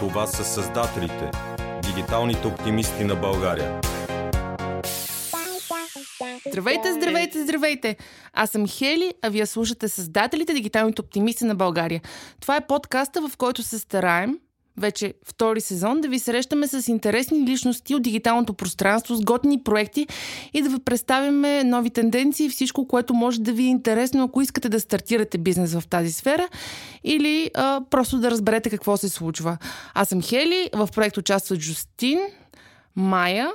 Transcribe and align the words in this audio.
Това 0.00 0.26
са 0.26 0.44
създателите, 0.44 1.30
дигиталните 1.82 2.46
оптимисти 2.46 3.04
на 3.04 3.16
България. 3.16 3.80
Здравейте, 6.48 6.92
здравейте, 6.92 7.42
здравейте! 7.42 7.96
Аз 8.32 8.50
съм 8.50 8.68
Хели, 8.68 9.14
а 9.22 9.28
вие 9.28 9.46
слушате 9.46 9.88
Създателите, 9.88 10.54
дигиталните 10.54 11.02
оптимисти 11.02 11.44
на 11.44 11.54
България. 11.54 12.00
Това 12.40 12.56
е 12.56 12.66
подкаста, 12.66 13.28
в 13.28 13.36
който 13.36 13.62
се 13.62 13.78
стараем 13.78 14.38
вече 14.78 15.14
втори 15.24 15.60
сезон, 15.60 16.00
да 16.00 16.08
ви 16.08 16.18
срещаме 16.18 16.68
с 16.68 16.88
интересни 16.88 17.46
личности 17.46 17.94
от 17.94 18.02
дигиталното 18.02 18.54
пространство, 18.54 19.14
с 19.14 19.20
готини 19.20 19.62
проекти 19.62 20.06
и 20.54 20.62
да 20.62 20.68
ви 20.68 20.78
представяме 20.78 21.64
нови 21.64 21.90
тенденции 21.90 22.46
и 22.46 22.50
всичко, 22.50 22.88
което 22.88 23.14
може 23.14 23.40
да 23.40 23.52
ви 23.52 23.62
е 23.62 23.66
интересно, 23.66 24.24
ако 24.24 24.42
искате 24.42 24.68
да 24.68 24.80
стартирате 24.80 25.38
бизнес 25.38 25.74
в 25.74 25.88
тази 25.90 26.12
сфера 26.12 26.48
или 27.04 27.50
а, 27.54 27.80
просто 27.90 28.18
да 28.18 28.30
разберете 28.30 28.70
какво 28.70 28.96
се 28.96 29.08
случва. 29.08 29.58
Аз 29.94 30.08
съм 30.08 30.22
Хели, 30.22 30.70
в 30.74 30.88
проект 30.94 31.16
участват 31.16 31.60
Джустин, 31.60 32.18
Майя, 32.96 33.50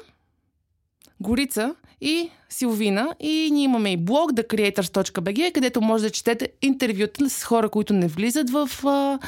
Горица 1.19 1.75
и 2.01 2.29
Силвина. 2.49 3.15
И 3.19 3.49
ние 3.51 3.63
имаме 3.63 3.91
и 3.91 3.97
блог 3.97 4.31
thecreators.bg, 4.31 5.51
където 5.53 5.81
може 5.81 6.03
да 6.03 6.09
четете 6.09 6.49
интервюта 6.61 7.29
с 7.29 7.43
хора, 7.43 7.69
които 7.69 7.93
не 7.93 8.07
влизат 8.07 8.49
в 8.49 8.69
а, 8.85 9.19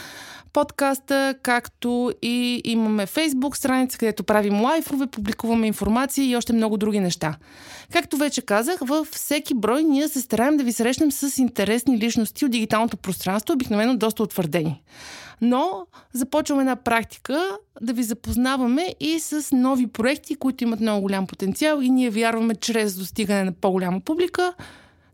подкаста, 0.55 1.35
както 1.41 2.11
и 2.21 2.61
имаме 2.63 3.05
фейсбук 3.05 3.57
страница, 3.57 3.97
където 3.97 4.23
правим 4.23 4.61
лайфове, 4.61 5.07
публикуваме 5.07 5.67
информация 5.67 6.25
и 6.25 6.35
още 6.35 6.53
много 6.53 6.77
други 6.77 6.99
неща. 6.99 7.35
Както 7.93 8.17
вече 8.17 8.41
казах, 8.41 8.79
във 8.81 9.07
всеки 9.07 9.53
брой 9.53 9.83
ние 9.83 10.07
се 10.07 10.21
стараем 10.21 10.57
да 10.57 10.63
ви 10.63 10.73
срещнем 10.73 11.11
с 11.11 11.37
интересни 11.37 11.97
личности 11.97 12.45
от 12.45 12.51
дигиталното 12.51 12.97
пространство, 12.97 13.53
обикновено 13.53 13.97
доста 13.97 14.23
утвърдени. 14.23 14.83
Но 15.41 15.87
започваме 16.13 16.61
една 16.61 16.75
практика 16.75 17.57
да 17.81 17.93
ви 17.93 18.03
запознаваме 18.03 18.95
и 18.99 19.19
с 19.19 19.55
нови 19.55 19.87
проекти, 19.87 20.35
които 20.35 20.63
имат 20.63 20.79
много 20.79 21.01
голям 21.01 21.27
потенциал 21.27 21.81
и 21.81 21.89
ние 21.89 22.09
вярваме, 22.09 22.55
чрез 22.55 22.95
достигане 22.95 23.43
на 23.43 23.51
по-голяма 23.51 23.99
публика, 23.99 24.53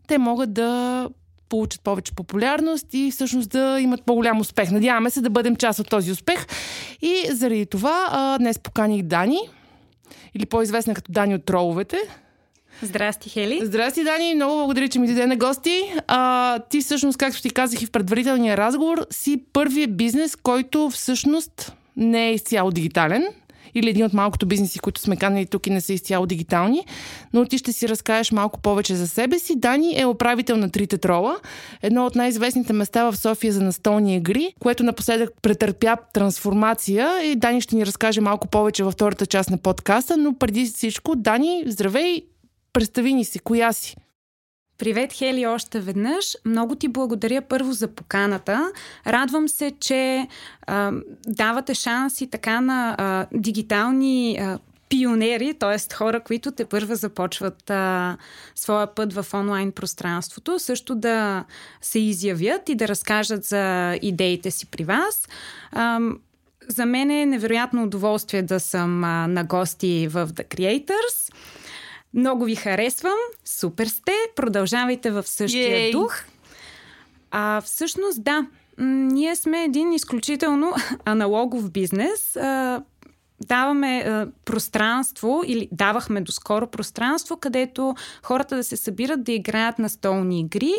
те 0.06 0.18
могат 0.18 0.52
да 0.52 1.08
получат 1.52 1.80
повече 1.80 2.12
популярност 2.12 2.86
и 2.92 3.10
всъщност 3.10 3.50
да 3.50 3.80
имат 3.80 4.02
по-голям 4.04 4.40
успех. 4.40 4.70
Надяваме 4.70 5.10
се 5.10 5.20
да 5.20 5.30
бъдем 5.30 5.56
част 5.56 5.78
от 5.78 5.90
този 5.90 6.12
успех. 6.12 6.46
И 7.02 7.26
заради 7.30 7.66
това 7.66 8.08
а, 8.10 8.38
днес 8.38 8.58
поканих 8.58 9.02
Дани, 9.02 9.38
или 10.34 10.46
по-известна 10.46 10.94
като 10.94 11.12
Дани 11.12 11.34
от 11.34 11.44
троловете. 11.44 11.96
Здрасти, 12.82 13.28
Хели. 13.28 13.60
Здрасти, 13.62 14.04
Дани. 14.04 14.34
Много 14.34 14.56
благодаря, 14.56 14.88
че 14.88 14.98
ми 14.98 15.06
даде 15.06 15.26
на 15.26 15.36
гости. 15.36 15.92
А, 16.06 16.58
ти 16.58 16.80
всъщност, 16.80 17.18
както 17.18 17.42
ти 17.42 17.50
казах 17.50 17.82
и 17.82 17.86
в 17.86 17.90
предварителния 17.90 18.56
разговор, 18.56 19.06
си 19.10 19.42
първият 19.52 19.96
бизнес, 19.96 20.36
който 20.36 20.90
всъщност 20.90 21.72
не 21.96 22.28
е 22.28 22.34
изцяло 22.34 22.70
дигитален 22.70 23.24
или 23.74 23.90
един 23.90 24.04
от 24.04 24.12
малкото 24.12 24.46
бизнеси, 24.46 24.78
които 24.78 25.00
сме 25.00 25.16
канали 25.16 25.46
тук 25.46 25.66
и 25.66 25.70
не 25.70 25.80
са 25.80 25.92
изцяло 25.92 26.26
дигитални, 26.26 26.86
но 27.32 27.44
ти 27.44 27.58
ще 27.58 27.72
си 27.72 27.88
разкажеш 27.88 28.32
малко 28.32 28.60
повече 28.60 28.94
за 28.94 29.08
себе 29.08 29.38
си. 29.38 29.58
Дани 29.58 30.00
е 30.00 30.06
управител 30.06 30.56
на 30.56 30.70
Трите 30.70 30.98
трола, 30.98 31.36
едно 31.82 32.06
от 32.06 32.14
най-известните 32.14 32.72
места 32.72 33.10
в 33.10 33.16
София 33.16 33.52
за 33.52 33.62
настолни 33.62 34.16
игри, 34.16 34.54
което 34.60 34.84
напоследък 34.84 35.30
претърпя 35.42 35.96
трансформация 36.12 37.24
и 37.24 37.36
Дани 37.36 37.60
ще 37.60 37.76
ни 37.76 37.86
разкаже 37.86 38.20
малко 38.20 38.48
повече 38.48 38.84
във 38.84 38.94
втората 38.94 39.26
част 39.26 39.50
на 39.50 39.58
подкаста, 39.58 40.16
но 40.16 40.34
преди 40.34 40.64
всичко, 40.66 41.16
Дани, 41.16 41.64
здравей, 41.66 42.22
представи 42.72 43.14
ни 43.14 43.24
си, 43.24 43.38
коя 43.38 43.72
си? 43.72 43.96
Привет, 44.78 45.12
Хели, 45.12 45.46
още 45.46 45.80
веднъж. 45.80 46.36
Много 46.44 46.74
ти 46.74 46.88
благодаря 46.88 47.42
първо 47.42 47.72
за 47.72 47.88
поканата. 47.88 48.72
Радвам 49.06 49.48
се, 49.48 49.72
че 49.80 50.28
а, 50.66 50.92
давате 51.26 51.74
шанси 51.74 52.26
така 52.26 52.60
на 52.60 52.96
а, 52.98 53.26
дигитални 53.32 54.38
а, 54.38 54.58
пионери, 54.88 55.54
т.е. 55.54 55.94
хора, 55.94 56.20
които 56.20 56.52
те 56.52 56.64
първа 56.64 56.96
започват 56.96 57.70
а, 57.70 58.16
своя 58.54 58.94
път 58.94 59.12
в 59.12 59.26
онлайн 59.34 59.72
пространството, 59.72 60.58
също 60.58 60.94
да 60.94 61.44
се 61.80 61.98
изявят 61.98 62.68
и 62.68 62.74
да 62.74 62.88
разкажат 62.88 63.44
за 63.44 63.94
идеите 64.02 64.50
си 64.50 64.66
при 64.66 64.84
вас. 64.84 65.28
А, 65.72 66.00
за 66.68 66.86
мен 66.86 67.10
е 67.10 67.26
невероятно 67.26 67.82
удоволствие 67.82 68.42
да 68.42 68.60
съм 68.60 69.04
а, 69.04 69.26
на 69.26 69.44
гости 69.44 70.08
в 70.10 70.28
The 70.28 70.56
Creators. 70.56 71.31
Много 72.14 72.44
ви 72.44 72.54
харесвам, 72.54 73.18
супер 73.44 73.86
сте, 73.86 74.12
продължавайте 74.36 75.10
в 75.10 75.22
същия 75.22 75.78
Yay. 75.78 75.92
дух. 75.92 76.16
А 77.30 77.60
всъщност 77.60 78.22
да, 78.22 78.46
ние 78.78 79.36
сме 79.36 79.64
един 79.64 79.92
изключително 79.92 80.72
аналогов 81.04 81.70
бизнес. 81.70 82.36
А, 82.36 82.82
даваме 83.46 83.98
а, 83.98 84.26
пространство 84.44 85.42
или 85.46 85.68
давахме 85.72 86.20
доскоро 86.20 86.66
пространство, 86.66 87.36
където 87.36 87.94
хората 88.22 88.56
да 88.56 88.64
се 88.64 88.76
събират 88.76 89.24
да 89.24 89.32
играят 89.32 89.78
на 89.78 89.88
столни 89.88 90.40
игри, 90.40 90.74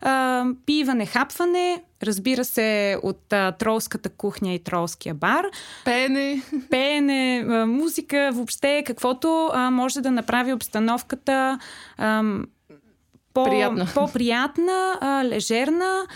а, 0.00 0.44
пиване, 0.66 1.06
хапване, 1.06 1.82
разбира 2.02 2.44
се, 2.44 2.98
от 3.02 3.32
а, 3.32 3.52
тролската 3.52 4.08
кухня 4.08 4.54
и 4.54 4.64
тролския 4.64 5.14
бар. 5.14 5.46
Пеене. 5.84 6.42
Пеене, 6.70 7.44
а, 7.48 7.66
музика, 7.66 8.30
въобще 8.34 8.82
каквото 8.86 9.50
а, 9.52 9.70
може 9.70 10.00
да 10.00 10.10
направи 10.10 10.52
обстановката 10.52 11.58
а, 11.98 12.22
по, 13.34 13.44
Приятна. 13.44 13.86
по-приятна, 13.94 14.98
а, 15.00 15.24
лежерна. 15.24 16.06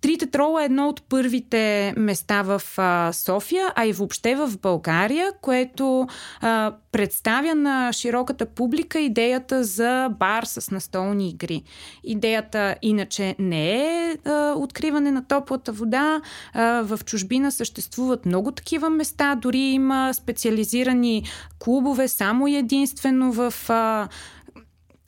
Трите 0.00 0.26
трола 0.26 0.62
е 0.62 0.64
едно 0.64 0.88
от 0.88 1.02
първите 1.08 1.94
места 1.96 2.42
в 2.42 2.62
а, 2.76 3.12
София, 3.12 3.72
а 3.76 3.86
и 3.86 3.92
въобще 3.92 4.34
в 4.34 4.58
България, 4.62 5.32
което 5.42 6.06
а, 6.40 6.72
представя 6.92 7.54
на 7.54 7.92
широката 7.92 8.46
публика 8.46 9.00
идеята 9.00 9.64
за 9.64 10.08
бар 10.18 10.44
с 10.44 10.70
настолни 10.70 11.28
игри. 11.28 11.62
Идеята 12.04 12.74
иначе 12.82 13.36
не 13.38 13.72
е 13.72 14.16
а, 14.24 14.52
откриване 14.56 15.10
на 15.10 15.24
топлата 15.24 15.72
вода. 15.72 16.20
А, 16.52 16.82
в 16.82 17.00
чужбина 17.04 17.52
съществуват 17.52 18.26
много 18.26 18.52
такива 18.52 18.90
места, 18.90 19.34
дори 19.34 19.58
има 19.58 20.14
специализирани 20.14 21.24
клубове 21.58 22.08
само 22.08 22.48
единствено 22.48 23.32
в 23.32 23.54
а, 23.70 24.08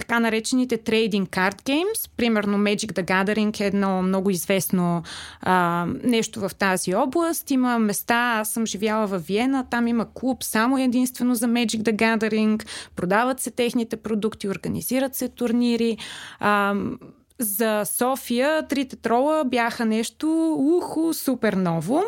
така 0.08 0.20
наречените 0.20 0.76
трейдинг 0.76 1.30
карт 1.30 1.62
геймс. 1.64 2.08
Примерно 2.16 2.58
Magic 2.58 2.92
the 2.92 3.04
Gathering 3.04 3.60
е 3.60 3.66
едно 3.66 4.02
много 4.02 4.30
известно 4.30 5.02
а, 5.41 5.86
нещо 6.04 6.41
в 6.41 6.54
тази 6.54 6.94
област. 6.94 7.50
Има 7.50 7.78
места, 7.78 8.38
аз 8.41 8.50
съм 8.50 8.66
живяла 8.66 9.06
в 9.06 9.18
Виена, 9.18 9.66
там 9.70 9.86
има 9.86 10.06
клуб 10.14 10.44
само 10.44 10.78
единствено 10.78 11.34
за 11.34 11.47
Magic 11.47 11.82
the 11.82 11.97
Gathering. 11.97 12.66
Продават 12.97 13.41
се 13.41 13.50
техните 13.50 13.97
продукти, 13.97 14.48
организират 14.48 15.14
се 15.14 15.28
турнири. 15.28 15.98
А, 16.41 16.74
за 17.38 17.84
София 17.84 18.68
трите 18.68 18.97
трола 18.97 19.44
бяха 19.44 19.84
нещо 19.84 20.56
уху, 20.58 21.14
супер 21.14 21.52
ново. 21.52 22.02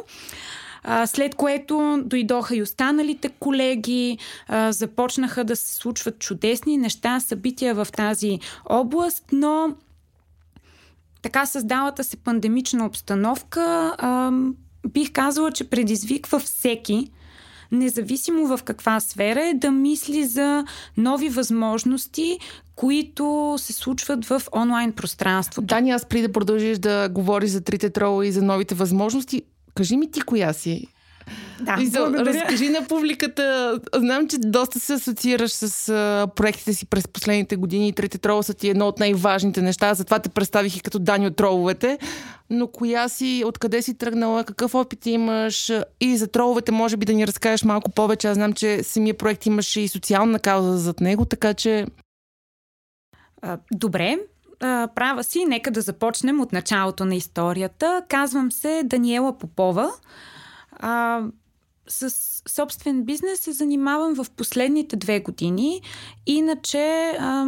След 1.07 1.35
което 1.35 2.03
дойдоха 2.05 2.57
и 2.57 2.63
останалите 2.63 3.29
колеги, 3.29 4.19
започнаха 4.69 5.45
да 5.45 5.57
се 5.57 5.75
случват 5.75 6.19
чудесни 6.19 6.77
неща, 6.77 7.21
събития 7.21 7.75
в 7.75 7.89
тази 7.93 8.39
област, 8.65 9.25
но 9.33 9.75
така 11.23 11.47
създалата 11.47 12.05
се 12.05 12.17
пандемична 12.17 12.87
обстановка, 12.87 13.97
бих 14.89 15.13
казала, 15.13 15.53
че 15.53 15.71
предизвиква 15.71 16.39
всеки, 16.39 17.11
независимо 17.73 18.47
в 18.47 18.63
каква 18.63 19.01
сфера 19.01 19.49
е, 19.49 19.55
да 19.55 19.71
мисли 19.71 20.25
за 20.25 20.65
нови 20.97 21.29
възможности, 21.29 22.39
които 22.77 23.55
се 23.59 23.73
случват 23.73 24.25
в 24.25 24.43
онлайн 24.57 24.93
пространството. 24.93 25.67
Дани, 25.67 25.91
аз 25.91 26.05
при 26.05 26.23
да 26.23 26.33
продължиш 26.33 26.79
да 26.79 27.09
говориш 27.09 27.51
за 27.51 27.61
трите 27.61 27.91
трола 27.91 28.27
и 28.27 28.33
за 28.33 28.43
новите 28.43 28.75
възможности, 28.75 29.43
Кажи 29.75 29.97
ми 29.97 30.11
ти 30.11 30.21
коя 30.21 30.53
си. 30.53 30.87
Да, 31.61 31.77
и 31.81 31.87
за, 31.87 32.13
разкажи 32.13 32.69
на 32.69 32.87
публиката. 32.89 33.79
Знам, 33.95 34.29
че 34.29 34.39
доста 34.39 34.81
се 34.81 34.93
асоциираш 34.93 35.51
с 35.51 35.89
а, 35.89 36.27
проектите 36.37 36.73
си 36.73 36.87
през 36.87 37.09
последните 37.09 37.57
години 37.57 37.89
и 37.89 37.93
Трите 37.93 38.19
трола 38.19 38.43
са 38.43 38.55
ти 38.55 38.69
едно 38.69 38.89
от 38.89 38.99
най-важните 38.99 39.63
неща. 39.63 39.95
Затова 39.95 40.19
те 40.19 40.29
представих 40.29 40.77
и 40.77 40.81
като 40.81 40.99
Дани 40.99 41.27
от 41.27 41.37
троловете. 41.37 41.99
Но 42.51 42.67
коя 42.67 43.09
си, 43.09 43.43
откъде 43.47 43.83
си 43.83 43.95
тръгнала, 43.95 44.45
какъв 44.45 44.75
опит 44.75 45.07
имаш 45.07 45.73
и 46.01 46.17
за 46.17 46.27
троловете 46.27 46.73
може 46.73 46.97
би 46.97 47.07
да 47.07 47.13
ни 47.13 47.27
разкажеш 47.27 47.65
малко 47.65 47.91
повече. 47.91 48.29
Аз 48.29 48.35
знам, 48.35 48.53
че 48.53 48.83
самия 48.83 49.15
проект 49.15 49.47
имаше 49.47 49.81
и 49.81 49.89
социална 49.89 50.39
кауза 50.39 50.79
зад 50.79 51.01
него, 51.01 51.25
така 51.25 51.55
че... 51.55 51.87
Добре, 53.73 54.19
а, 54.61 54.89
права 54.95 55.25
си, 55.25 55.45
нека 55.45 55.71
да 55.71 55.81
започнем 55.81 56.41
от 56.41 56.53
началото 56.53 57.05
на 57.05 57.15
историята. 57.15 58.03
Казвам 58.09 58.53
се 58.53 58.83
Даниела 58.85 59.39
Попова. 59.39 59.91
А, 60.73 61.23
с 61.89 62.11
собствен 62.49 63.05
бизнес 63.05 63.41
се 63.41 63.53
занимавам 63.53 64.15
в 64.15 64.27
последните 64.37 64.97
две 64.97 65.21
години. 65.21 65.83
Иначе 66.27 67.13
а, 67.19 67.47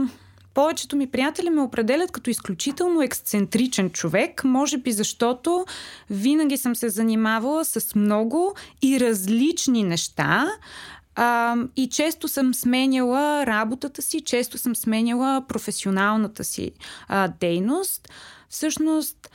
Повечето 0.55 0.97
ми 0.97 1.07
приятели 1.07 1.51
ме 1.51 1.61
определят 1.61 2.13
като 2.13 2.31
изключително 2.31 3.03
ексцентричен 3.03 3.91
човек, 3.91 4.45
може 4.45 4.79
би 4.79 4.93
защото 4.93 5.65
винаги 6.11 6.57
съм 6.57 6.77
се 6.77 6.89
занимавала 6.89 7.65
с 7.65 7.95
много 7.95 8.55
и 8.83 9.01
различни 9.01 9.83
неща. 9.83 10.49
А, 11.15 11.57
и 11.77 11.89
често 11.89 12.29
съм 12.29 12.55
сменяла 12.55 13.47
работата 13.47 14.03
си, 14.03 14.21
често 14.21 14.59
съм 14.59 14.77
сменяла 14.77 15.45
професионалната 15.49 16.45
си 16.45 16.73
а, 17.09 17.29
дейност. 17.41 18.09
Всъщност, 18.49 19.31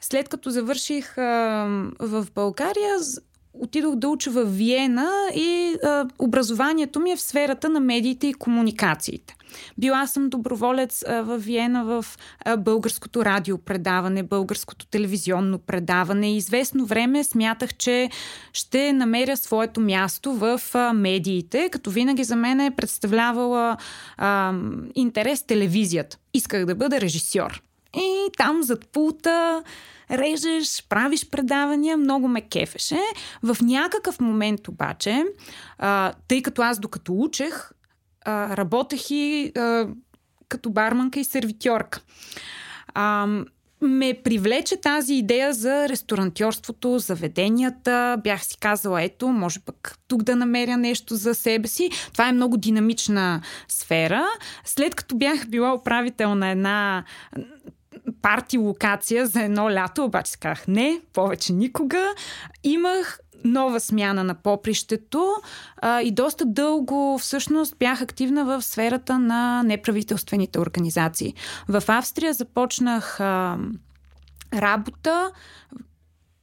след 0.00 0.28
като 0.28 0.50
завърших 0.50 1.18
а, 1.18 1.22
в 2.00 2.26
България, 2.34 2.96
отидох 3.52 3.94
да 3.94 4.08
уча 4.08 4.30
в 4.30 4.44
Виена 4.44 5.10
и 5.34 5.76
а, 5.84 6.06
образованието 6.18 7.00
ми 7.00 7.10
е 7.10 7.16
в 7.16 7.20
сферата 7.20 7.68
на 7.68 7.80
медиите 7.80 8.26
и 8.26 8.34
комуникациите. 8.34 9.36
Била 9.78 10.06
съм 10.06 10.28
доброволец 10.28 11.04
в 11.08 11.38
Виена 11.38 11.84
в 11.84 12.04
българското 12.58 13.24
радиопредаване, 13.24 14.22
българското 14.22 14.86
телевизионно 14.86 15.58
предаване. 15.58 16.36
Известно 16.36 16.86
време 16.86 17.24
смятах, 17.24 17.74
че 17.74 18.10
ще 18.52 18.92
намеря 18.92 19.36
своето 19.36 19.80
място 19.80 20.32
в 20.32 20.60
медиите, 20.94 21.68
като 21.72 21.90
винаги 21.90 22.24
за 22.24 22.36
мен 22.36 22.60
е 22.60 22.76
представлявала 22.76 23.76
а, 24.16 24.54
интерес 24.94 25.42
телевизията. 25.42 26.18
Исках 26.34 26.66
да 26.66 26.74
бъда 26.74 27.00
режисьор. 27.00 27.62
И 27.96 28.28
там 28.36 28.62
зад 28.62 28.88
пулта 28.88 29.62
режеш, 30.10 30.84
правиш 30.88 31.28
предавания, 31.30 31.96
много 31.96 32.28
ме 32.28 32.40
кефеше. 32.40 33.00
В 33.42 33.56
някакъв 33.62 34.20
момент 34.20 34.68
обаче, 34.68 35.24
тъй 36.28 36.42
като 36.42 36.62
аз 36.62 36.78
докато 36.78 37.12
учех, 37.14 37.70
а, 38.24 38.56
работех 38.56 39.10
и 39.10 39.52
а, 39.56 39.88
като 40.48 40.70
барманка 40.70 41.20
и 41.20 41.24
сервитьорка. 41.24 42.00
А, 42.94 43.26
ме 43.82 44.20
привлече 44.24 44.76
тази 44.76 45.14
идея 45.14 45.52
за 45.52 45.88
ресторантьорството, 45.88 46.98
заведенията. 46.98 48.18
Бях 48.24 48.44
си 48.44 48.56
казала, 48.60 49.02
ето, 49.02 49.28
може 49.28 49.60
пък 49.60 49.98
тук 50.08 50.22
да 50.22 50.36
намеря 50.36 50.76
нещо 50.76 51.14
за 51.14 51.34
себе 51.34 51.68
си. 51.68 51.90
Това 52.12 52.28
е 52.28 52.32
много 52.32 52.56
динамична 52.56 53.42
сфера. 53.68 54.24
След 54.64 54.94
като 54.94 55.16
бях 55.16 55.48
била 55.48 55.74
управител 55.74 56.34
на 56.34 56.50
една 56.50 57.04
парти 58.22 58.58
локация 58.58 59.26
за 59.26 59.42
едно 59.42 59.70
лято, 59.70 60.04
обаче 60.04 60.32
казах 60.40 60.68
не, 60.68 61.00
повече 61.12 61.52
никога. 61.52 62.14
Имах 62.64 63.18
нова 63.44 63.80
смяна 63.80 64.24
на 64.24 64.34
попрището 64.34 65.34
а, 65.76 66.00
и 66.00 66.10
доста 66.10 66.44
дълго 66.46 67.18
всъщност 67.18 67.76
бях 67.78 68.02
активна 68.02 68.44
в 68.44 68.62
сферата 68.62 69.18
на 69.18 69.62
неправителствените 69.62 70.58
организации. 70.58 71.34
В 71.68 71.82
Австрия 71.88 72.34
започнах 72.34 73.20
а, 73.20 73.58
работа 74.54 75.30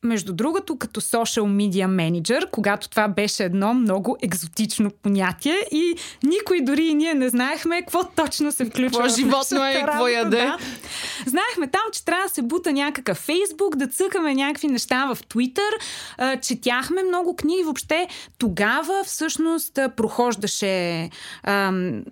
между 0.03 0.33
другото, 0.33 0.77
като 0.77 1.01
social 1.01 1.43
media 1.43 1.87
manager, 1.87 2.49
когато 2.51 2.89
това 2.89 3.07
беше 3.07 3.43
едно 3.43 3.73
много 3.73 4.17
екзотично 4.21 4.91
понятие 5.03 5.55
и 5.71 5.95
никой 6.23 6.61
дори 6.61 6.85
и 6.85 6.93
ние 6.93 7.13
не 7.13 7.29
знаехме 7.29 7.81
какво 7.81 8.03
точно 8.03 8.51
се 8.51 8.65
включва. 8.65 9.03
Какво 9.03 9.15
животно 9.15 9.65
е, 9.65 9.73
какво 9.73 10.07
яде. 10.07 10.37
Да. 10.37 10.57
Знаехме 11.25 11.67
там, 11.67 11.81
че 11.93 12.05
трябва 12.05 12.23
да 12.23 12.33
се 12.33 12.41
бута 12.41 12.73
някакъв 12.73 13.17
Фейсбук, 13.17 13.75
да 13.75 13.87
цъкаме 13.87 14.35
някакви 14.35 14.67
неща 14.67 15.13
в 15.13 15.17
Твитър, 15.27 15.73
четяхме 16.41 17.03
много 17.03 17.35
книги. 17.35 17.63
Въобще 17.63 18.07
тогава 18.37 19.03
всъщност 19.05 19.79
прохождаше 19.95 21.09
ам, 21.43 22.03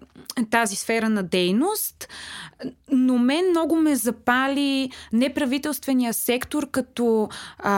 тази 0.51 0.75
сфера 0.75 1.10
на 1.10 1.24
дейност, 1.24 2.07
но 2.92 3.18
мен 3.18 3.50
много 3.50 3.75
ме 3.75 3.95
запали 3.95 4.92
неправителствения 5.13 6.13
сектор 6.13 6.69
като 6.72 7.30
а, 7.60 7.76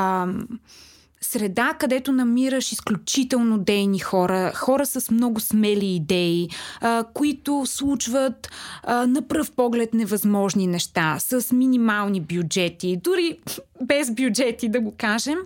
среда, 1.21 1.73
където 1.79 2.11
намираш 2.11 2.71
изключително 2.71 3.57
дейни 3.57 3.99
хора, 3.99 4.51
хора 4.55 4.85
с 4.85 5.11
много 5.11 5.39
смели 5.39 5.95
идеи, 5.95 6.49
а, 6.81 7.03
които 7.13 7.63
случват 7.65 8.49
а, 8.83 9.07
на 9.07 9.27
пръв 9.27 9.51
поглед 9.51 9.93
невъзможни 9.93 10.67
неща, 10.67 11.15
с 11.19 11.51
минимални 11.51 12.21
бюджети, 12.21 12.97
дори 13.03 13.39
без 13.81 14.11
бюджети 14.11 14.69
да 14.69 14.81
го 14.81 14.93
кажем. 14.97 15.37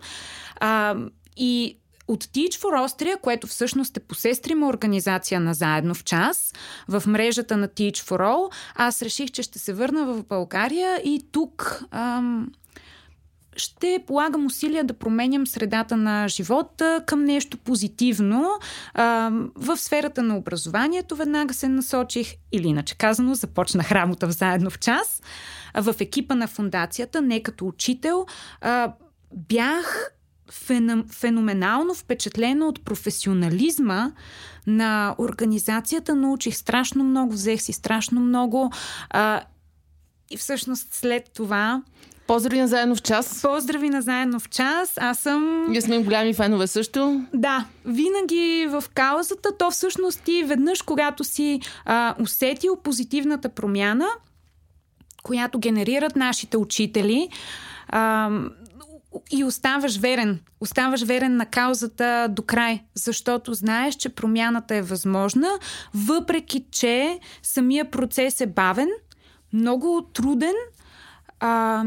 А, 0.59 0.95
и 1.38 1.77
от 2.07 2.23
Teach 2.23 2.61
for 2.61 2.88
Austria, 2.88 3.19
което 3.21 3.47
всъщност 3.47 3.97
е 3.97 3.99
посестрима 3.99 4.67
организация 4.67 5.39
на 5.39 5.53
Заедно 5.53 5.94
в 5.94 6.03
час, 6.03 6.53
в 6.88 7.03
мрежата 7.07 7.57
на 7.57 7.67
Teach 7.67 7.97
for 7.97 8.21
All, 8.21 8.53
аз 8.75 9.01
реших, 9.01 9.31
че 9.31 9.44
ще 9.44 9.59
се 9.59 9.73
върна 9.73 10.06
в 10.06 10.23
България 10.23 11.01
и 11.03 11.25
тук 11.31 11.83
ам, 11.91 12.51
ще 13.55 14.03
полагам 14.07 14.45
усилия 14.45 14.83
да 14.83 14.94
променям 14.94 15.47
средата 15.47 15.97
на 15.97 16.27
живота 16.27 17.03
към 17.05 17.23
нещо 17.23 17.57
позитивно. 17.57 18.50
В 19.55 19.77
сферата 19.77 20.23
на 20.23 20.38
образованието 20.38 21.15
веднага 21.15 21.53
се 21.53 21.67
насочих, 21.67 22.35
или 22.51 22.67
иначе 22.67 22.97
казано, 22.97 23.33
започнах 23.33 23.91
работа 23.91 24.27
в 24.27 24.31
Заедно 24.31 24.69
в 24.69 24.79
час. 24.79 25.21
В 25.75 25.95
екипа 26.00 26.35
на 26.35 26.47
фундацията, 26.47 27.21
не 27.21 27.44
като 27.44 27.67
учител, 27.67 28.25
бях 29.33 30.11
феноменално 31.11 31.94
впечатлена 31.94 32.65
от 32.65 32.85
професионализма 32.85 34.11
на 34.67 35.15
организацията. 35.19 36.15
Научих 36.15 36.57
страшно 36.57 37.03
много, 37.03 37.33
взех 37.33 37.61
си 37.61 37.73
страшно 37.73 38.21
много. 38.21 38.71
И 40.29 40.38
всъщност 40.38 40.94
след 40.94 41.31
това 41.33 41.81
Поздрави 42.27 42.59
на 42.59 42.67
заедно 42.67 42.95
в 42.95 43.01
час. 43.01 43.41
Поздрави 43.41 43.89
на 43.89 44.01
заедно 44.01 44.39
в 44.39 44.49
час. 44.49 44.93
Аз 44.97 45.19
съм. 45.19 45.65
Ние 45.69 45.81
сме 45.81 46.03
голями 46.03 46.33
фенове 46.33 46.67
също. 46.67 47.21
Да, 47.33 47.65
винаги 47.85 48.67
в 48.69 48.83
каузата, 48.93 49.57
то 49.57 49.71
всъщност 49.71 50.21
ти 50.21 50.43
веднъж, 50.43 50.81
когато 50.81 51.23
си 51.23 51.61
а, 51.85 52.15
усетил 52.19 52.75
позитивната 52.83 53.49
промяна, 53.49 54.07
която 55.23 55.59
генерират 55.59 56.15
нашите 56.15 56.57
учители, 56.57 57.29
а, 57.87 58.29
и 59.31 59.43
оставаш 59.43 59.97
верен. 59.97 60.39
Оставаш 60.59 61.03
верен 61.03 61.37
на 61.37 61.45
каузата 61.45 62.27
до 62.29 62.41
край, 62.41 62.83
защото 62.95 63.53
знаеш, 63.53 63.95
че 63.95 64.09
промяната 64.09 64.75
е 64.75 64.81
възможна, 64.81 65.49
въпреки 65.93 66.65
че 66.71 67.19
самия 67.43 67.91
процес 67.91 68.41
е 68.41 68.47
бавен, 68.47 68.89
много 69.53 70.07
труден. 70.13 70.53
А, 71.39 71.83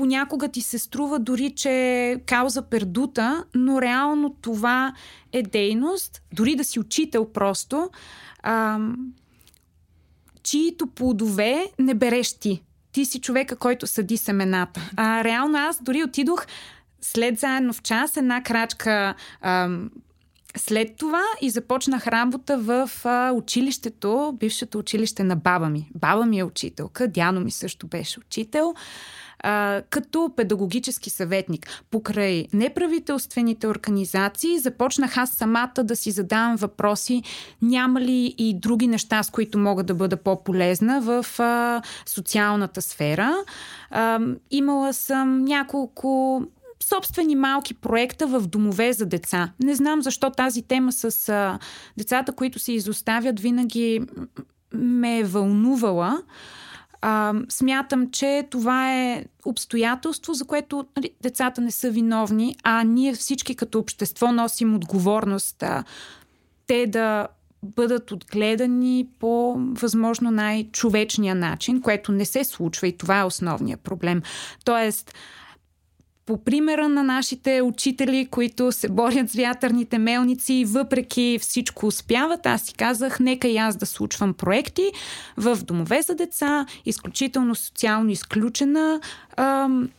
понякога 0.00 0.48
ти 0.48 0.60
се 0.60 0.78
струва 0.78 1.18
дори, 1.18 1.50
че 1.50 1.70
е 1.70 2.20
кауза 2.26 2.62
пердута, 2.62 3.44
но 3.54 3.82
реално 3.82 4.36
това 4.40 4.92
е 5.32 5.42
дейност, 5.42 6.22
дори 6.32 6.54
да 6.54 6.64
си 6.64 6.80
учител 6.80 7.32
просто, 7.32 7.90
а, 8.42 8.78
чието 10.42 10.86
плодове 10.86 11.66
не 11.78 11.94
береш 11.94 12.32
ти 12.38 12.62
ти 12.92 13.04
си 13.04 13.20
човека, 13.20 13.56
който 13.56 13.86
съди 13.86 14.16
семената. 14.16 14.90
А 14.96 15.24
реално 15.24 15.58
аз 15.58 15.82
дори 15.82 16.04
отидох 16.04 16.46
след 17.00 17.38
заедно 17.38 17.72
в 17.72 17.82
час, 17.82 18.16
една 18.16 18.42
крачка 18.42 19.14
ам, 19.40 19.90
след 20.56 20.96
това 20.96 21.22
и 21.40 21.50
започнах 21.50 22.06
работа 22.06 22.58
в 22.58 22.90
а, 23.04 23.32
училището, 23.32 24.36
бившето 24.40 24.78
училище 24.78 25.24
на 25.24 25.36
баба 25.36 25.68
ми. 25.68 25.90
Баба 25.94 26.26
ми 26.26 26.38
е 26.38 26.44
учителка, 26.44 27.08
дядо 27.08 27.40
ми 27.40 27.50
също 27.50 27.86
беше 27.86 28.20
учител 28.20 28.74
а, 29.42 29.82
като 29.90 30.30
педагогически 30.36 31.10
съветник. 31.10 31.82
Покрай 31.90 32.46
неправителствените 32.52 33.66
организации 33.66 34.58
започнах 34.58 35.16
аз 35.16 35.30
самата 35.30 35.84
да 35.84 35.96
си 35.96 36.10
задавам 36.10 36.56
въпроси 36.56 37.22
няма 37.62 38.00
ли 38.00 38.34
и 38.38 38.54
други 38.54 38.86
неща, 38.86 39.22
с 39.22 39.30
които 39.30 39.58
мога 39.58 39.82
да 39.82 39.94
бъда 39.94 40.16
по-полезна 40.16 41.00
в 41.00 41.40
а, 41.40 41.82
социалната 42.06 42.82
сфера. 42.82 43.34
А, 43.90 44.20
имала 44.50 44.92
съм 44.92 45.44
няколко 45.44 46.42
собствени 46.82 47.36
малки 47.36 47.74
проекта 47.74 48.26
в 48.26 48.46
домове 48.46 48.92
за 48.92 49.06
деца. 49.06 49.52
Не 49.62 49.74
знам 49.74 50.02
защо 50.02 50.30
тази 50.30 50.62
тема 50.62 50.92
с 50.92 51.28
а, 51.28 51.58
децата, 51.98 52.32
които 52.32 52.58
се 52.58 52.72
изоставят, 52.72 53.40
винаги 53.40 54.00
ме 54.74 55.18
е 55.18 55.24
вълнувала. 55.24 56.22
А, 57.02 57.34
смятам, 57.48 58.10
че 58.10 58.46
това 58.50 58.94
е 58.94 59.24
обстоятелство, 59.44 60.34
за 60.34 60.44
което 60.44 60.86
нали, 60.96 61.10
децата 61.22 61.60
не 61.60 61.70
са 61.70 61.90
виновни, 61.90 62.56
а 62.62 62.84
ние 62.84 63.14
всички 63.14 63.54
като 63.54 63.78
общество 63.78 64.32
носим 64.32 64.74
отговорност 64.74 65.62
а, 65.62 65.84
те 66.66 66.86
да 66.86 67.28
бъдат 67.62 68.12
отгледани 68.12 69.08
по 69.18 69.54
възможно 69.58 70.30
най-човечния 70.30 71.34
начин, 71.34 71.80
което 71.80 72.12
не 72.12 72.24
се 72.24 72.44
случва 72.44 72.88
и 72.88 72.96
това 72.96 73.20
е 73.20 73.24
основният 73.24 73.80
проблем. 73.80 74.22
Тоест, 74.64 75.14
по 76.26 76.44
примера 76.44 76.88
на 76.88 77.02
нашите 77.02 77.62
учители, 77.62 78.28
които 78.30 78.72
се 78.72 78.88
борят 78.88 79.30
с 79.30 79.34
вятърните 79.34 79.98
мелници 79.98 80.54
и 80.54 80.64
въпреки 80.64 81.38
всичко 81.42 81.86
успяват, 81.86 82.46
аз 82.46 82.62
си 82.62 82.74
казах, 82.74 83.20
нека 83.20 83.48
и 83.48 83.56
аз 83.56 83.76
да 83.76 83.86
случвам 83.86 84.34
проекти 84.34 84.92
в 85.36 85.58
домове 85.64 86.02
за 86.02 86.14
деца, 86.14 86.66
изключително 86.86 87.54
социално 87.54 88.10
изключена 88.10 89.00
ам, 89.36 89.90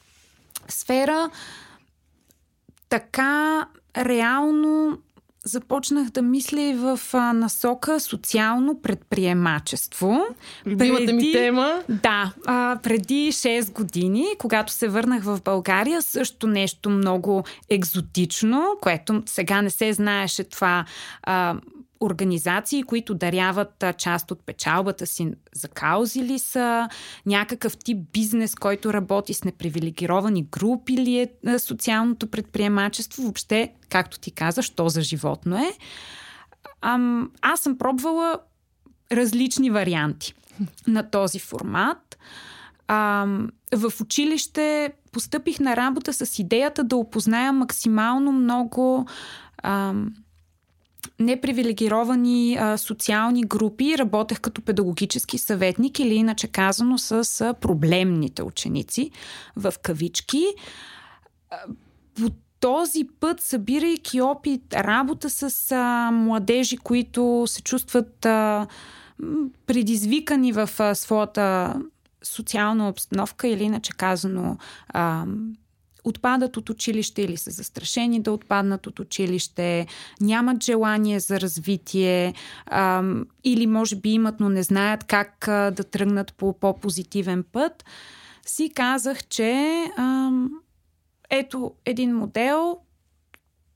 сфера. 0.67 1.29
Така 2.89 3.67
реално 3.97 4.97
започнах 5.45 6.09
да 6.09 6.21
мисля 6.21 6.61
и 6.61 6.73
в 6.73 6.99
а, 7.13 7.33
насока 7.33 7.99
социално 7.99 8.81
предприемачество. 8.81 10.21
Любимата 10.65 11.05
преди, 11.05 11.13
ми 11.13 11.31
тема. 11.31 11.83
Да, 11.89 12.33
а, 12.45 12.79
преди 12.83 13.31
6 13.31 13.71
години, 13.71 14.25
когато 14.37 14.73
се 14.73 14.87
върнах 14.87 15.23
в 15.23 15.39
България, 15.45 16.01
също 16.01 16.47
нещо 16.47 16.89
много 16.89 17.43
екзотично, 17.69 18.63
което 18.81 19.23
сега 19.25 19.61
не 19.61 19.69
се 19.69 19.93
знаеше 19.93 20.43
това 20.43 20.85
а, 21.23 21.55
организации, 22.01 22.83
които 22.83 23.15
даряват 23.15 23.83
част 23.97 24.31
от 24.31 24.45
печалбата 24.45 25.07
си 25.07 25.31
за 25.53 25.67
каузи 25.67 26.23
ли 26.23 26.39
са, 26.39 26.89
някакъв 27.25 27.77
тип 27.77 27.97
бизнес, 28.13 28.55
който 28.55 28.93
работи 28.93 29.33
с 29.33 29.43
непривилегировани 29.43 30.43
групи 30.43 30.97
ли 30.97 31.19
е 31.19 31.59
социалното 31.59 32.27
предприемачество, 32.27 33.23
въобще, 33.23 33.73
както 33.89 34.19
ти 34.19 34.31
каза, 34.31 34.61
що 34.61 34.89
за 34.89 35.01
животно 35.01 35.57
е. 35.57 35.71
Ам, 36.81 37.31
аз 37.41 37.59
съм 37.59 37.77
пробвала 37.77 38.39
различни 39.11 39.69
варианти 39.69 40.33
на 40.87 41.09
този 41.09 41.39
формат. 41.39 42.17
Ам, 42.87 43.49
в 43.75 43.93
училище 44.01 44.93
постъпих 45.11 45.59
на 45.59 45.75
работа 45.75 46.13
с 46.13 46.39
идеята 46.39 46.83
да 46.83 46.95
опозная 46.95 47.53
максимално 47.53 48.31
много 48.31 49.07
ам, 49.63 50.13
непривилегировани 51.21 52.57
а, 52.59 52.77
социални 52.77 53.43
групи. 53.43 53.97
Работех 53.97 54.39
като 54.39 54.61
педагогически 54.61 55.37
съветник 55.37 55.99
или 55.99 56.13
иначе 56.13 56.47
казано 56.47 56.97
с 56.97 57.41
а, 57.41 57.53
проблемните 57.53 58.43
ученици 58.43 59.11
в 59.55 59.73
кавички. 59.81 60.45
По 62.15 62.29
този 62.59 63.07
път, 63.19 63.41
събирайки 63.41 64.21
опит, 64.21 64.73
работа 64.73 65.29
с 65.29 65.71
а, 65.71 66.11
младежи, 66.11 66.77
които 66.77 67.43
се 67.47 67.61
чувстват 67.61 68.25
а, 68.25 68.67
предизвикани 69.65 70.51
в 70.51 70.69
а, 70.79 70.95
своята 70.95 71.75
социална 72.23 72.89
обстановка 72.89 73.47
или 73.47 73.63
иначе 73.63 73.93
казано 73.97 74.57
а, 74.89 75.25
отпадат 76.03 76.57
от 76.57 76.69
училище 76.69 77.21
или 77.21 77.37
са 77.37 77.51
застрашени 77.51 78.21
да 78.21 78.31
отпаднат 78.31 78.87
от 78.87 78.99
училище, 78.99 79.87
нямат 80.21 80.63
желание 80.63 81.19
за 81.19 81.41
развитие 81.41 82.33
или 83.43 83.67
може 83.67 83.95
би 83.95 84.09
имат, 84.09 84.39
но 84.39 84.49
не 84.49 84.63
знаят 84.63 85.03
как 85.03 85.35
да 85.47 85.83
тръгнат 85.91 86.33
по 86.33 86.59
по-позитивен 86.59 87.43
път, 87.51 87.85
си 88.45 88.71
казах, 88.75 89.23
че 89.23 89.83
ето 91.29 91.71
един 91.85 92.15
модел, 92.15 92.77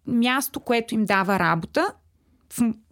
място, 0.08 0.60
което 0.60 0.94
им 0.94 1.06
дава 1.06 1.40
работа. 1.40 1.88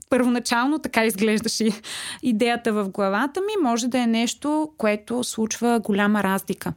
Първоначално 0.10 0.80
така 0.80 1.06
изглеждаше 1.06 1.70
идеята 2.24 2.74
в 2.74 2.90
главата 2.90 3.42
ми, 3.42 3.64
може 3.64 3.88
да 3.88 4.00
е 4.00 4.08
нещо, 4.08 4.72
което 4.78 5.24
случва 5.24 5.80
голяма 5.80 6.24
разлика. 6.24 6.74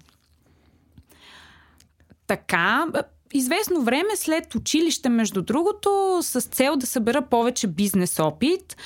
Така, 2.26 2.86
известно 3.32 3.82
време 3.82 4.16
след 4.16 4.54
училище, 4.54 5.08
между 5.08 5.42
другото, 5.42 6.18
с 6.22 6.40
цел 6.40 6.76
да 6.76 6.86
събера 6.86 7.22
повече 7.22 7.66
бизнес 7.66 8.18
опит, 8.18 8.76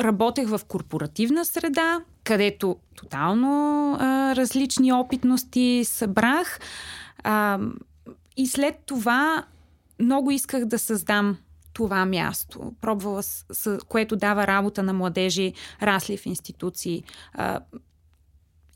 работех 0.00 0.48
в 0.48 0.60
корпоративна 0.68 1.44
среда, 1.44 2.00
където 2.24 2.76
тотално 2.96 3.96
различни 4.36 4.92
опитности 4.92 5.82
събрах. 5.84 6.60
И 8.36 8.46
след 8.46 8.74
това 8.86 9.44
много 10.00 10.30
исках 10.30 10.64
да 10.64 10.78
създам 10.78 11.36
това 11.72 12.06
място. 12.06 12.72
Пробвала, 12.80 13.22
с, 13.22 13.78
което 13.88 14.16
дава 14.16 14.46
работа 14.46 14.82
на 14.82 14.92
младежи, 14.92 15.52
расли 15.82 16.16
в 16.16 16.26
институции. 16.26 17.04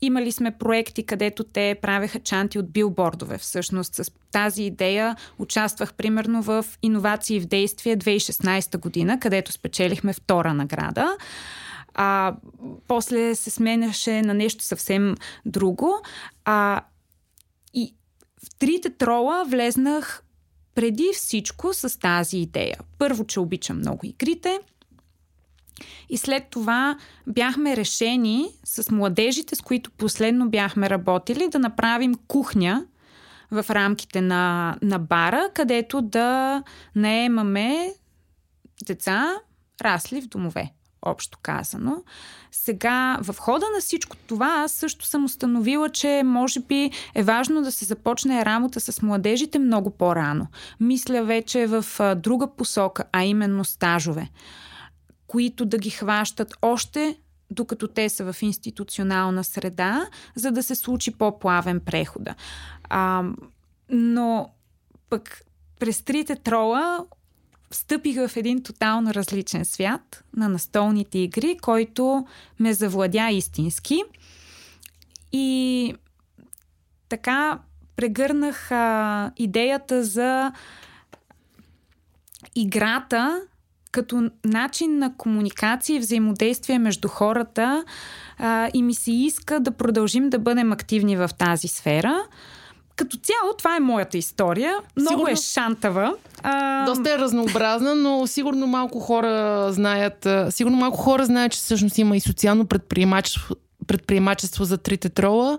Имали 0.01 0.31
сме 0.31 0.51
проекти, 0.51 1.03
където 1.03 1.43
те 1.43 1.75
правеха 1.81 2.19
чанти 2.19 2.59
от 2.59 2.71
билбордове. 2.71 3.37
Всъщност 3.37 3.95
с 3.95 4.11
тази 4.31 4.63
идея 4.63 5.15
участвах 5.39 5.93
примерно 5.93 6.41
в 6.41 6.65
Иновации 6.81 7.39
в 7.39 7.45
действие 7.45 7.97
2016 7.97 8.77
година, 8.77 9.19
където 9.19 9.51
спечелихме 9.51 10.13
втора 10.13 10.53
награда. 10.53 11.17
А, 11.93 12.35
после 12.87 13.35
се 13.35 13.49
сменяше 13.49 14.21
на 14.21 14.33
нещо 14.33 14.63
съвсем 14.63 15.15
друго. 15.45 16.01
А, 16.45 16.81
и 17.73 17.95
в 18.45 18.59
трите 18.59 18.89
трола 18.89 19.45
влезнах 19.47 20.23
преди 20.75 21.09
всичко 21.13 21.73
с 21.73 21.99
тази 21.99 22.37
идея. 22.37 22.77
Първо, 22.97 23.25
че 23.25 23.39
обичам 23.39 23.77
много 23.77 23.99
игрите– 24.05 24.59
и 26.09 26.17
след 26.17 26.43
това 26.49 26.97
бяхме 27.27 27.77
решени 27.77 28.49
с 28.63 28.91
младежите, 28.91 29.55
с 29.55 29.61
които 29.61 29.91
последно 29.91 30.49
бяхме 30.49 30.89
работили, 30.89 31.47
да 31.51 31.59
направим 31.59 32.15
кухня 32.27 32.85
в 33.51 33.65
рамките 33.69 34.21
на, 34.21 34.75
на 34.81 34.99
бара, 34.99 35.49
където 35.53 36.01
да 36.01 36.63
наемаме 36.95 37.93
деца, 38.85 39.33
расли 39.81 40.21
в 40.21 40.27
домове 40.27 40.71
общо 41.01 41.37
казано. 41.41 42.03
Сега, 42.51 43.19
в 43.21 43.35
хода 43.39 43.65
на 43.75 43.81
всичко 43.81 44.15
това, 44.27 44.63
аз 44.65 44.71
също 44.71 45.05
съм 45.05 45.25
установила, 45.25 45.89
че 45.89 46.21
може 46.25 46.59
би 46.59 46.91
е 47.15 47.23
важно 47.23 47.61
да 47.61 47.71
се 47.71 47.85
започне 47.85 48.45
работа 48.45 48.79
с 48.79 49.01
младежите 49.01 49.59
много 49.59 49.89
по-рано. 49.89 50.47
Мисля 50.79 51.23
вече 51.23 51.67
в 51.67 51.85
друга 52.15 52.47
посока, 52.47 53.03
а 53.11 53.23
именно 53.23 53.65
стажове 53.65 54.29
които 55.29 55.65
да 55.65 55.77
ги 55.77 55.89
хващат 55.89 56.53
още 56.61 57.17
докато 57.51 57.87
те 57.87 58.09
са 58.09 58.33
в 58.33 58.41
институционална 58.41 59.43
среда, 59.43 60.05
за 60.35 60.51
да 60.51 60.63
се 60.63 60.75
случи 60.75 61.11
по-плавен 61.11 61.79
прехода. 61.79 62.35
А, 62.83 63.23
но 63.89 64.49
пък 65.09 65.41
през 65.79 66.01
трите 66.01 66.35
трола 66.35 67.05
встъпих 67.71 68.27
в 68.27 68.37
един 68.37 68.63
тотално 68.63 69.13
различен 69.13 69.65
свят 69.65 70.23
на 70.35 70.49
настолните 70.49 71.19
игри, 71.19 71.57
който 71.61 72.27
ме 72.59 72.73
завладя 72.73 73.29
истински. 73.31 74.03
И 75.31 75.93
така 77.09 77.59
прегърнах 77.95 78.71
а, 78.71 79.31
идеята 79.37 80.03
за 80.03 80.53
играта 82.55 83.41
като 83.91 84.29
начин 84.45 84.97
на 84.97 85.15
комуникация 85.17 85.95
и 85.95 85.99
взаимодействие 85.99 86.79
между 86.79 87.07
хората 87.07 87.83
а, 88.37 88.69
и 88.73 88.83
ми 88.83 88.93
се 88.93 89.11
иска 89.11 89.59
да 89.59 89.71
продължим 89.71 90.29
да 90.29 90.39
бъдем 90.39 90.71
активни 90.71 91.17
в 91.17 91.29
тази 91.37 91.67
сфера. 91.67 92.23
Като 92.95 93.17
цяло, 93.17 93.53
това 93.57 93.75
е 93.75 93.79
моята 93.79 94.17
история. 94.17 94.75
Много 94.97 95.09
сигурно, 95.09 95.33
е 95.33 95.35
шантава. 95.35 96.15
А... 96.43 96.85
Доста 96.85 97.13
е 97.13 97.17
разнообразна, 97.17 97.95
но 97.95 98.27
сигурно 98.27 98.67
малко 98.67 98.99
хора 98.99 99.67
знаят. 99.71 100.27
Сигурно 100.49 100.77
малко 100.77 100.97
хора 100.97 101.25
знаят, 101.25 101.51
че 101.51 101.57
всъщност 101.57 101.97
има 101.97 102.17
и 102.17 102.19
социално 102.19 102.65
предприемачество, 102.65 103.55
предприемачество 103.87 104.63
за 104.63 104.77
трите 104.77 105.09
трола. 105.09 105.57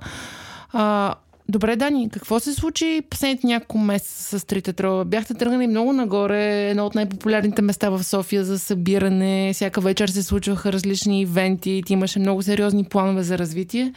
А, 0.72 1.14
Добре, 1.50 1.76
Дани, 1.76 2.10
какво 2.10 2.40
се 2.40 2.54
случи 2.54 3.02
последните 3.10 3.46
няколко 3.46 3.78
месеца 3.78 4.38
с 4.38 4.44
трите 4.44 4.72
трола? 4.72 5.04
Бяхте 5.04 5.34
тръгнали 5.34 5.66
много 5.66 5.92
нагоре, 5.92 6.68
едно 6.70 6.86
от 6.86 6.94
най-популярните 6.94 7.62
места 7.62 7.90
в 7.90 8.04
София 8.04 8.44
за 8.44 8.58
събиране. 8.58 9.50
Всяка 9.54 9.80
вечер 9.80 10.08
се 10.08 10.22
случваха 10.22 10.72
различни 10.72 11.20
ивенти, 11.20 11.82
ти 11.86 11.92
имаше 11.92 12.18
много 12.18 12.42
сериозни 12.42 12.84
планове 12.84 13.22
за 13.22 13.38
развитие. 13.38 13.92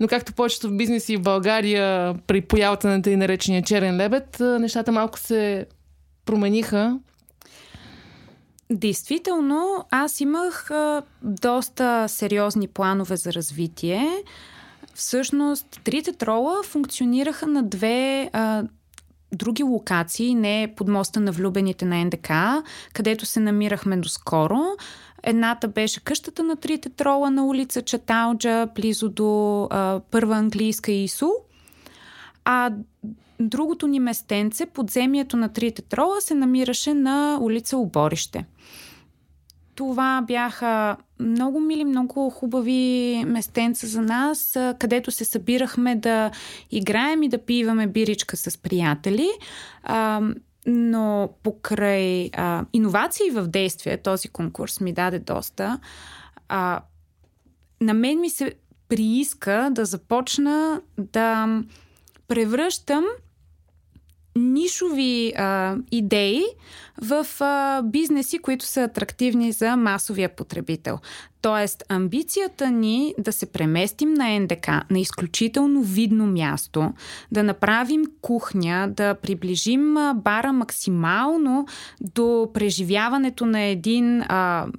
Но 0.00 0.08
както 0.08 0.32
повечето 0.32 0.68
в 0.68 0.76
бизнеси 0.76 1.16
в 1.16 1.22
България 1.22 2.14
при 2.26 2.40
появата 2.40 2.88
на 2.88 3.02
тъй 3.02 3.16
наречения 3.16 3.62
черен 3.62 3.96
лебед, 3.96 4.36
нещата 4.40 4.92
малко 4.92 5.18
се 5.18 5.66
промениха. 6.24 6.98
Действително, 8.70 9.84
аз 9.90 10.20
имах 10.20 10.70
доста 11.22 12.08
сериозни 12.08 12.68
планове 12.68 13.16
за 13.16 13.32
развитие. 13.32 14.10
Всъщност, 14.98 15.80
трите 15.84 16.12
трола 16.12 16.62
функционираха 16.62 17.46
на 17.46 17.62
две 17.62 18.30
а, 18.32 18.64
други 19.32 19.62
локации, 19.62 20.34
не 20.34 20.74
под 20.76 20.88
моста 20.88 21.20
на 21.20 21.32
влюбените 21.32 21.84
на 21.84 22.04
НДК, 22.04 22.30
където 22.92 23.26
се 23.26 23.40
намирахме 23.40 23.96
доскоро. 23.96 24.60
Едната 25.22 25.68
беше 25.68 26.04
къщата 26.04 26.42
на 26.42 26.56
трите 26.56 26.88
трола 26.88 27.30
на 27.30 27.46
улица 27.46 27.82
Чаталджа, 27.82 28.66
близо 28.74 29.08
до 29.08 29.62
а, 29.70 30.00
Първа 30.10 30.36
английска 30.36 30.92
ИСУ. 30.92 31.30
А 32.44 32.72
другото 33.40 33.86
ни 33.86 34.00
местенце, 34.00 34.66
подземието 34.66 35.36
на 35.36 35.48
трите 35.48 35.82
трола, 35.82 36.20
се 36.20 36.34
намираше 36.34 36.94
на 36.94 37.38
улица 37.40 37.76
Оборище. 37.76 38.46
Това 39.74 40.24
бяха 40.26 40.96
много 41.20 41.60
мили, 41.60 41.84
много 41.84 42.30
хубави 42.30 43.24
местенца 43.26 43.86
за 43.86 44.02
нас, 44.02 44.58
където 44.78 45.10
се 45.10 45.24
събирахме 45.24 45.96
да 45.96 46.30
играем 46.70 47.22
и 47.22 47.28
да 47.28 47.38
пиваме 47.38 47.86
биричка 47.86 48.36
с 48.36 48.58
приятели. 48.58 49.28
Но 50.66 51.30
покрай 51.42 52.30
а, 52.32 52.64
иновации 52.72 53.30
в 53.30 53.46
действие, 53.46 53.96
този 53.96 54.28
конкурс 54.28 54.80
ми 54.80 54.92
даде 54.92 55.18
доста. 55.18 55.80
А, 56.48 56.80
на 57.80 57.94
мен 57.94 58.20
ми 58.20 58.30
се 58.30 58.54
прииска 58.88 59.68
да 59.72 59.84
започна 59.84 60.80
да 60.98 61.60
превръщам 62.28 63.04
нишови 64.38 65.32
а, 65.36 65.76
идеи 65.90 66.42
в 67.02 67.26
а, 67.40 67.82
бизнеси, 67.82 68.38
които 68.38 68.64
са 68.64 68.82
атрактивни 68.82 69.52
за 69.52 69.76
масовия 69.76 70.28
потребител. 70.28 70.98
Тоест, 71.42 71.84
амбицията 71.88 72.70
ни 72.70 73.14
да 73.18 73.32
се 73.32 73.46
преместим 73.46 74.14
на 74.14 74.40
НДК, 74.40 74.68
на 74.90 74.98
изключително 74.98 75.82
видно 75.82 76.26
място, 76.26 76.92
да 77.32 77.42
направим 77.42 78.04
кухня, 78.20 78.88
да 78.96 79.14
приближим 79.14 79.94
бара 80.14 80.52
максимално 80.52 81.66
до 82.00 82.50
преживяването 82.54 83.46
на 83.46 83.60
един 83.60 84.22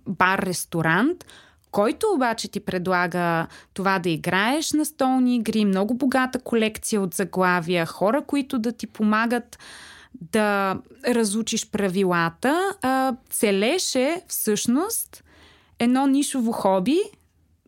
бар-ресторант– 0.08 1.25
който 1.72 2.08
обаче 2.16 2.52
ти 2.52 2.60
предлага 2.60 3.48
това 3.74 4.00
да 4.00 4.10
играеш 4.10 4.74
на 4.74 4.86
столни 4.86 5.36
игри, 5.36 5.66
много 5.66 5.94
богата 5.94 6.40
колекция 6.40 7.02
от 7.02 7.14
заглавия, 7.14 7.86
хора, 7.86 8.22
които 8.28 8.60
да 8.60 8.72
ти 8.72 8.88
помагат 8.88 9.60
да 10.22 10.78
разучиш 11.08 11.70
правилата, 11.70 12.74
целеше 13.30 14.22
всъщност 14.28 15.24
едно 15.80 16.08
нишово 16.08 16.52
хоби, 16.52 17.00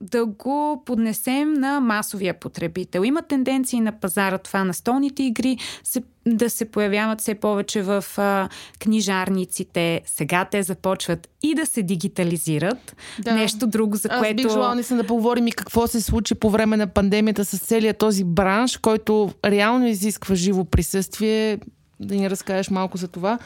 да 0.02 0.26
го 0.26 0.84
поднесем 0.86 1.54
на 1.54 1.80
масовия 1.80 2.34
потребител. 2.40 3.04
Има 3.04 3.22
тенденции 3.22 3.82
на 3.82 3.92
пазара 3.92 4.38
това 4.38 4.64
на 4.64 4.74
столните 4.74 5.24
игри 5.24 5.58
се, 5.84 6.04
да 6.26 6.50
се 6.50 6.66
появяват 6.66 7.22
все 7.22 7.36
повече 7.36 7.82
в 7.82 8.06
а, 8.18 8.50
книжарниците. 8.80 10.02
Сега 10.06 10.46
те 10.46 10.64
започват 10.64 11.30
и 11.44 11.56
да 11.56 11.66
се 11.66 11.84
дигитализират. 11.84 12.96
Да. 13.20 13.34
Нещо 13.34 13.68
друго, 13.68 13.96
за 13.96 14.10
Аз 14.12 14.20
което... 14.20 14.36
бих 14.36 14.50
желала 14.50 14.76
наистина 14.76 15.02
да 15.02 15.08
поговорим 15.08 15.48
и 15.48 15.52
какво 15.52 15.88
се 15.88 16.02
случи 16.02 16.36
по 16.36 16.50
време 16.50 16.78
на 16.78 16.88
пандемията 16.88 17.46
с 17.46 17.60
целият 17.60 17.98
този 17.98 18.24
бранш, 18.24 18.78
който 18.78 19.32
реално 19.46 19.88
изисква 19.88 20.36
живо 20.36 20.66
присъствие. 20.66 21.60
Да 22.00 22.16
ни 22.16 22.30
разкажеш 22.30 22.70
малко 22.70 22.98
за 22.98 23.08
това. 23.08 23.40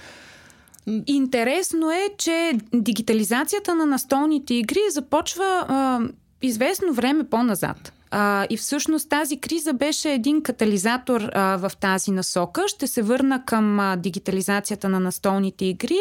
Интересно 1.08 1.92
е, 1.92 2.10
че 2.18 2.52
дигитализацията 2.74 3.76
на 3.76 3.86
настолните 3.86 4.54
игри 4.54 4.80
започва 4.90 5.66
а, 5.68 6.00
известно 6.42 6.94
време 6.94 7.24
по-назад. 7.24 7.94
А, 8.12 8.48
и 8.50 8.58
всъщност 8.58 9.10
тази 9.10 9.40
криза 9.40 9.74
беше 9.74 10.14
един 10.14 10.42
катализатор 10.44 11.22
а, 11.22 11.58
в 11.58 11.72
тази 11.80 12.12
насока. 12.12 12.64
Ще 12.68 12.88
се 12.88 13.02
върна 13.02 13.46
към 13.46 13.80
а, 13.80 13.96
дигитализацията 13.96 14.90
на 14.90 15.00
настолните 15.00 15.66
игри, 15.66 16.00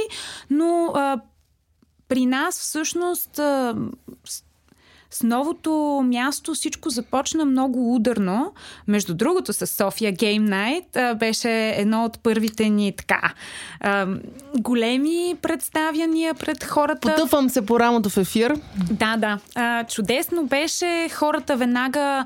но 0.50 0.92
а, 0.94 1.20
при 2.08 2.26
нас 2.26 2.60
всъщност 2.60 3.38
а, 3.38 3.74
с 5.14 5.22
новото 5.22 6.02
място 6.04 6.54
всичко 6.54 6.90
започна 6.90 7.44
много 7.44 7.94
ударно. 7.94 8.52
Между 8.88 9.14
другото, 9.14 9.52
с 9.52 9.66
София 9.66 10.12
Game 10.12 10.48
Night 10.48 11.14
беше 11.14 11.74
едно 11.76 12.04
от 12.04 12.18
първите 12.22 12.68
ни 12.68 12.92
така 12.96 13.32
големи 14.58 15.34
представяния 15.42 16.34
пред 16.34 16.64
хората. 16.64 17.14
Потъпвам 17.16 17.50
се 17.50 17.66
по 17.66 17.80
рамото 17.80 18.10
в 18.10 18.16
ефир. 18.16 18.54
Да, 18.90 19.16
да. 19.16 19.38
Чудесно 19.88 20.46
беше 20.46 21.08
хората 21.08 21.56
веднага, 21.56 22.24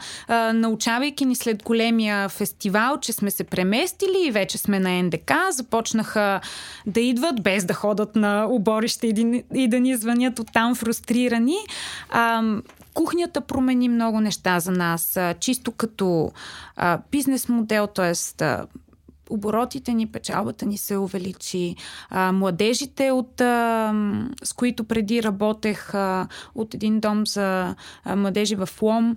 научавайки 0.55 1.25
ни 1.25 1.37
след 1.37 1.63
големия 1.63 2.29
фестивал, 2.29 3.01
че 3.01 3.13
сме 3.13 3.31
се 3.31 3.45
преместили 3.45 4.27
и 4.27 4.31
вече 4.31 4.59
сме 4.59 4.81
на 4.81 5.03
НДК, 5.03 5.33
започнаха 5.51 6.41
да 6.87 7.01
идват 7.01 7.43
без 7.43 7.65
да 7.65 7.75
ходят 7.75 8.17
на 8.17 8.47
уборище 8.51 9.07
и, 9.07 9.45
и 9.55 9.69
да 9.69 9.81
ни 9.81 9.97
звънят 9.97 10.39
оттам 10.39 10.75
фрустрирани. 10.75 11.57
Кухнята 12.99 13.41
промени 13.41 13.89
много 13.89 14.21
неща 14.21 14.61
за 14.61 14.71
нас, 14.71 15.19
чисто 15.41 15.73
като 15.73 16.33
а, 16.77 16.99
бизнес 17.11 17.49
модел, 17.49 17.87
т.е. 17.87 18.45
оборотите 19.31 19.93
ни, 19.93 20.07
печалбата 20.07 20.67
ни 20.67 20.79
се 20.79 20.97
увеличи. 20.97 21.77
А, 22.11 22.33
младежите, 22.33 23.11
от, 23.11 23.41
а, 23.41 23.95
с 24.45 24.53
които 24.53 24.85
преди 24.85 25.23
работех 25.23 25.95
а, 25.95 26.29
от 26.55 26.75
един 26.75 27.01
дом 27.01 27.27
за 27.27 27.75
а, 28.05 28.17
младежи 28.17 28.55
в 28.55 28.69
Лом, 28.83 29.17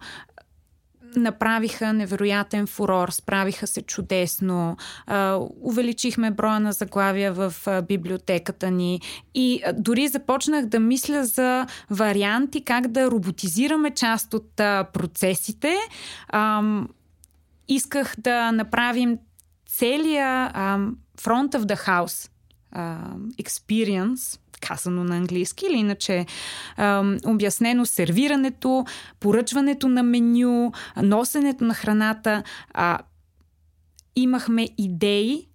направиха 1.15 1.93
невероятен 1.93 2.67
фурор, 2.67 3.09
справиха 3.09 3.67
се 3.67 3.81
чудесно, 3.81 4.77
увеличихме 5.61 6.31
броя 6.31 6.59
на 6.59 6.71
заглавия 6.71 7.33
в 7.33 7.53
библиотеката 7.87 8.71
ни 8.71 9.01
и 9.33 9.61
дори 9.73 10.07
започнах 10.07 10.65
да 10.65 10.79
мисля 10.79 11.25
за 11.25 11.67
варианти 11.89 12.61
как 12.61 12.87
да 12.87 13.11
роботизираме 13.11 13.91
част 13.91 14.33
от 14.33 14.55
процесите. 14.93 15.75
Исках 17.67 18.15
да 18.17 18.51
направим 18.51 19.17
целия 19.67 20.51
front 21.17 21.55
of 21.55 21.59
the 21.59 21.87
house 21.87 22.29
experience 23.43 24.40
казано 24.61 25.03
на 25.03 25.17
английски, 25.17 25.65
или 25.65 25.77
иначе 25.77 26.25
а, 26.77 27.15
обяснено 27.25 27.85
сервирането, 27.85 28.85
поръчването 29.19 29.87
на 29.87 30.03
меню, 30.03 30.71
носенето 31.01 31.63
на 31.63 31.73
храната. 31.73 32.43
А, 32.73 32.99
имахме 34.15 34.67
идеи 34.77 35.47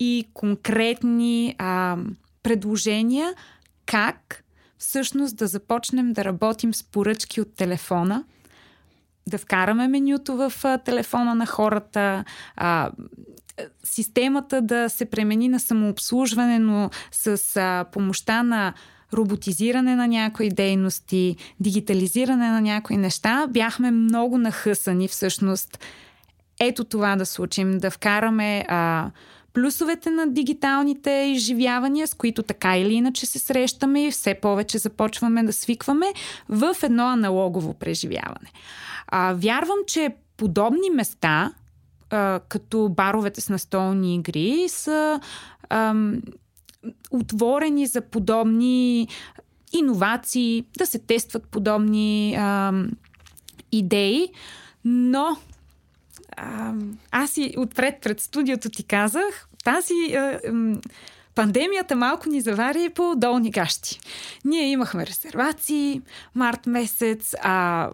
и 0.00 0.28
конкретни 0.34 1.54
а, 1.58 1.96
предложения 2.42 3.34
как 3.86 4.44
всъщност 4.78 5.36
да 5.36 5.46
започнем 5.46 6.12
да 6.12 6.24
работим 6.24 6.74
с 6.74 6.82
поръчки 6.82 7.40
от 7.40 7.54
телефона, 7.54 8.24
да 9.28 9.38
вкараме 9.38 9.88
менюто 9.88 10.36
в 10.36 10.52
а, 10.64 10.78
телефона 10.78 11.34
на 11.34 11.46
хората, 11.46 12.24
а, 12.56 12.90
системата 13.84 14.62
да 14.62 14.88
се 14.88 15.04
премени 15.04 15.48
на 15.48 15.60
самообслужване, 15.60 16.58
но 16.58 16.90
с 17.12 17.56
а, 17.56 17.84
помощта 17.92 18.42
на 18.42 18.74
роботизиране 19.14 19.96
на 19.96 20.08
някои 20.08 20.48
дейности, 20.48 21.36
дигитализиране 21.60 22.48
на 22.48 22.60
някои 22.60 22.96
неща, 22.96 23.46
бяхме 23.50 23.90
много 23.90 24.38
нахъсани 24.38 25.08
всъщност. 25.08 25.78
Ето 26.60 26.84
това 26.84 27.16
да 27.16 27.26
случим, 27.26 27.78
да 27.78 27.90
вкараме 27.90 28.64
а, 28.68 29.10
плюсовете 29.52 30.10
на 30.10 30.26
дигиталните 30.26 31.10
изживявания, 31.10 32.06
с 32.06 32.14
които 32.14 32.42
така 32.42 32.76
или 32.78 32.94
иначе 32.94 33.26
се 33.26 33.38
срещаме 33.38 34.06
и 34.06 34.10
все 34.10 34.34
повече 34.34 34.78
започваме 34.78 35.42
да 35.42 35.52
свикваме 35.52 36.06
в 36.48 36.76
едно 36.82 37.06
аналогово 37.06 37.74
преживяване. 37.74 38.52
А, 39.06 39.32
вярвам, 39.32 39.78
че 39.86 40.14
подобни 40.36 40.90
места 40.94 41.52
като 42.48 42.88
баровете 42.88 43.40
с 43.40 43.48
настолни 43.48 44.14
игри, 44.14 44.64
са 44.68 45.20
ам, 45.70 46.22
отворени 47.10 47.86
за 47.86 48.00
подобни 48.00 49.08
иновации, 49.72 50.64
да 50.78 50.86
се 50.86 50.98
тестват 50.98 51.48
подобни 51.48 52.34
ам, 52.34 52.90
идеи, 53.72 54.28
но 54.84 55.36
ам, 56.36 56.98
аз 57.10 57.36
и 57.36 57.54
отпред 57.56 58.00
пред 58.02 58.20
студиото 58.20 58.70
ти 58.70 58.84
казах, 58.84 59.48
тази 59.64 60.14
ам, 60.14 60.80
пандемията 61.34 61.96
малко 61.96 62.28
ни 62.28 62.40
завари 62.40 62.88
по 62.94 63.14
долни 63.16 63.50
гащи. 63.50 64.00
Ние 64.44 64.70
имахме 64.70 65.06
резервации 65.06 66.02
март 66.34 66.66
месец, 66.66 67.34
а 67.42 67.88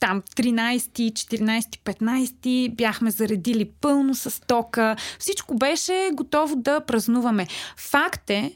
там 0.00 0.22
13, 0.22 1.12
14, 1.12 1.78
15 1.78 2.74
бяхме 2.74 3.10
заредили 3.10 3.64
пълно 3.64 4.14
с 4.14 4.46
тока. 4.46 4.96
Всичко 5.18 5.54
беше 5.54 6.10
готово 6.12 6.56
да 6.56 6.80
празнуваме. 6.80 7.46
Факт 7.76 8.30
е, 8.30 8.52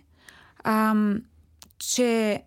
ам, 0.65 1.19
че 1.79 2.43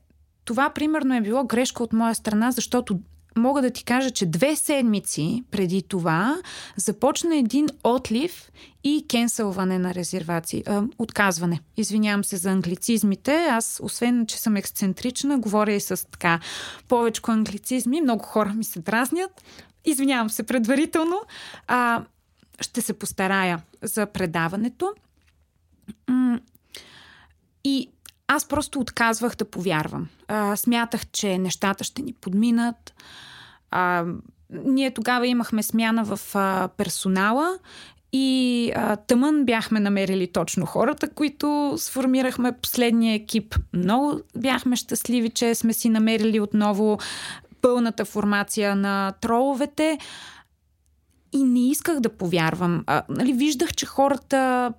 това 0.45 0.69
примерно 0.69 1.15
е 1.15 1.21
било 1.21 1.43
грешка 1.43 1.83
от 1.83 1.93
моя 1.93 2.15
страна, 2.15 2.51
защото 2.51 2.99
мога 3.37 3.61
да 3.61 3.69
ти 3.69 3.83
кажа, 3.83 4.11
че 4.11 4.25
две 4.25 4.55
седмици 4.55 5.43
преди 5.51 5.81
това 5.81 6.37
започна 6.75 7.37
един 7.37 7.67
отлив 7.83 8.51
и 8.83 9.05
кенсълване 9.09 9.79
на 9.79 9.93
резервации. 9.93 10.63
Э, 10.63 10.89
отказване. 10.97 11.59
Извинявам 11.77 12.23
се 12.23 12.37
за 12.37 12.51
англицизмите. 12.51 13.47
Аз, 13.51 13.79
освен, 13.83 14.25
че 14.27 14.37
съм 14.37 14.55
ексцентрична, 14.55 15.39
говоря 15.39 15.73
и 15.73 15.79
с 15.79 16.09
така 16.11 16.39
повече 16.87 17.21
англицизми. 17.27 18.01
Много 18.01 18.23
хора 18.23 18.53
ми 18.53 18.63
се 18.63 18.79
дразнят. 18.79 19.43
Извинявам 19.85 20.29
се 20.29 20.43
предварително. 20.43 21.21
А, 21.67 22.03
ще 22.61 22.81
се 22.81 22.93
постарая 22.93 23.61
за 23.81 24.05
предаването. 24.05 24.93
И 27.63 27.89
аз 28.27 28.47
просто 28.47 28.79
отказвах 28.79 29.35
да 29.35 29.45
повярвам. 29.45 30.07
А, 30.27 30.55
смятах, 30.55 31.07
че 31.11 31.37
нещата 31.37 31.83
ще 31.83 32.01
ни 32.01 32.13
подминат. 32.13 32.93
А, 33.71 34.05
ние 34.65 34.91
тогава 34.91 35.27
имахме 35.27 35.63
смяна 35.63 36.03
в 36.03 36.19
а, 36.35 36.67
персонала 36.77 37.59
и 38.13 38.71
а, 38.75 38.95
тъмън 38.95 39.45
бяхме 39.45 39.79
намерили 39.79 40.31
точно 40.31 40.65
хората, 40.65 41.09
които 41.09 41.73
сформирахме 41.77 42.51
последния 42.51 43.15
екип. 43.15 43.55
Много 43.73 44.19
бяхме 44.37 44.75
щастливи, 44.75 45.29
че 45.29 45.55
сме 45.55 45.73
си 45.73 45.89
намерили 45.89 46.39
отново 46.39 46.99
пълната 47.61 48.05
формация 48.05 48.75
на 48.75 49.13
троловете. 49.21 49.97
И 51.33 51.43
не 51.43 51.69
исках 51.69 51.99
да 51.99 52.09
повярвам. 52.09 52.83
А, 52.87 53.03
нали, 53.09 53.33
виждах, 53.33 53.73
че 53.73 53.85
хората 53.85 54.73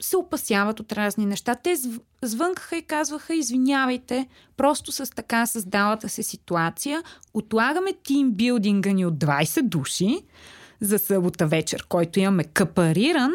се 0.00 0.16
опасяват 0.16 0.80
от 0.80 0.92
разни 0.92 1.26
неща. 1.26 1.54
Те 1.54 1.76
звънкаха 2.22 2.76
и 2.76 2.82
казваха, 2.82 3.34
извинявайте, 3.34 4.26
просто 4.56 4.92
с 4.92 5.14
така 5.14 5.46
създалата 5.46 6.08
се 6.08 6.22
ситуация 6.22 7.02
отлагаме 7.34 7.92
тимбилдинга 8.04 8.90
ни 8.90 9.06
от 9.06 9.14
20 9.14 9.62
души 9.62 10.18
за 10.80 10.98
събота 10.98 11.46
вечер, 11.46 11.86
който 11.88 12.20
имаме 12.20 12.44
капариран 12.44 13.32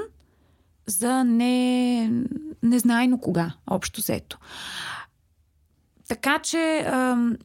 за 0.85 1.23
не, 1.23 2.11
незнайно 2.63 3.19
кога, 3.19 3.53
общо 3.67 4.01
взето. 4.01 4.37
Така 6.07 6.39
че, 6.39 6.85
ам, 6.87 7.37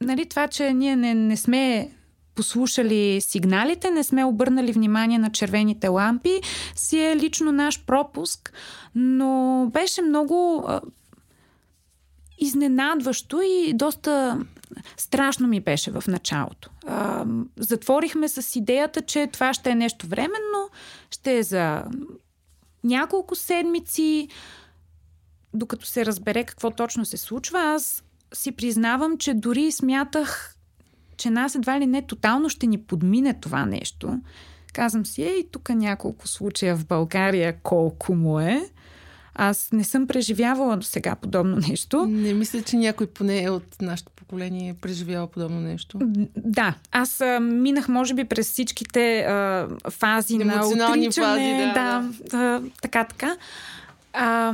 нали, 0.00 0.28
това, 0.28 0.48
че 0.48 0.72
ние 0.72 0.96
не, 0.96 1.14
не 1.14 1.36
сме 1.36 1.92
послушали 2.34 3.20
сигналите, 3.20 3.90
не 3.90 4.04
сме 4.04 4.24
обърнали 4.24 4.72
внимание 4.72 5.18
на 5.18 5.32
червените 5.32 5.88
лампи, 5.88 6.40
си 6.74 6.98
е 6.98 7.16
лично 7.16 7.52
наш 7.52 7.84
пропуск, 7.84 8.52
но 8.94 9.66
беше 9.72 10.02
много 10.02 10.68
изненадващо 12.38 13.40
и 13.42 13.72
доста 13.74 14.40
страшно 14.96 15.48
ми 15.48 15.60
беше 15.60 15.90
в 15.90 16.04
началото. 16.08 16.70
Затворихме 17.56 18.28
с 18.28 18.56
идеята, 18.56 19.02
че 19.02 19.28
това 19.32 19.54
ще 19.54 19.70
е 19.70 19.74
нещо 19.74 20.06
временно, 20.06 20.70
ще 21.10 21.38
е 21.38 21.42
за 21.42 21.84
няколко 22.84 23.34
седмици, 23.34 24.28
докато 25.54 25.86
се 25.86 26.06
разбере 26.06 26.44
какво 26.44 26.70
точно 26.70 27.04
се 27.04 27.16
случва. 27.16 27.60
Аз 27.60 28.04
си 28.34 28.52
признавам, 28.52 29.18
че 29.18 29.34
дори 29.34 29.72
смятах 29.72 30.56
че 31.22 31.30
нас 31.30 31.54
едва 31.54 31.80
ли 31.80 31.86
не 31.86 32.02
тотално 32.02 32.48
ще 32.48 32.66
ни 32.66 32.78
подмине 32.78 33.34
това 33.34 33.66
нещо. 33.66 34.20
Казвам 34.72 35.06
си, 35.06 35.22
ей, 35.22 35.44
тук 35.52 35.68
няколко 35.68 36.28
случая 36.28 36.76
в 36.76 36.86
България, 36.86 37.56
колко 37.62 38.14
му 38.14 38.40
е. 38.40 38.62
Аз 39.34 39.68
не 39.72 39.84
съм 39.84 40.06
преживявала 40.06 40.76
до 40.76 40.82
сега 40.82 41.14
подобно 41.14 41.56
нещо. 41.68 42.06
Не 42.06 42.34
мисля, 42.34 42.62
че 42.62 42.76
някой 42.76 43.06
поне 43.06 43.50
от 43.50 43.82
нашето 43.82 44.12
поколение 44.12 44.70
е 44.70 44.74
преживява 44.74 45.26
подобно 45.26 45.60
нещо. 45.60 45.98
Да, 46.36 46.74
аз 46.92 47.20
а, 47.20 47.40
минах, 47.40 47.88
може 47.88 48.14
би, 48.14 48.24
през 48.24 48.50
всичките 48.50 49.20
а, 49.20 49.68
фази 49.90 50.38
на 50.38 50.66
отричане. 50.66 51.10
Фази, 51.12 51.50
да, 51.50 51.72
да, 51.74 52.10
да. 52.30 52.62
така, 52.82 53.04
така. 53.04 53.36
А, 54.12 54.52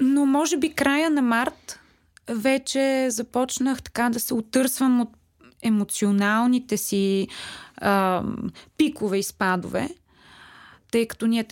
но 0.00 0.26
може 0.26 0.56
би 0.56 0.72
края 0.72 1.10
на 1.10 1.22
март 1.22 1.80
вече 2.28 3.06
започнах 3.10 3.82
така 3.82 4.10
да 4.10 4.20
се 4.20 4.34
отърсвам 4.34 5.00
от 5.00 5.15
емоционалните 5.62 6.76
си 6.76 7.28
а, 7.76 8.22
пикове 8.76 9.18
и 9.18 9.22
спадове, 9.22 9.88
тъй 10.90 11.08
като 11.08 11.26
ние. 11.26 11.44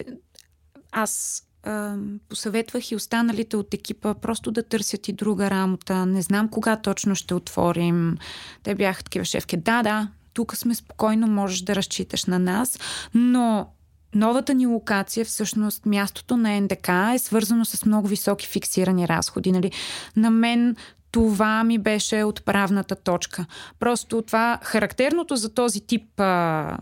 Аз 0.92 1.42
а, 1.62 1.96
посъветвах 2.28 2.90
и 2.90 2.96
останалите 2.96 3.56
от 3.56 3.74
екипа 3.74 4.14
просто 4.14 4.50
да 4.50 4.62
търсят 4.62 5.08
и 5.08 5.12
друга 5.12 5.50
работа. 5.50 6.06
Не 6.06 6.22
знам 6.22 6.48
кога 6.48 6.76
точно 6.76 7.14
ще 7.14 7.34
отворим. 7.34 8.18
Те 8.62 8.74
бяха 8.74 9.04
такива 9.04 9.24
шефки. 9.24 9.56
Да, 9.56 9.82
да, 9.82 10.08
тук 10.34 10.56
сме 10.56 10.74
спокойно, 10.74 11.26
можеш 11.26 11.60
да 11.60 11.76
разчиташ 11.76 12.24
на 12.24 12.38
нас, 12.38 12.78
но 13.14 13.68
новата 14.14 14.54
ни 14.54 14.66
локация, 14.66 15.24
всъщност 15.24 15.86
мястото 15.86 16.36
на 16.36 16.60
НДК 16.60 16.88
е 17.14 17.18
свързано 17.18 17.64
с 17.64 17.84
много 17.84 18.08
високи 18.08 18.46
фиксирани 18.46 19.08
разходи. 19.08 19.52
Нали? 19.52 19.72
На 20.16 20.30
мен 20.30 20.76
това 21.14 21.64
ми 21.64 21.78
беше 21.78 22.24
отправната 22.24 22.96
точка. 22.96 23.46
Просто 23.80 24.22
това 24.22 24.58
характерното 24.62 25.36
за 25.36 25.54
този 25.54 25.80
тип 25.80 26.20
а, 26.20 26.78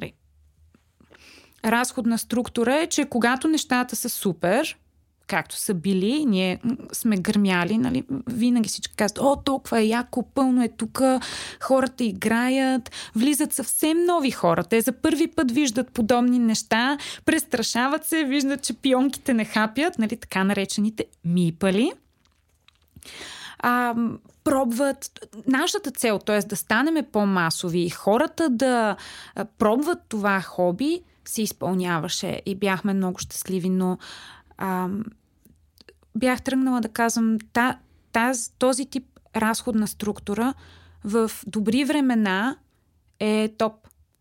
нали, 0.00 0.12
разходна 1.64 2.18
структура 2.18 2.74
е, 2.74 2.86
че 2.86 3.04
когато 3.04 3.48
нещата 3.48 3.96
са 3.96 4.08
супер, 4.08 4.76
както 5.26 5.56
са 5.56 5.74
били, 5.74 6.24
ние 6.24 6.60
сме 6.92 7.16
гърмяли, 7.16 7.78
нали, 7.78 8.04
винаги 8.26 8.68
всички 8.68 8.96
казват, 8.96 9.18
о, 9.18 9.36
толкова 9.36 9.80
е 9.80 9.86
яко, 9.86 10.22
пълно 10.22 10.62
е 10.62 10.68
тук, 10.68 11.02
хората 11.60 12.04
играят, 12.04 12.90
влизат 13.16 13.52
съвсем 13.52 14.04
нови 14.04 14.30
хора. 14.30 14.64
Те 14.64 14.80
за 14.80 14.92
първи 14.92 15.26
път 15.26 15.52
виждат 15.52 15.92
подобни 15.92 16.38
неща, 16.38 16.98
престрашават 17.24 18.04
се, 18.04 18.24
виждат, 18.24 18.62
че 18.62 18.74
пионките 18.74 19.34
не 19.34 19.44
хапят, 19.44 19.98
нали, 19.98 20.16
така 20.16 20.44
наречените 20.44 21.04
мипали 21.24 21.92
а, 23.62 23.94
пробват. 24.44 25.26
Нашата 25.46 25.90
цел, 25.90 26.18
т.е. 26.18 26.38
да 26.38 26.56
станем 26.56 27.06
по-масови 27.12 27.80
и 27.80 27.90
хората 27.90 28.48
да 28.50 28.96
пробват 29.58 29.98
това 30.08 30.40
хоби, 30.40 31.02
се 31.24 31.42
изпълняваше 31.42 32.42
и 32.46 32.54
бяхме 32.54 32.94
много 32.94 33.18
щастливи, 33.18 33.68
но 33.68 33.98
а, 34.58 34.88
бях 36.14 36.42
тръгнала 36.42 36.80
да 36.80 36.88
казвам, 36.88 37.38
та, 37.52 37.78
таз, 38.12 38.54
този 38.58 38.86
тип 38.86 39.04
разходна 39.36 39.88
структура 39.88 40.54
в 41.04 41.30
добри 41.46 41.84
времена 41.84 42.56
е 43.20 43.50
топ. 43.58 43.72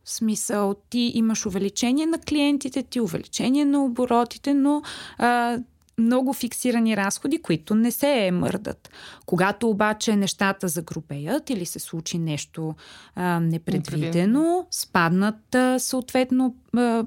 В 0.03 0.11
смисъл, 0.11 0.75
ти 0.89 1.11
имаш 1.15 1.45
увеличение 1.45 2.05
на 2.05 2.19
клиентите 2.19 2.83
ти, 2.83 3.01
увеличение 3.01 3.65
на 3.65 3.83
оборотите, 3.85 4.53
но 4.53 4.81
а, 5.17 5.59
много 5.99 6.33
фиксирани 6.33 6.97
разходи, 6.97 7.41
които 7.41 7.75
не 7.75 7.91
се 7.91 8.31
мърдат. 8.31 8.89
Когато 9.25 9.69
обаче 9.69 10.15
нещата 10.15 10.67
загрубеят 10.67 11.49
или 11.49 11.65
се 11.65 11.79
случи 11.79 12.17
нещо 12.17 12.75
а, 13.15 13.39
непредвидено, 13.39 14.67
спаднат 14.71 15.55
а, 15.55 15.79
съответно 15.79 16.55
а, 16.77 17.05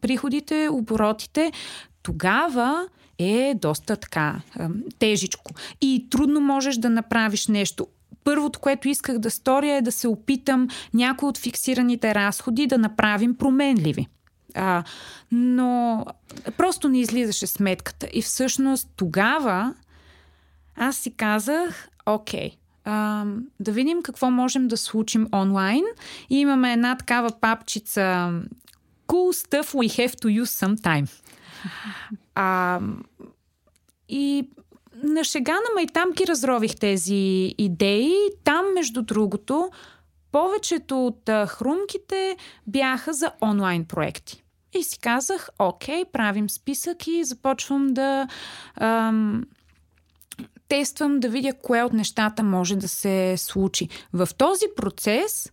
приходите, 0.00 0.68
оборотите, 0.72 1.52
тогава 2.02 2.88
е 3.18 3.54
доста 3.56 3.96
така 3.96 4.40
а, 4.56 4.68
тежичко. 4.98 5.52
И 5.80 6.06
трудно 6.10 6.40
можеш 6.40 6.76
да 6.76 6.90
направиш 6.90 7.46
нещо 7.46 7.86
първото, 8.24 8.60
което 8.60 8.88
исках 8.88 9.18
да 9.18 9.30
сторя 9.30 9.72
е 9.72 9.82
да 9.82 9.92
се 9.92 10.08
опитам 10.08 10.68
някои 10.94 11.28
от 11.28 11.38
фиксираните 11.38 12.14
разходи 12.14 12.66
да 12.66 12.78
направим 12.78 13.36
променливи. 13.36 14.06
А, 14.54 14.84
но 15.32 16.04
просто 16.56 16.88
не 16.88 17.00
излизаше 17.00 17.46
сметката. 17.46 18.08
И 18.12 18.22
всъщност 18.22 18.88
тогава 18.96 19.74
аз 20.76 20.96
си 20.96 21.14
казах, 21.16 21.88
окей, 22.06 22.50
а, 22.84 23.24
да 23.60 23.72
видим 23.72 24.02
какво 24.02 24.30
можем 24.30 24.68
да 24.68 24.76
случим 24.76 25.28
онлайн. 25.34 25.84
И 26.30 26.40
имаме 26.40 26.72
една 26.72 26.96
такава 26.96 27.30
папчица 27.40 28.32
Cool 29.08 29.32
stuff 29.46 29.74
we 29.74 29.88
have 29.88 30.14
to 30.22 30.42
use 30.42 30.66
sometime. 30.66 31.10
А, 32.34 32.80
и 34.08 34.48
на 35.02 35.24
шега 35.24 35.52
на 35.52 35.74
майтам 35.74 36.10
ги 36.10 36.26
разрових 36.26 36.76
тези 36.76 37.54
идеи. 37.58 38.14
Там, 38.44 38.64
между 38.74 39.02
другото, 39.02 39.70
повечето 40.32 41.06
от 41.06 41.30
хрумките 41.48 42.36
бяха 42.66 43.12
за 43.12 43.32
онлайн 43.42 43.84
проекти. 43.84 44.39
И 44.78 44.82
си 44.82 44.98
казах, 44.98 45.48
окей, 45.58 46.04
правим 46.12 46.50
списък 46.50 47.06
и 47.06 47.24
започвам 47.24 47.94
да 47.94 48.28
ам, 48.76 49.44
тествам 50.68 51.20
да 51.20 51.28
видя 51.28 51.52
кое 51.62 51.82
от 51.82 51.92
нещата 51.92 52.42
може 52.42 52.76
да 52.76 52.88
се 52.88 53.34
случи. 53.36 53.88
В 54.12 54.28
този 54.38 54.64
процес 54.76 55.52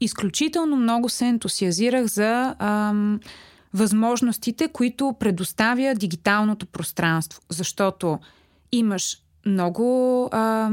изключително 0.00 0.76
много 0.76 1.08
се 1.08 1.26
ентусиазирах 1.26 2.06
за 2.06 2.54
ам, 2.58 3.20
възможностите, 3.74 4.68
които 4.68 5.14
предоставя 5.20 5.94
дигиталното 5.94 6.66
пространство, 6.66 7.42
защото 7.48 8.18
имаш 8.72 9.18
много 9.46 10.28
а, 10.32 10.70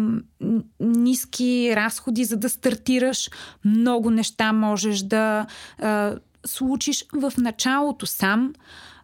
ниски 0.80 1.74
разходи, 1.76 2.26
за 2.26 2.38
да 2.38 2.50
стартираш. 2.50 3.30
Много 3.66 4.10
неща 4.10 4.54
можеш 4.54 5.00
да 5.00 5.46
а, 5.80 6.16
случиш 6.45 7.06
в 7.13 7.34
началото 7.38 8.06
сам, 8.06 8.54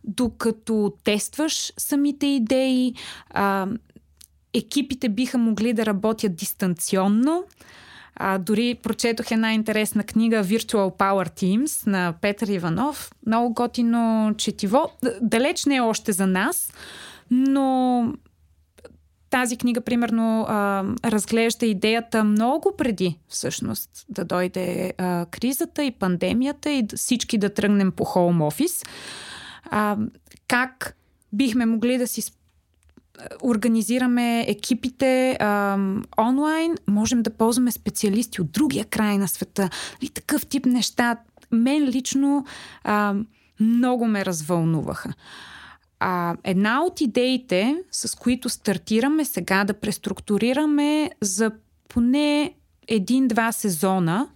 докато 0.04 0.94
тестваш 1.04 1.74
самите 1.78 2.26
идеи. 2.26 2.94
А, 3.30 3.68
екипите 4.54 5.10
биха 5.10 5.38
могли 5.38 5.74
да 5.74 5.86
работят 5.86 6.36
дистанционно. 6.36 7.44
А, 8.16 8.38
дори 8.38 8.76
прочетох 8.76 9.32
една 9.32 9.54
интересна 9.54 10.04
книга 10.04 10.44
Virtual 10.44 10.98
Power 10.98 11.42
Teams 11.42 11.88
на 11.88 12.14
Петър 12.22 12.48
Иванов. 12.48 13.12
Много 13.26 13.54
готино 13.54 14.34
четиво. 14.38 14.92
Далеч 15.22 15.66
не 15.66 15.76
е 15.76 15.82
още 15.82 16.12
за 16.12 16.28
нас, 16.28 16.74
но 17.32 18.14
тази 19.30 19.58
книга, 19.58 19.82
примерно, 19.82 20.46
а, 20.50 20.84
разглежда 21.06 21.66
идеята 21.66 22.24
много 22.24 22.74
преди, 22.78 23.20
всъщност, 23.28 23.90
да 24.10 24.26
дойде 24.26 24.94
а, 24.98 25.26
кризата 25.26 25.84
и 25.84 25.92
пандемията 25.92 26.70
и 26.72 26.88
всички 26.96 27.38
да 27.38 27.54
тръгнем 27.54 27.92
по 27.92 28.04
хоум 28.04 28.42
офис. 28.42 28.84
А, 29.72 29.98
как 30.48 30.96
бихме 31.34 31.66
могли 31.66 31.98
да 31.98 32.08
си 32.08 32.32
организираме 33.44 34.42
екипите 34.42 35.38
а, 35.40 35.78
онлайн, 36.20 36.76
можем 36.88 37.24
да 37.24 37.30
ползваме 37.30 37.72
специалисти 37.72 38.42
от 38.42 38.52
другия 38.52 38.86
край 38.86 39.18
на 39.18 39.28
света. 39.28 39.70
И 40.02 40.10
такъв 40.10 40.46
тип 40.46 40.66
неща 40.66 41.18
мен 41.52 41.84
лично 41.84 42.46
а, 42.84 43.16
много 43.60 44.08
ме 44.08 44.26
развълнуваха. 44.26 45.14
А, 46.00 46.36
една 46.44 46.84
от 46.84 47.02
идеите, 47.02 47.84
с 47.92 48.18
които 48.18 48.50
стартираме 48.50 49.26
сега 49.26 49.64
да 49.64 49.74
преструктурираме 49.74 51.12
за 51.22 51.52
поне 51.90 52.54
един-два 52.88 53.52
сезона 53.52 54.30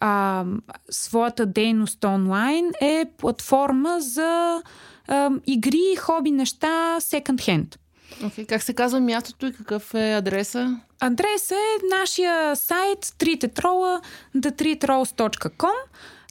а, 0.00 0.44
своята 0.90 1.46
дейност 1.46 2.04
онлайн 2.04 2.70
е 2.80 3.04
платформа 3.18 4.00
за 4.00 4.62
а, 5.08 5.30
игри 5.46 5.82
и 5.92 5.96
хоби 5.96 6.30
неща 6.30 7.00
second 7.00 7.40
hand. 7.40 7.76
Okay. 8.22 8.48
Как 8.48 8.62
се 8.62 8.74
казва 8.74 9.00
мястото 9.00 9.46
и 9.46 9.52
какъв 9.52 9.94
е 9.94 10.14
адреса? 10.14 10.80
Адрес 11.00 11.50
е 11.50 11.78
нашия 12.00 12.56
сайт 12.56 13.04
thetritrolls.com 13.04 15.74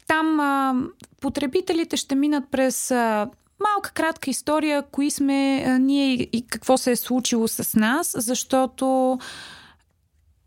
Там 0.08 0.40
а, 0.40 0.76
потребителите 1.22 1.98
ще 1.98 2.16
минат 2.16 2.44
през 2.52 2.92
а, 2.92 3.30
малка 3.70 3.92
кратка 3.94 4.30
история, 4.30 4.84
кои 4.92 5.12
сме 5.12 5.66
ние 5.80 6.14
и 6.14 6.46
какво 6.48 6.78
се 6.78 6.92
е 6.92 6.96
случило 6.96 7.48
с 7.48 7.80
нас, 7.80 8.16
защото 8.18 9.20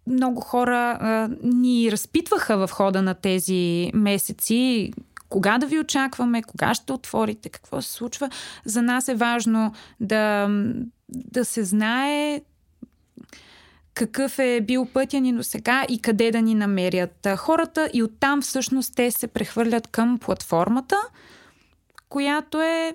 много 0.06 0.40
хора 0.40 0.98
а, 1.00 1.28
ни 1.42 1.92
разпитваха 1.92 2.66
в 2.66 2.70
хода 2.70 3.02
на 3.02 3.14
тези 3.14 3.90
месеци 3.94 4.92
кога 5.28 5.58
да 5.58 5.66
ви 5.66 5.78
очакваме, 5.78 6.42
кога 6.42 6.74
ще 6.74 6.92
отворите, 6.92 7.48
какво 7.48 7.82
се 7.82 7.92
случва. 7.92 8.30
За 8.64 8.82
нас 8.82 9.08
е 9.08 9.14
важно 9.14 9.72
да, 10.00 10.48
да 11.08 11.44
се 11.44 11.64
знае 11.64 12.40
какъв 13.94 14.38
е 14.38 14.60
бил 14.60 14.86
пътя 14.86 15.20
ни 15.20 15.32
до 15.32 15.42
сега 15.42 15.84
и 15.88 15.98
къде 15.98 16.30
да 16.30 16.42
ни 16.42 16.54
намерят 16.54 17.28
хората 17.36 17.90
и 17.92 18.02
оттам 18.02 18.42
всъщност 18.42 18.94
те 18.96 19.10
се 19.10 19.26
прехвърлят 19.26 19.86
към 19.86 20.18
платформата, 20.18 20.96
която 22.14 22.62
е, 22.62 22.94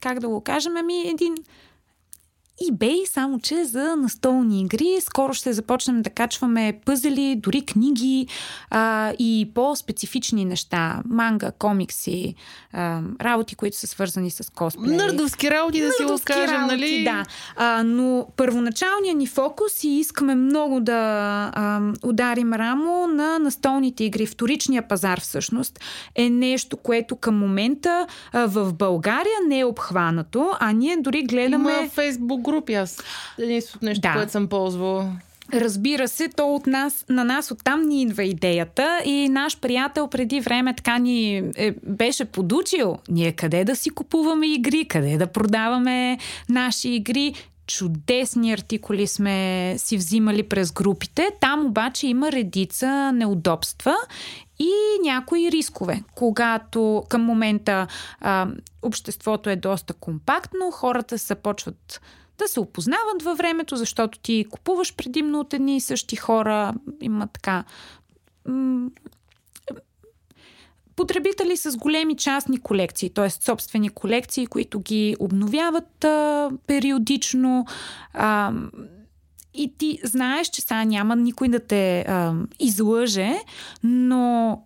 как 0.00 0.18
да 0.18 0.28
го 0.28 0.40
кажем, 0.40 0.76
ами 0.76 1.08
един 1.08 1.34
eBay, 2.68 3.04
само 3.04 3.40
че 3.40 3.64
за 3.64 3.96
настолни 3.96 4.60
игри. 4.60 4.96
Скоро 5.00 5.34
ще 5.34 5.52
започнем 5.52 6.02
да 6.02 6.10
качваме 6.10 6.80
пъзели, 6.84 7.36
дори 7.36 7.62
книги 7.62 8.26
а, 8.70 9.12
и 9.18 9.50
по-специфични 9.54 10.44
неща. 10.44 11.02
Манга, 11.08 11.52
комикси, 11.58 12.34
а, 12.72 13.00
работи, 13.20 13.54
които 13.54 13.76
са 13.76 13.86
свързани 13.86 14.30
с 14.30 14.52
косплей. 14.54 14.96
Нърдовски 14.96 15.50
работи, 15.50 15.80
да 15.80 15.92
си 15.92 16.04
го 16.04 16.18
кажем, 16.24 16.60
нали? 16.60 17.04
Да. 17.04 17.24
А, 17.56 17.82
но 17.84 18.26
първоначалният 18.36 19.18
ни 19.18 19.26
фокус 19.26 19.84
и 19.84 19.88
искаме 19.88 20.34
много 20.34 20.80
да 20.80 21.00
а, 21.54 21.80
ударим 22.04 22.52
рамо 22.52 23.06
на 23.06 23.38
настолните 23.38 24.04
игри. 24.04 24.26
Вторичния 24.26 24.88
пазар 24.88 25.20
всъщност 25.20 25.80
е 26.14 26.30
нещо, 26.30 26.76
което 26.76 27.16
към 27.16 27.38
момента 27.38 28.06
а, 28.32 28.46
в 28.46 28.74
България 28.74 29.36
не 29.48 29.58
е 29.58 29.64
обхванато, 29.64 30.50
а 30.60 30.72
ние 30.72 30.96
дори 30.96 31.22
гледаме... 31.22 31.72
Има 31.72 31.88
фейсбук 31.88 32.49
групи. 32.50 32.74
Аз 32.74 33.02
единственото 33.38 33.84
нещо, 33.84 34.00
да. 34.00 34.12
което 34.12 34.32
съм 34.32 34.48
ползвала. 34.48 35.12
Разбира 35.52 36.08
се, 36.08 36.28
то 36.28 36.54
от 36.54 36.66
нас, 36.66 37.04
на 37.08 37.24
нас 37.24 37.50
оттам 37.50 37.82
ни 37.82 38.02
идва 38.02 38.24
идеята 38.24 39.00
и 39.04 39.28
наш 39.28 39.60
приятел 39.60 40.08
преди 40.08 40.40
време 40.40 40.74
така 40.76 40.98
ни 40.98 41.36
е, 41.56 41.74
беше 41.82 42.24
подучил 42.24 42.98
ние 43.08 43.32
къде 43.32 43.64
да 43.64 43.76
си 43.76 43.90
купуваме 43.90 44.46
игри, 44.46 44.84
къде 44.84 45.18
да 45.18 45.26
продаваме 45.26 46.18
наши 46.48 46.88
игри. 46.88 47.34
Чудесни 47.66 48.52
артикули 48.52 49.06
сме 49.06 49.74
си 49.78 49.96
взимали 49.96 50.42
през 50.42 50.72
групите. 50.72 51.28
Там 51.40 51.66
обаче 51.66 52.06
има 52.06 52.32
редица 52.32 53.12
неудобства 53.12 53.94
и 54.58 54.72
някои 55.04 55.50
рискове. 55.50 56.02
Когато 56.14 57.04
към 57.08 57.22
момента 57.22 57.86
а, 58.20 58.48
обществото 58.82 59.50
е 59.50 59.56
доста 59.56 59.94
компактно, 59.94 60.70
хората 60.70 61.18
се 61.18 61.34
почват 61.34 62.00
да 62.42 62.48
се 62.48 62.60
опознават 62.60 63.22
във 63.22 63.38
времето, 63.38 63.76
защото 63.76 64.18
ти 64.18 64.44
купуваш 64.50 64.94
предимно 64.96 65.40
от 65.40 65.54
едни 65.54 65.76
и 65.76 65.80
същи 65.80 66.16
хора. 66.16 66.74
Има 67.00 67.26
така 67.26 67.64
потребители 71.00 71.56
с 71.56 71.76
големи 71.76 72.16
частни 72.16 72.60
колекции, 72.60 73.10
т.е. 73.10 73.30
собствени 73.30 73.88
колекции, 73.88 74.46
които 74.46 74.80
ги 74.80 75.16
обновяват 75.18 76.04
а, 76.04 76.50
периодично. 76.66 77.66
А, 78.12 78.52
и 79.54 79.74
ти 79.78 79.98
знаеш, 80.04 80.48
че 80.48 80.60
сега 80.60 80.84
няма 80.84 81.16
никой 81.16 81.48
да 81.48 81.60
те 81.60 82.00
а, 82.00 82.34
излъже, 82.58 83.32
но 83.82 84.62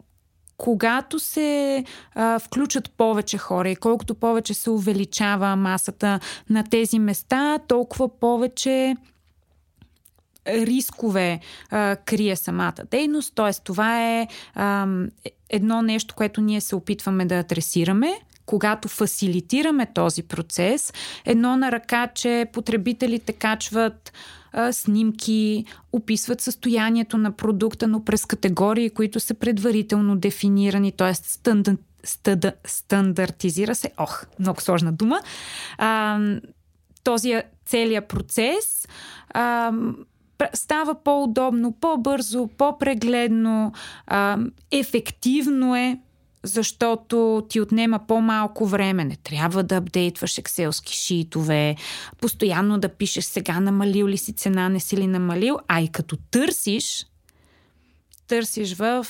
когато 0.57 1.19
се 1.19 1.85
а, 2.14 2.38
включат 2.38 2.90
повече 2.90 3.38
хора 3.38 3.71
и 3.71 3.77
колкото 3.77 4.14
повече 4.14 4.55
се 4.55 4.71
увеличава 4.71 5.57
масата 5.57 6.21
на 6.51 6.64
тези 6.64 6.99
места, 6.99 7.59
толкова 7.69 8.21
повече 8.21 8.97
рискове 10.47 11.40
а, 11.71 11.97
крие 11.97 12.37
самата 12.37 12.75
дейност. 12.90 13.35
Т.е. 13.35 13.53
това 13.64 14.03
е 14.03 14.29
а, 14.55 14.87
едно 15.51 15.83
нещо, 15.83 16.14
което 16.14 16.40
ние 16.40 16.61
се 16.61 16.77
опитваме 16.77 17.25
да 17.25 17.35
адресираме 17.35 18.21
когато 18.47 18.88
фасилитираме 18.88 19.87
този 19.87 20.23
процес, 20.23 20.93
едно 21.25 21.57
на 21.57 21.73
ръка, 21.73 22.07
че 22.14 22.47
потребителите 22.53 23.33
качват 23.33 24.12
снимки, 24.73 25.64
описват 25.93 26.40
състоянието 26.40 27.19
на 27.19 27.33
продукта, 27.33 27.87
но 27.88 28.05
през 28.05 28.27
категории, 28.27 28.90
които 28.90 29.21
са 29.21 29.35
предварително 29.35 30.17
дефинирани, 30.17 30.93
т.е. 30.93 31.14
Стандар, 31.14 31.77
стада, 32.05 32.53
стандартизира 32.64 33.75
се. 33.75 33.90
Ох, 33.99 34.25
много 34.38 34.61
сложна 34.61 34.93
дума. 34.93 35.21
А, 35.79 36.21
този 37.05 37.43
целият 37.67 38.09
процес 38.09 38.88
а, 39.31 39.73
става 40.55 40.95
по-удобно, 40.95 41.73
по-бързо, 41.73 42.49
по-прегледно, 42.59 43.73
а, 44.07 44.38
ефективно 44.71 45.77
е 45.77 45.99
защото 46.45 47.47
ти 47.49 47.61
отнема 47.61 48.01
по-малко 48.09 48.67
време. 48.67 49.05
Не 49.05 49.17
трябва 49.17 49.63
да 49.63 49.77
апдейтваш 49.77 50.39
екселски 50.39 50.95
шитове, 50.97 51.77
постоянно 52.21 52.79
да 52.79 52.89
пишеш 52.89 53.25
сега 53.25 53.61
намалил 53.61 54.09
ли 54.09 54.19
си 54.19 54.33
цена, 54.33 54.69
не 54.69 54.81
си 54.81 54.97
ли 54.97 55.07
намалил, 55.07 55.59
а 55.69 55.81
и 55.81 55.89
като 55.89 56.17
търсиш, 56.31 57.07
търсиш 58.27 58.75
в 58.75 59.07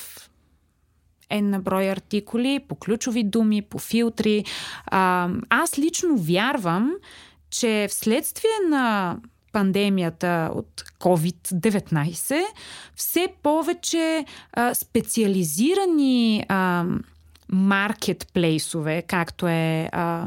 на 1.31 1.59
брой 1.59 1.89
артикули, 1.89 2.59
по 2.67 2.75
ключови 2.75 3.23
думи, 3.23 3.61
по 3.61 3.79
филтри. 3.79 4.45
А, 4.85 5.29
аз 5.49 5.79
лично 5.79 6.17
вярвам, 6.17 6.91
че 7.49 7.87
вследствие 7.89 8.51
на 8.69 9.17
пандемията 9.51 10.49
от 10.53 10.83
COVID-19 10.99 12.43
все 12.95 13.27
повече 13.43 14.25
а, 14.53 14.73
специализирани 14.73 16.45
а, 16.49 16.85
маркетплейсове, 17.51 19.01
както 19.01 19.47
е 19.47 19.89
а, 19.91 20.25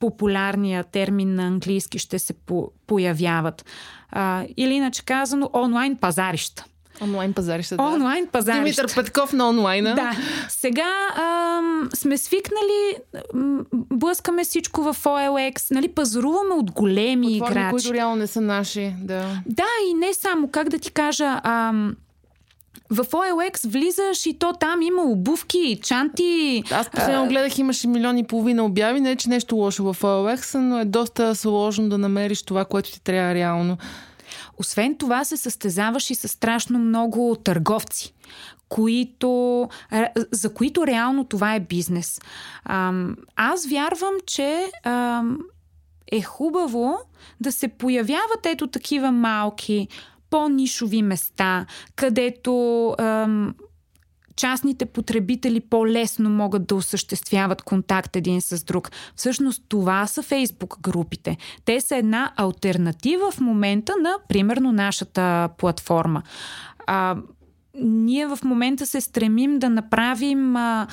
популярния 0.00 0.84
термин 0.84 1.34
на 1.34 1.42
английски, 1.42 1.98
ще 1.98 2.18
се 2.18 2.32
по- 2.34 2.70
появяват. 2.86 3.64
А, 4.10 4.44
или 4.56 4.74
иначе 4.74 5.04
казано, 5.04 5.50
онлайн 5.54 5.96
пазарища. 5.96 6.64
Онлайн 7.02 7.32
пазарища, 7.32 7.76
да. 7.76 7.82
Онлайн 7.82 8.26
пазарища. 8.26 8.64
Димитър 8.82 8.94
Петков 8.94 9.32
на 9.32 9.48
онлайна. 9.48 9.94
Да. 9.94 10.12
Сега 10.48 10.90
ам, 11.16 11.88
сме 11.94 12.18
свикнали, 12.18 12.96
ам, 13.34 13.66
блъскаме 13.72 14.44
всичко 14.44 14.82
в 14.82 14.96
OLX, 14.96 15.70
нали, 15.70 15.88
пазаруваме 15.88 16.54
от 16.54 16.70
големи 16.70 17.38
Платформи, 17.38 17.60
играчи. 17.60 17.70
които 17.72 17.94
реално 17.94 18.16
не 18.16 18.26
са 18.26 18.40
наши, 18.40 18.94
да. 18.98 19.42
Да, 19.46 19.66
и 19.90 19.94
не 19.94 20.14
само, 20.14 20.48
как 20.48 20.68
да 20.68 20.78
ти 20.78 20.90
кажа, 20.90 21.40
ам, 21.44 21.96
в 22.90 23.04
OLX 23.04 23.68
влизаш 23.68 24.26
и 24.26 24.38
то 24.38 24.52
там 24.52 24.82
има 24.82 25.02
обувки, 25.02 25.80
чанти. 25.82 26.62
Аз 26.70 26.90
последно 26.90 27.28
гледах, 27.28 27.58
имаше 27.58 27.88
милиони 27.88 28.20
и 28.20 28.26
половина 28.26 28.64
обяви. 28.64 29.00
Не, 29.00 29.16
че 29.16 29.28
нещо 29.28 29.56
лошо 29.56 29.92
в 29.92 30.02
OLX, 30.02 30.58
но 30.58 30.78
е 30.78 30.84
доста 30.84 31.34
сложно 31.34 31.88
да 31.88 31.98
намериш 31.98 32.42
това, 32.42 32.64
което 32.64 32.92
ти 32.92 33.00
трябва 33.00 33.34
реално. 33.34 33.78
Освен 34.58 34.96
това 34.96 35.24
се 35.24 35.36
състезаваш 35.36 36.10
и 36.10 36.14
с 36.14 36.28
страшно 36.28 36.78
много 36.78 37.36
търговци, 37.44 38.14
които, 38.68 39.68
за 40.30 40.54
които 40.54 40.86
реално 40.86 41.24
това 41.24 41.54
е 41.54 41.60
бизнес. 41.60 42.20
Аз 43.36 43.66
вярвам, 43.66 44.14
че 44.26 44.70
е 46.12 46.22
хубаво 46.22 46.98
да 47.40 47.52
се 47.52 47.68
появяват 47.68 48.46
ето 48.46 48.66
такива 48.66 49.10
малки, 49.10 49.88
по-нишови 50.34 51.02
места, 51.02 51.66
където 51.96 52.88
ам, 52.98 53.54
частните 54.36 54.86
потребители 54.86 55.60
по-лесно 55.60 56.30
могат 56.30 56.66
да 56.66 56.74
осъществяват 56.74 57.62
контакт 57.62 58.16
един 58.16 58.40
с 58.40 58.64
друг. 58.64 58.90
Всъщност 59.16 59.62
това 59.68 60.06
са 60.06 60.22
фейсбук 60.22 60.80
групите. 60.80 61.36
Те 61.64 61.80
са 61.80 61.96
една 61.96 62.32
альтернатива 62.36 63.30
в 63.30 63.40
момента 63.40 63.94
на, 64.02 64.16
примерно, 64.28 64.72
нашата 64.72 65.48
платформа. 65.58 66.22
А, 66.86 67.16
ние 67.82 68.26
в 68.26 68.38
момента 68.44 68.86
се 68.86 69.00
стремим 69.00 69.58
да 69.58 69.70
направим 69.70 70.56
а, 70.56 70.86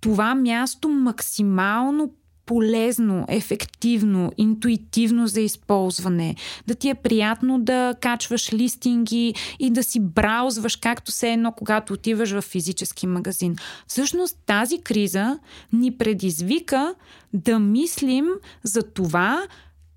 това 0.00 0.34
място 0.34 0.88
максимално 0.88 2.10
полезно, 2.48 3.24
ефективно, 3.28 4.32
интуитивно 4.38 5.26
за 5.26 5.40
използване, 5.40 6.36
да 6.66 6.74
ти 6.74 6.88
е 6.88 6.94
приятно 6.94 7.60
да 7.60 7.94
качваш 8.00 8.52
листинги 8.52 9.34
и 9.58 9.70
да 9.70 9.82
си 9.82 10.00
браузваш 10.00 10.76
както 10.76 11.12
се 11.12 11.32
едно, 11.32 11.52
когато 11.52 11.92
отиваш 11.92 12.30
в 12.30 12.42
физически 12.42 13.06
магазин. 13.06 13.56
Всъщност 13.86 14.38
тази 14.46 14.80
криза 14.80 15.38
ни 15.72 15.96
предизвика 15.96 16.94
да 17.32 17.58
мислим 17.58 18.26
за 18.62 18.82
това, 18.82 19.42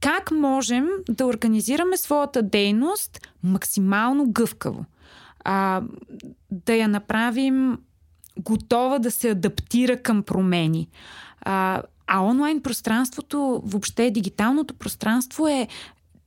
как 0.02 0.32
можем 0.32 0.88
да 1.10 1.26
организираме 1.26 1.98
своята 1.98 2.42
дейност 2.42 3.28
максимално 3.44 4.32
гъвкаво. 4.32 4.86
А, 5.44 5.82
да 6.52 6.74
я 6.74 6.88
направим 6.88 7.78
готова 8.40 9.00
да 9.00 9.12
се 9.12 9.30
адаптира 9.30 9.98
към 9.98 10.24
промени. 10.24 10.88
А, 11.42 11.82
а 12.14 12.22
онлайн 12.24 12.62
пространството, 12.62 13.62
въобще 13.66 14.12
дигиталното 14.12 14.74
пространство 14.74 15.48
е 15.48 15.68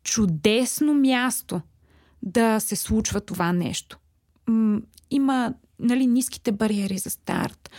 чудесно 0.05 0.95
място 0.95 1.61
да 2.23 2.61
се 2.61 2.77
случва 2.77 3.21
това 3.21 3.53
нещо. 3.53 3.99
Има 5.11 5.55
нали, 5.81 6.07
ниските 6.07 6.53
бариери 6.53 6.99
за 6.99 7.11
старт. 7.11 7.71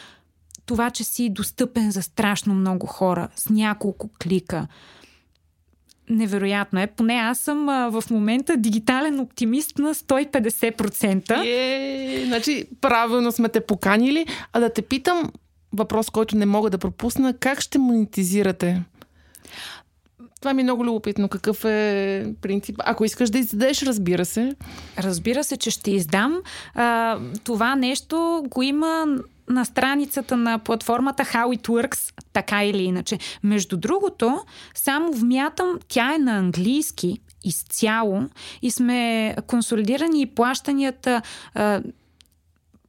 Това, 0.65 0.89
че 0.89 1.03
си 1.03 1.29
достъпен 1.29 1.91
за 1.91 2.01
страшно 2.01 2.53
много 2.53 2.87
хора 2.87 3.27
с 3.35 3.49
няколко 3.49 4.09
клика. 4.23 4.67
Невероятно 6.09 6.79
е. 6.79 6.87
Поне 6.87 7.13
аз 7.13 7.39
съм 7.39 7.69
а, 7.69 7.89
в 7.89 8.03
момента 8.11 8.57
дигитален 8.57 9.19
оптимист 9.19 9.77
на 9.77 9.95
150%. 9.95 11.45
Е, 11.45 12.25
значи 12.25 12.65
правилно 12.81 13.31
сме 13.31 13.49
те 13.49 13.61
поканили. 13.61 14.25
А 14.53 14.59
да 14.59 14.73
те 14.73 14.81
питам, 14.81 15.31
въпрос, 15.77 16.09
който 16.09 16.38
не 16.38 16.45
мога 16.45 16.69
да 16.69 16.77
пропусна. 16.77 17.33
Как 17.33 17.61
ще 17.61 17.77
монетизирате? 17.77 18.83
Това 20.39 20.53
ми 20.53 20.61
е 20.61 20.63
много 20.63 20.85
любопитно. 20.85 21.29
Какъв 21.29 21.65
е 21.65 22.25
принцип? 22.41 22.75
Ако 22.85 23.05
искаш 23.05 23.29
да 23.29 23.38
издадеш, 23.38 23.83
разбира 23.83 24.25
се. 24.25 24.55
Разбира 24.97 25.43
се, 25.43 25.57
че 25.57 25.71
ще 25.71 25.91
издам. 25.91 26.41
А, 26.73 27.19
това 27.43 27.75
нещо 27.75 28.43
го 28.49 28.63
има 28.63 29.05
на 29.49 29.65
страницата 29.65 30.38
на 30.38 30.59
платформата 30.59 31.23
How 31.23 31.57
It 31.57 31.67
Works, 31.67 32.13
така 32.33 32.63
или 32.63 32.83
иначе. 32.83 33.17
Между 33.43 33.77
другото, 33.77 34.39
само 34.73 35.13
вмятам, 35.13 35.79
тя 35.88 36.15
е 36.15 36.17
на 36.17 36.38
английски 36.38 37.19
изцяло 37.43 38.23
и 38.61 38.71
сме 38.71 39.35
консолидирани 39.47 40.21
и 40.21 40.25
плащанията 40.25 41.21
а, 41.53 41.81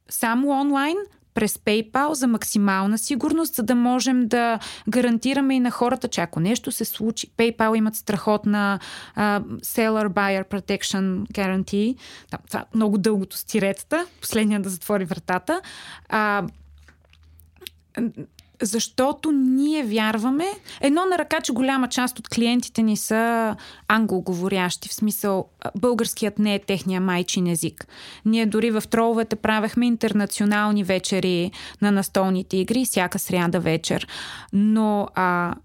само 0.09 0.49
онлайн– 0.49 0.97
през 1.37 1.57
PayPal 1.57 2.11
за 2.11 2.27
максимална 2.27 2.97
сигурност, 2.97 3.55
за 3.55 3.63
да 3.63 3.75
можем 3.75 4.27
да 4.27 4.59
гарантираме 4.89 5.55
и 5.55 5.59
на 5.59 5.71
хората, 5.71 6.07
че 6.07 6.21
ако 6.21 6.39
нещо 6.39 6.71
се 6.71 6.85
случи, 6.85 7.27
PayPal 7.37 7.77
имат 7.77 7.95
страхотна 7.95 8.79
uh, 9.17 9.43
Seller 9.61 10.07
Buyer 10.07 10.49
Protection 10.49 11.27
Guarantee. 11.31 11.97
Да, 12.31 12.37
това 12.47 12.65
много 12.75 12.97
дългото 12.97 13.37
стиретата, 13.37 14.05
последния 14.21 14.59
да 14.59 14.69
затвори 14.69 15.05
вратата. 15.05 15.61
Uh, 16.09 16.49
защото 18.61 19.31
ние 19.31 19.83
вярваме. 19.83 20.45
Едно 20.81 21.05
на 21.05 21.17
ръка, 21.17 21.41
че 21.41 21.51
голяма 21.51 21.87
част 21.87 22.19
от 22.19 22.27
клиентите 22.27 22.81
ни 22.81 22.97
са 22.97 23.55
англоговорящи, 23.87 24.89
в 24.89 24.93
смисъл 24.93 25.45
българският 25.75 26.39
не 26.39 26.55
е 26.55 26.59
техния 26.59 27.01
майчин 27.01 27.47
език. 27.47 27.87
Ние 28.25 28.45
дори 28.45 28.71
в 28.71 28.83
троловете 28.89 29.35
правехме 29.35 29.85
интернационални 29.85 30.83
вечери 30.83 31.51
на 31.81 31.91
настолните 31.91 32.57
игри, 32.57 32.85
всяка 32.85 33.19
сряда 33.19 33.59
вечер. 33.59 34.07
Но 34.53 35.07
а, 35.15 35.55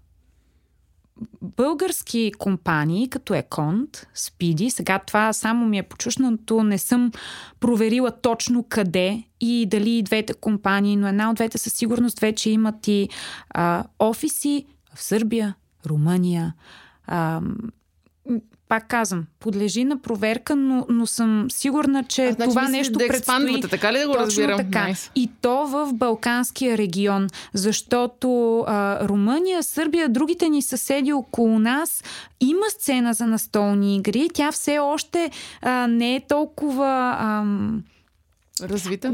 български 1.41 2.31
компании, 2.37 3.09
като 3.09 3.33
Еконт, 3.33 4.07
Спиди, 4.13 4.69
сега 4.69 4.99
това 4.99 5.33
само 5.33 5.65
ми 5.65 5.77
е 5.77 5.83
почушнато, 5.83 6.63
не 6.63 6.77
съм 6.77 7.11
проверила 7.59 8.11
точно 8.11 8.65
къде 8.69 9.23
и 9.41 9.65
дали 9.65 10.03
двете 10.03 10.33
компании, 10.33 10.95
но 10.95 11.07
една 11.07 11.29
от 11.29 11.35
двете 11.35 11.57
със 11.57 11.73
сигурност 11.73 12.19
вече 12.19 12.49
имат 12.49 12.87
и 12.87 13.09
а, 13.49 13.83
офиси 13.99 14.65
в 14.95 15.03
Сърбия, 15.03 15.55
Румъния, 15.85 16.53
а, 17.07 17.41
пак 18.69 18.87
казвам, 18.87 19.25
подлежи 19.39 19.83
на 19.83 19.97
проверка, 20.01 20.55
но, 20.55 20.85
но 20.89 21.07
съм 21.07 21.47
сигурна, 21.51 22.03
че 22.03 22.25
а, 22.25 22.31
значи, 22.33 22.49
това 22.49 22.67
нещо 22.69 22.91
да 22.99 23.07
предстои. 23.07 23.61
така 23.61 23.93
ли 23.93 23.99
да 23.99 24.07
го 24.07 24.13
Точно 24.13 24.25
разбирам? 24.25 24.57
така. 24.57 24.87
Nice. 24.87 25.11
И 25.15 25.31
то 25.41 25.65
в 25.67 25.93
Балканския 25.93 26.77
регион, 26.77 27.27
защото 27.53 28.59
а, 28.59 29.07
Румъния, 29.07 29.63
Сърбия, 29.63 30.09
другите 30.09 30.49
ни 30.49 30.61
съседи 30.61 31.13
около 31.13 31.59
нас 31.59 32.03
има 32.39 32.65
сцена 32.69 33.13
за 33.13 33.27
настолни 33.27 33.95
игри. 33.95 34.29
Тя 34.33 34.51
все 34.51 34.79
още 34.79 35.31
а, 35.61 35.87
не 35.87 36.15
е 36.15 36.21
толкова... 36.27 37.17
Ам... 37.19 37.83
Развита? 38.61 39.13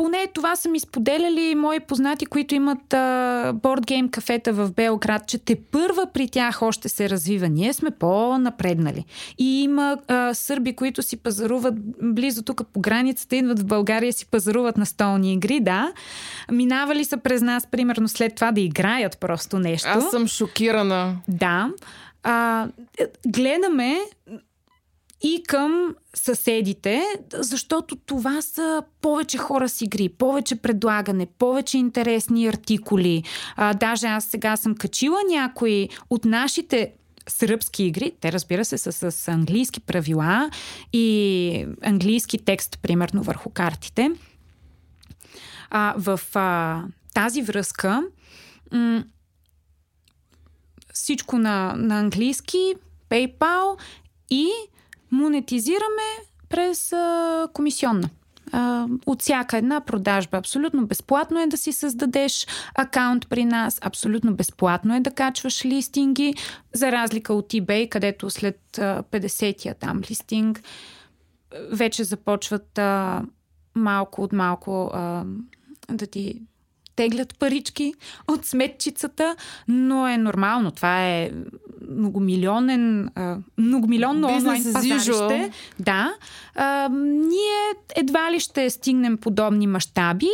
Поне 0.00 0.26
това 0.34 0.56
са 0.56 0.68
ми 0.68 0.80
споделяли 0.80 1.54
мои 1.54 1.80
познати, 1.80 2.26
които 2.26 2.54
имат 2.54 2.92
а, 2.92 3.52
бордгейм 3.54 4.08
кафета 4.08 4.52
в 4.52 4.72
Белград, 4.72 5.26
че 5.26 5.38
те 5.38 5.56
първа 5.56 6.06
при 6.14 6.28
тях 6.28 6.62
още 6.62 6.88
се 6.88 7.10
развива. 7.10 7.48
Ние 7.48 7.72
сме 7.72 7.90
по-напреднали. 7.90 9.04
И 9.38 9.62
има 9.62 9.98
а, 10.08 10.34
сърби, 10.34 10.76
които 10.76 11.02
си 11.02 11.16
пазаруват 11.16 11.74
близо 12.02 12.42
тук 12.42 12.62
по 12.72 12.80
границата, 12.80 13.36
идват 13.36 13.60
в 13.60 13.66
България 13.66 14.12
си 14.12 14.26
пазаруват 14.26 14.76
на 14.76 14.86
столни 14.86 15.32
игри, 15.32 15.60
да. 15.60 15.92
Минавали 16.52 17.04
са 17.04 17.16
през 17.16 17.42
нас, 17.42 17.66
примерно, 17.70 18.08
след 18.08 18.34
това 18.34 18.52
да 18.52 18.60
играят 18.60 19.18
просто 19.20 19.58
нещо. 19.58 19.88
Аз 19.88 20.10
съм 20.10 20.26
шокирана. 20.26 21.16
Да. 21.28 21.70
А, 22.22 22.68
гледаме 23.26 23.98
и 25.22 25.42
към 25.48 25.94
съседите, 26.14 27.02
защото 27.34 27.96
това 27.96 28.42
са 28.42 28.82
повече 29.00 29.38
хора 29.38 29.68
с 29.68 29.80
игри, 29.80 30.08
повече 30.08 30.56
предлагане, 30.56 31.26
повече 31.26 31.78
интересни 31.78 32.46
артикули. 32.46 33.22
А, 33.56 33.74
даже 33.74 34.06
аз 34.06 34.24
сега 34.24 34.56
съм 34.56 34.74
качила 34.74 35.18
някои 35.30 35.88
от 36.10 36.24
нашите 36.24 36.92
сръбски 37.28 37.84
игри, 37.84 38.12
те 38.20 38.32
разбира 38.32 38.64
се 38.64 38.78
са 38.78 39.10
с 39.10 39.28
английски 39.28 39.80
правила 39.80 40.50
и 40.92 41.66
английски 41.82 42.38
текст, 42.38 42.78
примерно 42.82 43.22
върху 43.22 43.50
картите. 43.50 44.10
А, 45.70 45.94
в 45.96 46.20
а, 46.34 46.82
тази 47.14 47.42
връзка 47.42 48.02
м- 48.72 49.04
всичко 50.94 51.38
на, 51.38 51.74
на 51.76 51.98
английски, 51.98 52.74
PayPal 53.10 53.78
и 54.30 54.50
монетизираме 55.12 56.10
през 56.48 56.92
а, 56.92 57.48
комисионна. 57.52 58.10
А, 58.52 58.86
от 59.06 59.22
всяка 59.22 59.56
една 59.56 59.80
продажба. 59.80 60.38
Абсолютно 60.38 60.86
безплатно 60.86 61.40
е 61.40 61.46
да 61.46 61.56
си 61.56 61.72
създадеш 61.72 62.46
акаунт 62.74 63.28
при 63.28 63.44
нас, 63.44 63.78
абсолютно 63.82 64.34
безплатно 64.34 64.96
е 64.96 65.00
да 65.00 65.10
качваш 65.10 65.64
листинги, 65.64 66.34
за 66.74 66.92
разлика 66.92 67.34
от 67.34 67.52
eBay, 67.52 67.88
където 67.88 68.30
след 68.30 68.60
50-я 68.76 69.74
там 69.74 70.00
листинг 70.10 70.62
вече 71.72 72.04
започват 72.04 72.78
а, 72.78 73.22
малко 73.74 74.22
от 74.22 74.32
малко 74.32 74.90
а, 74.94 75.24
да 75.90 76.06
ти 76.06 76.42
теглят 76.96 77.38
парички 77.38 77.94
от 78.28 78.44
сметчицата, 78.44 79.36
но 79.68 80.08
е 80.08 80.16
нормално. 80.16 80.70
Това 80.70 81.06
е 81.08 81.30
многомилионен, 81.90 83.10
многомилионно 83.58 84.28
онлайн 84.28 84.64
пазарище. 84.72 85.50
Да. 85.80 86.14
А, 86.54 86.88
ние 87.28 87.74
едва 87.96 88.32
ли 88.32 88.40
ще 88.40 88.70
стигнем 88.70 89.16
подобни 89.16 89.66
мащаби, 89.66 90.30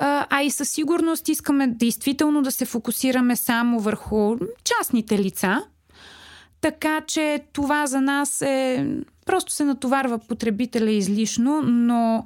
а, 0.00 0.26
а 0.30 0.42
и 0.42 0.50
със 0.50 0.70
сигурност 0.70 1.28
искаме 1.28 1.66
действително 1.66 2.42
да 2.42 2.50
се 2.50 2.64
фокусираме 2.64 3.36
само 3.36 3.80
върху 3.80 4.36
частните 4.64 5.18
лица, 5.18 5.62
Така 6.60 7.00
че 7.06 7.40
това 7.52 7.86
за 7.86 8.00
нас 8.00 8.42
е. 8.42 8.86
Просто 9.26 9.52
се 9.52 9.64
натоварва 9.64 10.18
потребителя 10.18 10.90
излишно, 10.90 11.62
но 11.62 12.24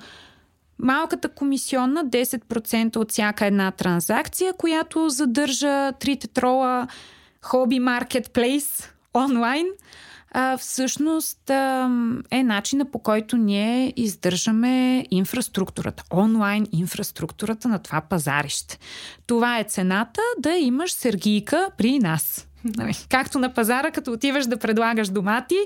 малката 0.79 1.29
комисионна 1.29 2.07
10% 2.07 2.97
от 2.97 3.11
всяка 3.12 3.47
една 3.47 3.70
транзакция, 3.70 4.53
която 4.53 5.09
задържа 5.09 5.93
трите 5.93 6.29
трола 6.29 6.87
хоби 7.43 7.79
маркетплейс 7.79 8.89
онлайн, 9.14 9.66
всъщност 10.59 11.51
е 12.31 12.43
начина 12.43 12.85
по 12.85 12.99
който 12.99 13.37
ние 13.37 13.93
издържаме 13.97 15.07
инфраструктурата, 15.11 16.05
онлайн 16.12 16.66
инфраструктурата 16.72 17.68
на 17.68 17.79
това 17.79 18.01
пазарище. 18.01 18.79
Това 19.27 19.59
е 19.59 19.64
цената 19.64 20.20
да 20.39 20.51
имаш 20.51 20.93
сергийка 20.93 21.70
при 21.79 21.99
нас. 21.99 22.47
Нали? 22.76 22.94
Както 23.08 23.38
на 23.38 23.54
пазара, 23.54 23.90
като 23.90 24.12
отиваш 24.12 24.46
да 24.46 24.56
предлагаш 24.56 25.08
домати, 25.08 25.56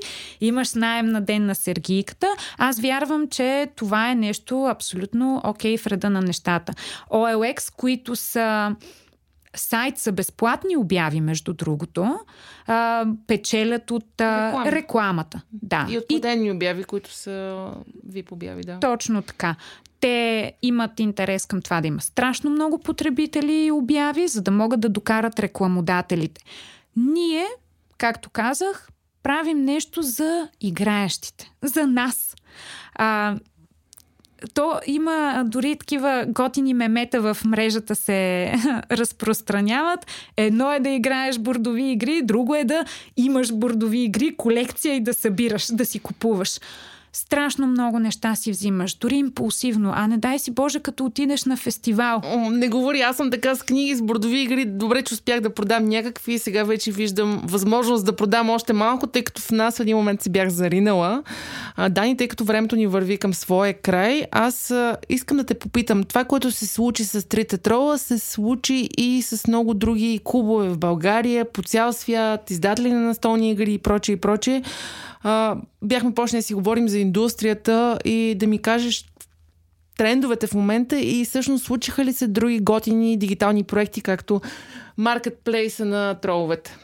имаш 0.40 0.74
найем 0.74 1.06
на 1.06 1.20
ден 1.20 1.46
на 1.46 1.54
сергийката. 1.54 2.26
Аз 2.58 2.80
вярвам, 2.80 3.28
че 3.28 3.68
това 3.76 4.10
е 4.10 4.14
нещо 4.14 4.64
абсолютно 4.64 5.40
окей 5.44 5.76
okay 5.76 5.80
в 5.80 5.86
реда 5.86 6.10
на 6.10 6.20
нещата. 6.20 6.72
OLX, 7.10 7.74
които 7.76 8.16
са 8.16 8.76
сайт 9.56 9.98
са 9.98 10.12
безплатни 10.12 10.76
обяви, 10.76 11.20
между 11.20 11.52
другото, 11.52 12.18
а, 12.66 13.06
печелят 13.26 13.90
от 13.90 14.20
а, 14.20 14.64
рекламата. 14.72 15.40
Да. 15.52 15.86
И 15.90 15.98
от 15.98 16.08
платени 16.08 16.52
обяви, 16.52 16.84
които 16.84 17.12
са 17.12 17.66
ви 18.08 18.24
обяви, 18.30 18.62
да. 18.62 18.80
Точно 18.80 19.22
така. 19.22 19.54
Те 20.00 20.52
имат 20.62 21.00
интерес 21.00 21.46
към 21.46 21.62
това 21.62 21.80
да 21.80 21.88
има 21.88 22.00
страшно 22.00 22.50
много 22.50 22.78
потребители 22.78 23.64
и 23.64 23.70
обяви, 23.70 24.28
за 24.28 24.42
да 24.42 24.50
могат 24.50 24.80
да 24.80 24.88
докарат 24.88 25.40
рекламодателите. 25.40 26.40
Ние, 26.98 27.46
както 27.98 28.30
казах, 28.30 28.88
правим 29.22 29.64
нещо 29.64 30.02
за 30.02 30.48
играещите, 30.60 31.52
за 31.62 31.86
нас. 31.86 32.34
А, 32.94 33.36
то 34.54 34.80
има 34.86 35.44
дори 35.46 35.76
такива 35.76 36.24
готини 36.28 36.74
мемета 36.74 37.20
в 37.20 37.44
мрежата 37.44 37.96
се 37.96 38.52
разпространяват. 38.90 40.06
Едно 40.36 40.72
е 40.72 40.80
да 40.80 40.88
играеш 40.88 41.38
бордови 41.38 41.90
игри, 41.90 42.22
друго 42.22 42.54
е 42.54 42.64
да 42.64 42.84
имаш 43.16 43.52
бордови 43.52 43.98
игри, 43.98 44.36
колекция 44.36 44.94
и 44.94 45.00
да 45.00 45.14
събираш, 45.14 45.66
да 45.66 45.86
си 45.86 45.98
купуваш 45.98 46.58
страшно 47.18 47.66
много 47.66 47.98
неща 47.98 48.34
си 48.34 48.50
взимаш, 48.50 48.94
дори 48.94 49.16
импулсивно. 49.16 49.92
А 49.94 50.06
не 50.06 50.18
дай 50.18 50.38
си 50.38 50.50
Боже, 50.50 50.80
като 50.80 51.04
отидеш 51.04 51.44
на 51.44 51.56
фестивал. 51.56 52.20
О, 52.24 52.50
не 52.50 52.68
говори, 52.68 53.00
аз 53.00 53.16
съм 53.16 53.30
така 53.30 53.54
с 53.54 53.62
книги, 53.62 53.94
с 53.94 54.02
бордови 54.02 54.40
игри. 54.40 54.64
Добре, 54.64 55.02
че 55.02 55.14
успях 55.14 55.40
да 55.40 55.54
продам 55.54 55.84
някакви 55.84 56.32
и 56.32 56.38
сега 56.38 56.64
вече 56.64 56.92
виждам 56.92 57.42
възможност 57.44 58.04
да 58.04 58.16
продам 58.16 58.50
още 58.50 58.72
малко, 58.72 59.06
тъй 59.06 59.22
като 59.22 59.42
в 59.42 59.50
нас 59.50 59.76
в 59.76 59.80
един 59.80 59.96
момент 59.96 60.22
си 60.22 60.30
бях 60.30 60.48
заринала. 60.48 61.22
А, 61.76 61.88
Дани, 61.88 62.16
тъй 62.16 62.28
като 62.28 62.44
времето 62.44 62.76
ни 62.76 62.86
върви 62.86 63.18
към 63.18 63.34
своя 63.34 63.74
край, 63.74 64.24
аз 64.30 64.70
а, 64.70 64.96
искам 65.08 65.36
да 65.36 65.44
те 65.44 65.54
попитам. 65.54 66.04
Това, 66.04 66.24
което 66.24 66.50
се 66.50 66.66
случи 66.66 67.04
с 67.04 67.28
трите 67.28 67.58
трола, 67.58 67.98
се 67.98 68.18
случи 68.18 68.88
и 68.98 69.22
с 69.22 69.46
много 69.46 69.74
други 69.74 70.20
клубове 70.24 70.68
в 70.68 70.78
България, 70.78 71.52
по 71.52 71.62
цял 71.62 71.92
свят, 71.92 72.50
издатели 72.50 72.92
на 72.92 73.00
настолни 73.00 73.50
игри 73.50 73.72
и 73.72 73.78
прочее 73.78 74.12
и 74.12 74.20
прочее 74.20 74.62
а, 75.22 75.56
бяхме 75.82 76.14
почнали 76.14 76.38
да 76.40 76.46
си 76.46 76.54
говорим 76.54 76.88
за 76.88 76.98
индустрията 76.98 77.98
и 78.04 78.34
да 78.38 78.46
ми 78.46 78.62
кажеш 78.62 79.04
трендовете 79.98 80.46
в 80.46 80.54
момента 80.54 80.98
и 80.98 81.24
всъщност 81.24 81.64
случиха 81.64 82.04
ли 82.04 82.12
се 82.12 82.28
други 82.28 82.60
готини 82.60 83.16
дигитални 83.16 83.64
проекти, 83.64 84.00
както 84.00 84.40
маркетплейса 84.96 85.84
на 85.84 86.14
троловете? 86.14 86.76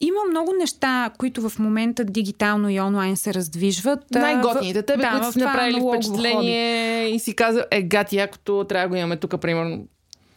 Има 0.00 0.20
много 0.30 0.52
неща, 0.52 1.10
които 1.18 1.48
в 1.48 1.58
момента 1.58 2.04
дигитално 2.04 2.70
и 2.70 2.80
онлайн 2.80 3.16
се 3.16 3.34
раздвижват. 3.34 4.10
Най-готните. 4.10 4.82
Тебе, 4.82 5.02
да, 5.02 5.10
които 5.10 5.32
са 5.32 5.38
направили 5.38 5.80
впечатление 5.88 7.04
хоби. 7.04 7.16
и 7.16 7.18
си 7.18 7.36
каза, 7.36 7.64
е, 7.70 7.82
гати, 7.82 8.16
якото 8.16 8.64
трябва 8.68 8.84
да 8.84 8.88
го 8.88 8.96
имаме 8.96 9.16
тук, 9.16 9.40
примерно 9.40 9.86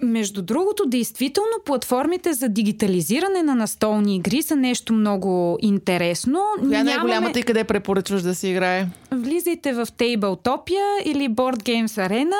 между 0.03 0.41
другото, 0.41 0.85
действително 0.87 1.51
платформите 1.65 2.33
за 2.33 2.49
дигитализиране 2.49 3.43
на 3.43 3.55
настолни 3.55 4.15
игри 4.15 4.41
са 4.41 4.55
нещо 4.55 4.93
много 4.93 5.57
интересно. 5.61 6.39
Коя 6.59 6.79
е 6.79 6.83
най-голямата 6.83 7.39
и 7.39 7.43
къде 7.43 7.63
препоръчваш 7.63 8.21
да 8.21 8.35
се 8.35 8.47
играе? 8.47 8.87
Влизайте 9.11 9.73
в 9.73 9.85
Tabletopia 9.85 11.03
или 11.05 11.29
Board 11.29 11.57
Games 11.57 12.09
Arena. 12.09 12.35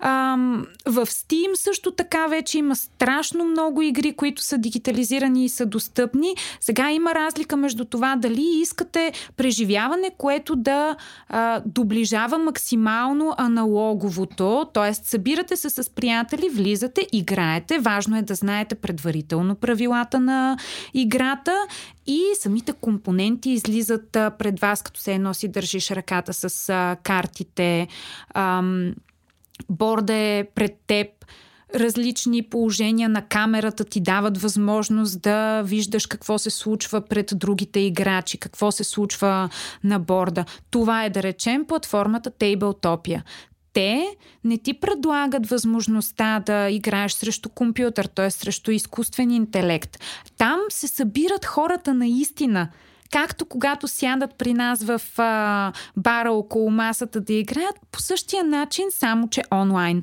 Ам, 0.00 0.66
в 0.86 1.06
Steam 1.06 1.54
също 1.54 1.90
така 1.90 2.26
вече 2.26 2.58
има 2.58 2.76
страшно 2.76 3.44
много 3.44 3.82
игри, 3.82 4.12
които 4.12 4.42
са 4.42 4.58
дигитализирани 4.58 5.44
и 5.44 5.48
са 5.48 5.66
достъпни. 5.66 6.34
Сега 6.60 6.90
има 6.90 7.14
разлика 7.14 7.56
между 7.56 7.84
това 7.84 8.16
дали 8.16 8.42
искате 8.42 9.12
преживяване, 9.36 10.10
което 10.18 10.56
да 10.56 10.96
а, 11.28 11.62
доближава 11.66 12.38
максимално 12.38 13.34
аналоговото, 13.38 14.66
т.е. 14.74 14.94
събирате 14.94 15.56
се 15.56 15.70
с 15.70 15.90
приятели, 15.90 16.48
влизате 16.48 17.01
влизате, 17.02 17.16
играете. 17.16 17.78
Важно 17.78 18.18
е 18.18 18.22
да 18.22 18.34
знаете 18.34 18.74
предварително 18.74 19.54
правилата 19.54 20.20
на 20.20 20.58
играта 20.94 21.52
и 22.06 22.22
самите 22.40 22.72
компоненти 22.72 23.50
излизат 23.50 24.10
пред 24.12 24.60
вас, 24.60 24.82
като 24.82 25.00
се 25.00 25.14
едно 25.14 25.34
си 25.34 25.48
държиш 25.48 25.90
ръката 25.90 26.32
с 26.32 26.96
картите. 27.02 27.88
Борда 29.68 30.14
е 30.14 30.44
пред 30.54 30.76
теб 30.86 31.08
различни 31.74 32.42
положения 32.42 33.08
на 33.08 33.22
камерата 33.22 33.84
ти 33.84 34.00
дават 34.00 34.38
възможност 34.38 35.22
да 35.22 35.62
виждаш 35.62 36.06
какво 36.06 36.38
се 36.38 36.50
случва 36.50 37.00
пред 37.00 37.32
другите 37.34 37.80
играчи, 37.80 38.38
какво 38.38 38.72
се 38.72 38.84
случва 38.84 39.48
на 39.84 39.98
борда. 39.98 40.44
Това 40.70 41.04
е 41.04 41.10
да 41.10 41.22
речем 41.22 41.64
платформата 41.64 42.30
Tabletopia 42.30 43.22
те 43.72 44.16
не 44.44 44.58
ти 44.58 44.74
предлагат 44.74 45.46
възможността 45.46 46.42
да 46.46 46.70
играеш 46.70 47.12
срещу 47.12 47.48
компютър, 47.48 48.04
т.е. 48.04 48.30
срещу 48.30 48.70
изкуствен 48.70 49.30
интелект. 49.30 49.98
Там 50.38 50.60
се 50.68 50.88
събират 50.88 51.44
хората 51.44 51.94
наистина. 51.94 52.68
Както 53.10 53.46
когато 53.46 53.88
сядат 53.88 54.34
при 54.38 54.54
нас 54.54 54.84
в 54.84 55.00
а, 55.18 55.72
бара 55.96 56.32
около 56.32 56.70
масата 56.70 57.20
да 57.20 57.32
играят, 57.32 57.76
по 57.92 58.02
същия 58.02 58.44
начин, 58.44 58.84
само 58.90 59.28
че 59.28 59.42
онлайн. 59.52 60.02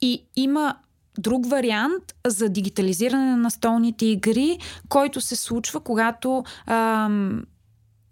И 0.00 0.24
има 0.36 0.76
друг 1.18 1.46
вариант 1.46 2.14
за 2.26 2.48
дигитализиране 2.48 3.30
на 3.30 3.36
настолните 3.36 4.06
игри, 4.06 4.58
който 4.88 5.20
се 5.20 5.36
случва, 5.36 5.80
когато 5.80 6.44
ам, 6.66 7.42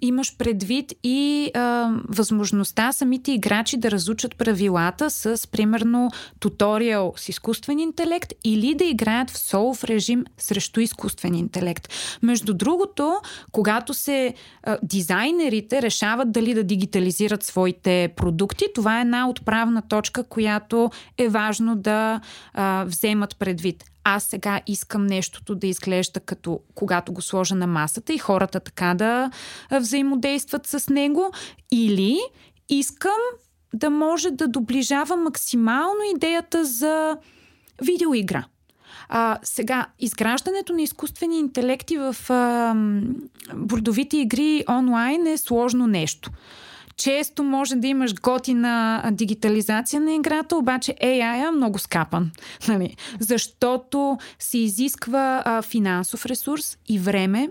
имаш 0.02 0.36
предвид 0.36 0.92
и 1.04 1.50
а, 1.54 1.90
възможността 2.08 2.92
самите 2.92 3.32
играчи 3.32 3.76
да 3.76 3.90
разучат 3.90 4.36
правилата 4.36 5.10
с, 5.10 5.50
примерно, 5.50 6.10
туториал 6.40 7.12
с 7.16 7.28
изкуствен 7.28 7.78
интелект 7.78 8.32
или 8.44 8.74
да 8.74 8.84
играят 8.84 9.30
в 9.30 9.38
солов 9.38 9.84
режим 9.84 10.24
срещу 10.38 10.80
изкуствен 10.80 11.34
интелект. 11.34 11.88
Между 12.22 12.54
другото, 12.54 13.20
когато 13.52 13.94
се 13.94 14.34
а, 14.62 14.78
дизайнерите 14.82 15.82
решават 15.82 16.32
дали 16.32 16.54
да 16.54 16.62
дигитализират 16.62 17.42
своите 17.42 18.08
продукти, 18.16 18.64
това 18.74 18.98
е 18.98 19.00
една 19.00 19.28
отправна 19.28 19.82
точка, 19.82 20.24
която 20.24 20.90
е 21.18 21.28
важно 21.28 21.76
да 21.76 22.20
а, 22.54 22.84
вземат 22.84 23.36
предвид 23.38 23.84
аз 24.04 24.24
сега 24.24 24.60
искам 24.66 25.06
нещото 25.06 25.54
да 25.54 25.66
изглежда 25.66 26.20
като 26.20 26.60
когато 26.74 27.12
го 27.12 27.22
сложа 27.22 27.54
на 27.54 27.66
масата 27.66 28.12
и 28.12 28.18
хората 28.18 28.60
така 28.60 28.94
да 28.94 29.30
взаимодействат 29.72 30.66
с 30.66 30.88
него, 30.88 31.32
или 31.72 32.20
искам 32.68 33.20
да 33.74 33.90
може 33.90 34.30
да 34.30 34.48
доближава 34.48 35.16
максимално 35.16 36.00
идеята 36.16 36.64
за 36.64 37.16
видеоигра. 37.82 38.44
А, 39.08 39.38
сега, 39.42 39.86
изграждането 39.98 40.72
на 40.72 40.82
изкуствени 40.82 41.38
интелекти 41.38 41.98
в 41.98 42.16
а, 42.28 42.74
бордовите 43.54 44.16
игри 44.16 44.64
онлайн 44.68 45.26
е 45.26 45.38
сложно 45.38 45.86
нещо 45.86 46.30
често 47.00 47.42
може 47.42 47.76
да 47.76 47.86
имаш 47.86 48.14
готина 48.14 49.02
дигитализация 49.12 50.00
на 50.00 50.14
играта, 50.14 50.56
обаче 50.56 50.94
AI 51.02 51.48
е 51.48 51.50
много 51.50 51.78
скапан. 51.78 52.30
Нали? 52.68 52.96
Защото 53.20 54.18
се 54.38 54.58
изисква 54.58 55.42
а, 55.44 55.62
финансов 55.62 56.26
ресурс 56.26 56.78
и 56.88 56.98
време 56.98 57.50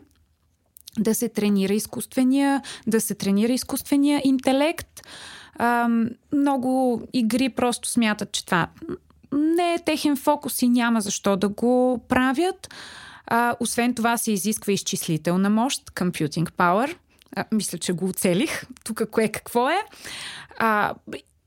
да 0.99 1.15
се 1.15 1.29
тренира 1.29 1.73
изкуствения, 1.73 2.61
да 2.87 3.01
се 3.01 3.15
тренира 3.15 3.51
изкуствения 3.51 4.21
интелект. 4.23 5.01
А, 5.55 5.89
много 6.33 7.01
игри 7.13 7.49
просто 7.49 7.89
смятат, 7.89 8.31
че 8.31 8.45
това 8.45 8.67
не 9.31 9.73
е 9.73 9.83
техен 9.85 10.17
фокус 10.17 10.61
и 10.61 10.69
няма 10.69 11.01
защо 11.01 11.37
да 11.37 11.49
го 11.49 12.01
правят. 12.09 12.69
А, 13.25 13.55
освен 13.59 13.93
това 13.93 14.17
се 14.17 14.31
изисква 14.31 14.73
изчислителна 14.73 15.49
мощ, 15.49 15.91
computing 15.95 16.51
power– 16.51 16.95
а, 17.35 17.45
мисля, 17.51 17.77
че 17.77 17.93
го 17.93 18.05
оцелих. 18.05 18.63
Тук 18.83 19.01
кое 19.11 19.27
какво 19.27 19.69
е. 19.69 19.79
А, 20.57 20.93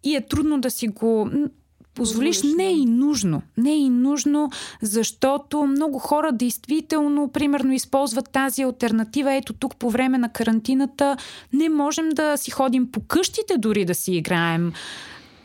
и 0.04 0.16
е 0.16 0.26
трудно 0.26 0.60
да 0.60 0.70
си 0.70 0.88
го 0.88 1.30
позволиш, 1.94 2.42
не 2.56 2.66
е 2.66 2.72
и 2.72 2.86
нужно. 2.86 3.42
Не 3.56 3.72
е 3.72 3.78
и 3.78 3.90
нужно, 3.90 4.50
защото 4.82 5.66
много 5.66 5.98
хора 5.98 6.32
действително, 6.32 7.28
примерно, 7.28 7.72
използват 7.72 8.30
тази 8.30 8.62
альтернатива. 8.62 9.34
Ето 9.34 9.52
тук 9.52 9.76
по 9.76 9.90
време 9.90 10.18
на 10.18 10.28
карантината 10.28 11.16
не 11.52 11.68
можем 11.68 12.08
да 12.08 12.36
си 12.36 12.50
ходим 12.50 12.92
по 12.92 13.00
къщите 13.00 13.58
дори 13.58 13.84
да 13.84 13.94
си 13.94 14.12
играем 14.12 14.72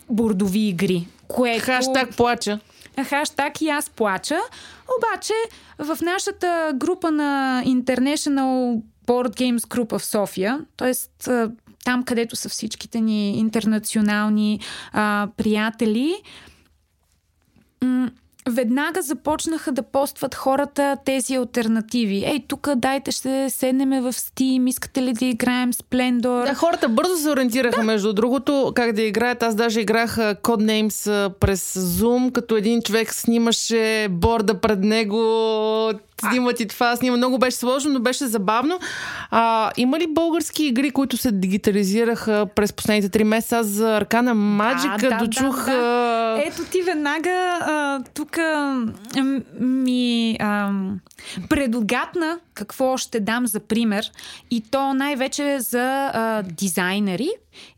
бордови 0.10 0.68
игри. 0.68 1.08
Което... 1.28 1.66
Хаштаг 1.66 2.16
плача. 2.16 2.60
Хаштаг 3.06 3.62
и 3.62 3.70
аз 3.70 3.90
плача. 3.90 4.38
Обаче 4.98 5.34
в 5.80 5.98
нашата 6.02 6.72
група 6.76 7.12
на 7.12 7.64
International 7.66 8.82
Board 9.08 9.30
Games 9.30 9.60
Group 9.60 9.98
в 9.98 10.06
София, 10.06 10.60
т.е. 10.78 10.94
там, 11.86 12.04
където 12.04 12.36
са 12.36 12.50
всичките 12.50 13.02
ни 13.02 13.38
интернационални 13.38 14.60
а, 14.94 15.28
приятели, 15.38 16.16
м- 17.84 18.10
веднага 18.50 19.02
започнаха 19.02 19.72
да 19.72 19.82
постват 19.84 20.36
хората 20.36 20.98
тези 21.06 21.36
альтернативи. 21.36 22.24
Ей, 22.26 22.44
тук 22.48 22.70
дайте 22.76 23.12
ще 23.12 23.50
седнеме 23.50 24.02
в 24.02 24.14
Steam, 24.14 24.70
искате 24.70 25.02
ли 25.02 25.14
да 25.14 25.26
играем 25.26 25.74
Splendor? 25.74 26.46
Да, 26.46 26.54
хората 26.54 26.90
бързо 26.90 27.18
се 27.18 27.30
ориентираха, 27.30 27.80
да. 27.80 27.86
между 27.86 28.14
другото, 28.14 28.72
как 28.76 28.92
да 28.92 29.02
играят. 29.02 29.44
Аз 29.44 29.56
даже 29.56 29.82
играх 29.82 30.18
Codenames 30.18 31.30
през 31.30 31.74
Zoom, 31.74 32.32
като 32.32 32.56
един 32.56 32.82
човек 32.82 33.14
снимаше 33.14 34.08
борда 34.10 34.62
пред 34.62 34.80
него, 34.80 35.24
снимат 36.22 36.60
и 36.60 36.68
това, 36.68 36.96
снима. 36.96 37.18
Много 37.18 37.38
беше 37.38 37.58
сложно, 37.58 37.94
но 37.94 38.00
беше 38.00 38.28
забавно. 38.28 38.80
А, 39.32 39.72
има 39.78 40.00
ли 40.00 40.08
български 40.08 40.66
игри, 40.66 40.92
които 40.92 41.18
се 41.18 41.32
дигитализираха 41.32 42.48
през 42.56 42.74
последните 42.74 43.10
три 43.10 43.24
месеца? 43.24 43.58
Аз 43.58 43.68
за 43.68 43.98
Аркана 43.98 44.34
Маджика 44.34 45.10
да, 45.10 45.18
дочух... 45.18 45.66
да, 45.66 45.72
да. 45.72 46.42
Ето 46.46 46.64
ти 46.72 46.82
веднага 46.82 47.60
а, 47.62 48.04
тук 48.14 48.38
а, 48.38 48.86
ми 49.60 50.38
а, 50.40 50.72
предогатна 51.50 52.40
какво 52.54 52.98
ще 52.98 53.20
дам 53.20 53.48
за 53.48 53.60
пример 53.60 54.12
и 54.52 54.62
то 54.72 54.94
най-вече 54.94 55.60
за 55.60 56.12
а, 56.14 56.44
дизайнери 56.44 57.30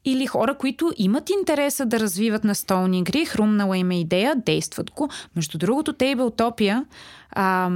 или 0.05 0.27
хора, 0.27 0.57
които 0.57 0.91
имат 0.97 1.29
интереса 1.29 1.85
да 1.85 1.99
развиват 1.99 2.43
настолни 2.43 2.99
игри. 2.99 3.25
Хрумнала 3.25 3.77
им 3.77 3.91
е 3.91 3.99
идея, 3.99 4.35
действат 4.35 4.91
го. 4.91 5.09
Между 5.35 5.57
другото, 5.57 5.93
Tabletopia, 5.93 6.85
а, 7.31 7.71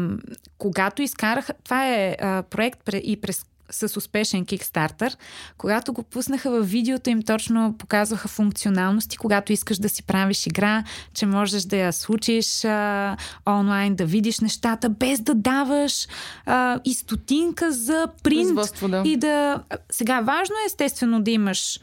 когато 0.58 1.02
изкараха... 1.02 1.54
Това 1.64 1.88
е 1.88 2.18
а, 2.22 2.44
проект 2.44 2.80
и 3.04 3.22
през 3.22 3.46
с 3.74 3.98
успешен 3.98 4.46
кикстартър. 4.46 5.18
Когато 5.58 5.94
го 5.94 6.04
пуснаха 6.04 6.52
в 6.52 6.64
видеото 6.64 7.10
им, 7.10 7.22
точно 7.22 7.76
показваха 7.78 8.28
функционалности, 8.28 9.18
когато 9.18 9.54
искаш 9.54 9.78
да 9.78 9.90
си 9.90 10.04
правиш 10.04 10.48
игра, 10.48 10.84
че 11.14 11.26
можеш 11.26 11.64
да 11.64 11.78
я 11.78 11.94
случиш 11.94 12.66
а, 12.66 13.18
онлайн, 13.48 13.96
да 13.96 14.06
видиш 14.06 14.40
нещата, 14.40 14.90
без 14.90 15.20
да 15.20 15.36
даваш 15.36 16.08
а, 16.46 16.80
и 16.86 16.94
стотинка 16.94 17.72
за 17.72 18.08
принт. 18.24 18.60
Да. 18.90 19.02
И 19.06 19.18
да... 19.18 19.64
Сега, 19.92 20.22
важно 20.22 20.56
е 20.56 20.66
естествено 20.66 21.22
да 21.22 21.32
имаш 21.32 21.80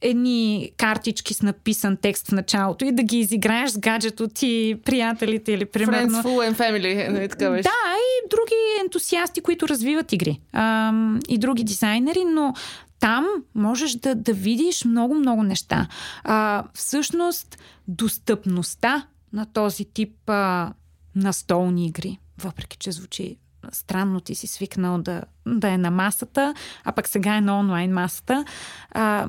едни 0.00 0.70
картички 0.76 1.34
с 1.34 1.42
написан 1.42 1.96
текст 1.96 2.28
в 2.28 2.32
началото 2.32 2.84
и 2.84 2.92
да 2.92 3.02
ги 3.02 3.18
изиграеш 3.18 3.70
с 3.70 3.78
гаджето 3.78 4.28
ти, 4.28 4.76
приятелите 4.84 5.52
или 5.52 5.64
примерно... 5.64 6.22
Friends, 6.22 6.22
Full 6.22 6.52
and 6.52 6.56
Family, 6.56 7.08
нали 7.08 7.28
така 7.28 7.50
беше? 7.50 7.62
Да, 7.62 7.94
и 7.96 8.28
други 8.30 8.84
ентусиасти, 8.84 9.40
които 9.40 9.68
развиват 9.68 10.12
игри. 10.12 10.40
Ам, 10.52 11.20
и 11.28 11.38
други 11.38 11.64
дизайнери, 11.64 12.24
но 12.24 12.54
там 13.00 13.26
можеш 13.54 13.92
да, 13.92 14.14
да 14.14 14.32
видиш 14.32 14.84
много-много 14.84 15.42
неща. 15.42 15.88
А, 16.24 16.64
всъщност, 16.74 17.58
достъпността 17.88 19.06
на 19.32 19.46
този 19.46 19.84
тип 19.84 20.30
а, 20.30 20.72
настолни 21.16 21.86
игри, 21.86 22.18
въпреки 22.42 22.76
че 22.76 22.92
звучи 22.92 23.36
странно 23.72 24.20
ти 24.20 24.34
си 24.34 24.46
свикнал 24.46 24.98
да, 24.98 25.22
да 25.46 25.68
е 25.68 25.78
на 25.78 25.90
масата, 25.90 26.54
а 26.84 26.92
пък 26.92 27.08
сега 27.08 27.36
е 27.36 27.40
на 27.40 27.58
онлайн 27.58 27.92
масата, 27.92 28.44
а, 28.90 29.28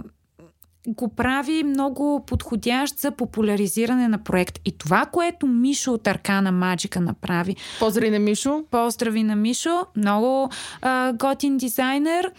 го 0.87 1.15
прави 1.15 1.63
много 1.63 2.23
подходящ 2.27 2.99
за 2.99 3.11
популяризиране 3.11 4.07
на 4.07 4.23
проект. 4.23 4.59
И 4.65 4.77
това, 4.77 5.05
което 5.05 5.47
Мишо 5.47 5.93
от 5.93 6.07
Аркана 6.07 6.51
Маджика 6.51 7.01
направи, 7.01 7.55
Поздрави 7.79 8.09
на 8.09 8.19
Мишо. 8.19 8.63
Поздрави 8.71 9.23
на 9.23 9.35
Мишо, 9.35 9.85
много 9.95 10.49
а, 10.81 11.13
готин 11.13 11.57
дизайнер, 11.57 12.31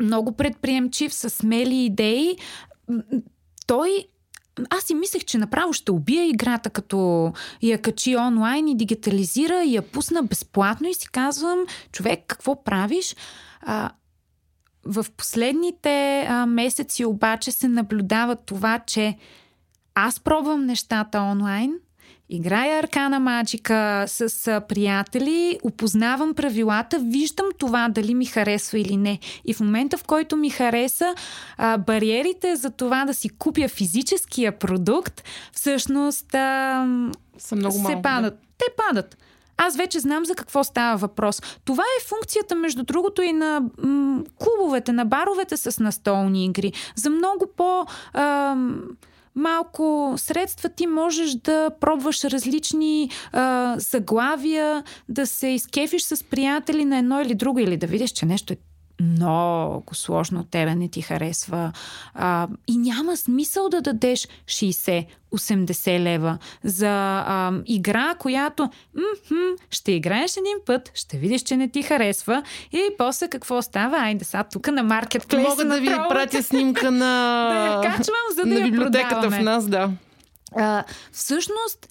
много 0.00 0.32
предприемчив, 0.32 1.14
с 1.14 1.30
смели 1.30 1.84
идеи. 1.84 2.36
Той 3.66 4.04
аз 4.70 4.84
си 4.84 4.94
мислех, 4.94 5.24
че 5.24 5.38
направо 5.38 5.72
ще 5.72 5.92
убия 5.92 6.28
играта, 6.28 6.70
като 6.70 7.32
я 7.62 7.82
качи 7.82 8.16
онлайн 8.16 8.68
и 8.68 8.76
дигитализира 8.76 9.64
и 9.64 9.74
я 9.74 9.82
пусна 9.82 10.22
безплатно 10.22 10.88
и 10.88 10.94
си 10.94 11.08
казвам, 11.08 11.58
човек, 11.92 12.24
какво 12.26 12.64
правиш? 12.64 13.16
А, 13.60 13.90
в 14.88 15.06
последните 15.16 16.26
а, 16.28 16.46
месеци 16.46 17.04
обаче 17.04 17.52
се 17.52 17.68
наблюдава 17.68 18.36
това, 18.36 18.78
че 18.78 19.16
аз 19.94 20.20
пробвам 20.20 20.66
нещата 20.66 21.20
онлайн, 21.20 21.72
играя 22.28 22.78
Аркана 22.78 23.20
Маджика 23.20 24.04
с 24.06 24.46
а, 24.48 24.60
приятели, 24.60 25.58
опознавам 25.62 26.34
правилата, 26.34 26.98
виждам 27.02 27.46
това 27.58 27.88
дали 27.88 28.14
ми 28.14 28.26
харесва 28.26 28.78
или 28.78 28.96
не. 28.96 29.18
И 29.44 29.54
в 29.54 29.60
момента, 29.60 29.98
в 29.98 30.04
който 30.04 30.36
ми 30.36 30.50
хареса, 30.50 31.14
а, 31.56 31.78
бариерите 31.78 32.56
за 32.56 32.70
това 32.70 33.04
да 33.04 33.14
си 33.14 33.28
купя 33.28 33.68
физическия 33.68 34.58
продукт, 34.58 35.24
всъщност 35.52 36.34
а, 36.34 36.86
Са 37.38 37.56
много 37.56 37.76
се 37.76 37.82
малко. 37.82 38.02
падат. 38.02 38.38
Те 38.58 38.64
падат. 38.76 39.16
Аз 39.58 39.76
вече 39.76 40.00
знам 40.00 40.24
за 40.24 40.34
какво 40.34 40.64
става 40.64 40.96
въпрос. 40.96 41.42
Това 41.64 41.82
е 41.82 42.06
функцията, 42.08 42.54
между 42.54 42.82
другото, 42.82 43.22
и 43.22 43.32
на 43.32 43.62
м- 43.78 44.22
клубовете, 44.38 44.92
на 44.92 45.04
баровете 45.04 45.56
с 45.56 45.82
настолни 45.82 46.44
игри. 46.44 46.72
За 46.96 47.10
много 47.10 47.46
по... 47.56 47.86
ам, 48.12 48.82
малко 49.34 50.14
средства 50.16 50.68
ти 50.68 50.86
можеш 50.86 51.34
да 51.34 51.70
пробваш 51.80 52.24
различни 52.24 53.10
а, 53.32 53.74
заглавия, 53.78 54.84
да 55.08 55.26
се 55.26 55.48
изкефиш 55.48 56.02
с 56.02 56.24
приятели 56.24 56.84
на 56.84 56.98
едно 56.98 57.20
или 57.20 57.34
друго, 57.34 57.58
или 57.58 57.76
да 57.76 57.86
видиш, 57.86 58.10
че 58.10 58.26
нещо 58.26 58.52
е 58.52 58.56
много 59.00 59.94
сложно 59.94 60.44
тебе, 60.44 60.74
не 60.74 60.88
ти 60.88 61.02
харесва. 61.02 61.72
А, 62.14 62.48
и 62.66 62.76
няма 62.76 63.16
смисъл 63.16 63.68
да 63.68 63.80
дадеш 63.80 64.28
60-80 64.46 66.00
лева 66.00 66.38
за 66.64 66.88
а, 67.26 67.52
игра, 67.66 68.14
която 68.18 68.62
м-м, 68.94 69.56
ще 69.70 69.92
играеш 69.92 70.36
един 70.36 70.56
път, 70.66 70.90
ще 70.94 71.18
видиш, 71.18 71.42
че 71.42 71.56
не 71.56 71.68
ти 71.68 71.82
харесва 71.82 72.42
и 72.72 72.80
после 72.98 73.28
какво 73.28 73.62
става? 73.62 73.98
Айде 73.98 74.24
сега 74.24 74.44
тук 74.44 74.66
на 74.66 74.82
маркетплейс. 74.82 75.48
Мога 75.48 75.64
да 75.64 75.80
ви 75.80 75.86
пратя 76.08 76.42
снимка 76.42 76.90
на... 76.90 77.48
Да 77.48 77.66
я 77.66 77.80
качвам, 77.80 78.16
за 78.34 78.42
да 78.42 78.48
на 78.48 78.54
я 78.54 78.64
библиотеката 78.64 79.08
продаваме. 79.08 79.40
в 79.40 79.44
нас, 79.44 79.66
да. 79.66 79.90
А, 80.56 80.84
всъщност, 81.12 81.88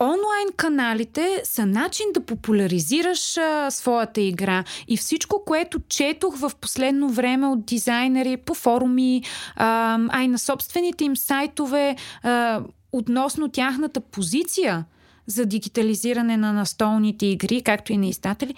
онлайн 0.00 0.48
каналите 0.56 1.40
са 1.44 1.66
начин 1.66 2.06
да 2.14 2.20
популяризираш 2.20 3.36
а, 3.36 3.70
своята 3.70 4.20
игра. 4.20 4.64
И 4.88 4.96
всичко, 4.96 5.42
което 5.46 5.80
четох 5.88 6.36
в 6.36 6.52
последно 6.60 7.08
време 7.08 7.46
от 7.46 7.66
дизайнери 7.66 8.36
по 8.36 8.54
форуми, 8.54 9.22
а, 9.56 9.98
а 10.10 10.22
и 10.22 10.28
на 10.28 10.38
собствените 10.38 11.04
им 11.04 11.16
сайтове 11.16 11.96
а, 12.22 12.62
относно 12.92 13.48
тяхната 13.48 14.00
позиция 14.00 14.84
за 15.26 15.46
дигитализиране 15.46 16.36
на 16.36 16.52
настолните 16.52 17.26
игри, 17.26 17.62
както 17.62 17.92
и 17.92 17.96
на 17.96 18.06
издатели, 18.06 18.54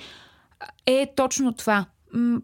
е 0.86 1.12
точно 1.16 1.52
това. 1.52 1.84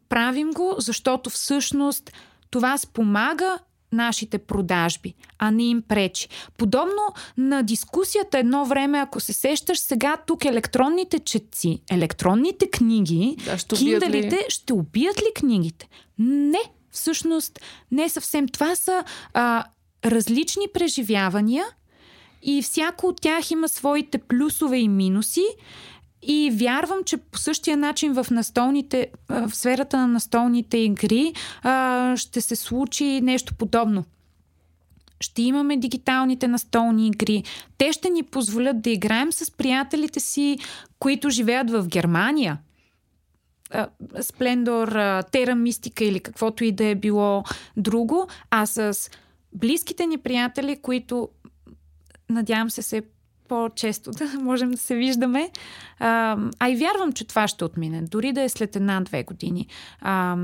Правим 0.08 0.50
го, 0.50 0.74
защото 0.78 1.30
всъщност 1.30 2.12
това 2.50 2.78
спомага 2.78 3.58
нашите 3.92 4.38
продажби, 4.38 5.14
а 5.38 5.50
не 5.50 5.64
им 5.64 5.82
пречи. 5.82 6.28
Подобно 6.58 7.02
на 7.36 7.62
дискусията 7.62 8.38
едно 8.38 8.64
време, 8.64 8.98
ако 8.98 9.20
се 9.20 9.32
сещаш 9.32 9.78
сега 9.78 10.16
тук 10.26 10.44
електронните 10.44 11.18
четци, 11.18 11.80
електронните 11.90 12.70
книги, 12.70 13.36
Да, 13.44 13.58
ще 13.58 13.74
убият 13.74 14.02
ли? 14.02 14.06
киндалите 14.12 14.46
ще 14.48 14.72
убият 14.72 15.18
ли 15.18 15.28
книгите? 15.36 15.88
Не, 16.18 16.62
всъщност 16.90 17.60
не 17.90 18.08
съвсем. 18.08 18.48
Това 18.48 18.76
са 18.76 19.04
а, 19.34 19.64
различни 20.04 20.64
преживявания 20.74 21.64
и 22.42 22.62
всяко 22.62 23.06
от 23.06 23.20
тях 23.20 23.50
има 23.50 23.68
своите 23.68 24.18
плюсове 24.18 24.78
и 24.78 24.88
минуси. 24.88 25.44
И 26.22 26.50
вярвам, 26.54 26.98
че 27.06 27.16
по 27.16 27.38
същия 27.38 27.76
начин 27.76 28.12
в 28.12 28.26
настолните, 28.30 29.06
в 29.28 29.50
сферата 29.54 29.96
на 29.96 30.06
настолните 30.06 30.78
игри 30.78 31.32
ще 32.16 32.40
се 32.40 32.56
случи 32.56 33.20
нещо 33.20 33.54
подобно. 33.54 34.04
Ще 35.20 35.42
имаме 35.42 35.76
дигиталните 35.76 36.48
настолни 36.48 37.06
игри. 37.06 37.44
Те 37.78 37.92
ще 37.92 38.10
ни 38.10 38.22
позволят 38.22 38.80
да 38.82 38.90
играем 38.90 39.32
с 39.32 39.50
приятелите 39.50 40.20
си, 40.20 40.58
които 40.98 41.30
живеят 41.30 41.70
в 41.70 41.88
Германия. 41.88 42.58
Сплендор, 44.20 44.88
Тера 45.32 45.54
Мистика 45.54 46.04
или 46.04 46.20
каквото 46.20 46.64
и 46.64 46.72
да 46.72 46.84
е 46.84 46.94
било 46.94 47.44
друго, 47.76 48.28
а 48.50 48.66
с 48.66 49.10
близките 49.52 50.06
ни 50.06 50.18
приятели, 50.18 50.78
които 50.82 51.28
надявам 52.30 52.70
се 52.70 52.82
се 52.82 53.02
по-често 53.50 54.10
да 54.18 54.40
можем 54.40 54.70
да 54.70 54.76
се 54.76 54.94
виждаме. 54.94 55.50
А, 55.98 56.38
а 56.58 56.70
и 56.70 56.76
вярвам, 56.76 57.12
че 57.12 57.26
това 57.26 57.48
ще 57.48 57.64
отмине, 57.64 58.02
дори 58.02 58.32
да 58.32 58.42
е 58.42 58.48
след 58.48 58.76
една-две 58.76 59.22
години. 59.22 59.66
А, 60.00 60.36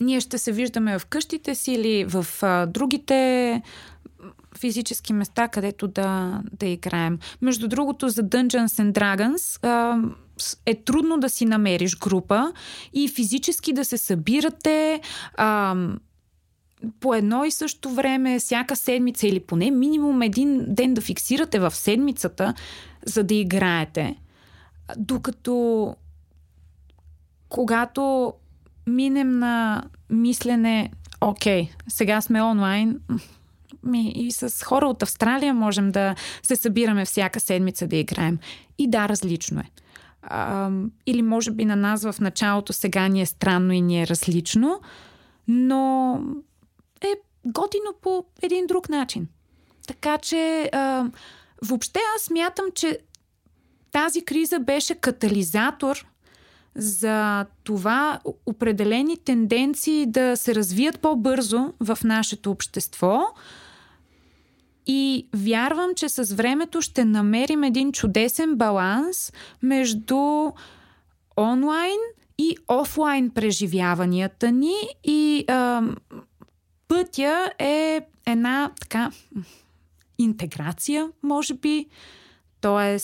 ние 0.00 0.20
ще 0.20 0.38
се 0.38 0.52
виждаме 0.52 0.98
в 0.98 1.06
къщите 1.06 1.54
си 1.54 1.72
или 1.72 2.04
в 2.04 2.26
а, 2.42 2.66
другите 2.66 3.62
физически 4.58 5.12
места, 5.12 5.48
където 5.48 5.88
да, 5.88 6.40
да 6.52 6.66
играем. 6.66 7.18
Между 7.42 7.68
другото, 7.68 8.08
за 8.08 8.22
Dungeons 8.22 8.66
and 8.66 8.92
Dragons 8.92 9.64
а, 9.64 9.98
е 10.66 10.74
трудно 10.74 11.18
да 11.18 11.28
си 11.28 11.44
намериш 11.44 11.98
група 11.98 12.52
и 12.92 13.08
физически 13.08 13.72
да 13.72 13.84
се 13.84 13.98
събирате 13.98 15.00
а, 15.36 15.76
по 17.00 17.14
едно 17.14 17.44
и 17.44 17.50
също 17.50 17.90
време, 17.90 18.38
всяка 18.38 18.76
седмица 18.76 19.26
или 19.26 19.40
поне 19.40 19.70
минимум 19.70 20.22
един 20.22 20.64
ден 20.68 20.94
да 20.94 21.00
фиксирате 21.00 21.58
в 21.58 21.70
седмицата, 21.70 22.54
за 23.06 23.24
да 23.24 23.34
играете. 23.34 24.16
Докато 24.96 25.96
когато 27.48 28.32
минем 28.86 29.38
на 29.38 29.84
мислене, 30.10 30.90
окей, 31.20 31.70
сега 31.88 32.20
сме 32.20 32.42
онлайн, 32.42 33.00
ми 33.82 34.12
и 34.16 34.32
с 34.32 34.64
хора 34.64 34.86
от 34.86 35.02
Австралия 35.02 35.54
можем 35.54 35.90
да 35.90 36.14
се 36.42 36.56
събираме 36.56 37.04
всяка 37.04 37.40
седмица 37.40 37.86
да 37.86 37.96
играем. 37.96 38.38
И 38.78 38.90
да, 38.90 39.08
различно 39.08 39.60
е. 39.60 39.70
Или 41.06 41.22
може 41.22 41.50
би 41.50 41.64
на 41.64 41.76
нас 41.76 42.02
в 42.02 42.20
началото 42.20 42.72
сега 42.72 43.08
ни 43.08 43.20
е 43.20 43.26
странно 43.26 43.72
и 43.72 43.80
ни 43.80 44.02
е 44.02 44.06
различно, 44.06 44.80
но 45.48 46.20
готино 47.46 47.94
по 48.02 48.24
един 48.42 48.66
друг 48.66 48.88
начин. 48.88 49.28
Така 49.86 50.18
че 50.18 50.70
а, 50.72 51.10
въобще 51.62 52.00
аз 52.16 52.22
смятам, 52.22 52.64
че 52.74 52.98
тази 53.92 54.24
криза 54.24 54.58
беше 54.58 54.94
катализатор 54.94 56.06
за 56.74 57.46
това 57.64 58.20
определени 58.46 59.16
тенденции 59.16 60.06
да 60.06 60.36
се 60.36 60.54
развият 60.54 61.00
по-бързо 61.00 61.72
в 61.80 61.98
нашето 62.04 62.50
общество. 62.50 63.20
И 64.86 65.28
вярвам, 65.34 65.94
че 65.94 66.08
с 66.08 66.34
времето 66.34 66.82
ще 66.82 67.04
намерим 67.04 67.64
един 67.64 67.92
чудесен 67.92 68.56
баланс 68.56 69.32
между 69.62 70.50
онлайн 71.36 71.98
и 72.38 72.56
офлайн 72.68 73.30
преживяванията 73.30 74.52
ни 74.52 74.74
и 75.04 75.44
а, 75.48 75.82
пътя 76.88 77.50
е 77.58 78.00
една 78.26 78.70
така 78.80 79.10
интеграция, 80.18 81.08
може 81.22 81.54
би, 81.54 81.86
т.е. 82.60 82.98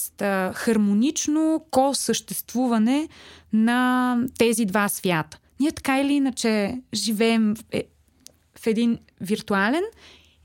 хармонично 0.55 1.65
ко-съществуване 1.71 3.09
на 3.53 4.19
тези 4.39 4.65
два 4.65 4.89
свята. 4.89 5.39
Ние 5.61 5.73
така 5.73 6.01
или 6.01 6.13
иначе 6.13 6.81
живеем 6.95 7.55
е, 7.73 7.85
в 8.59 8.67
един 8.67 8.99
виртуален 9.21 9.83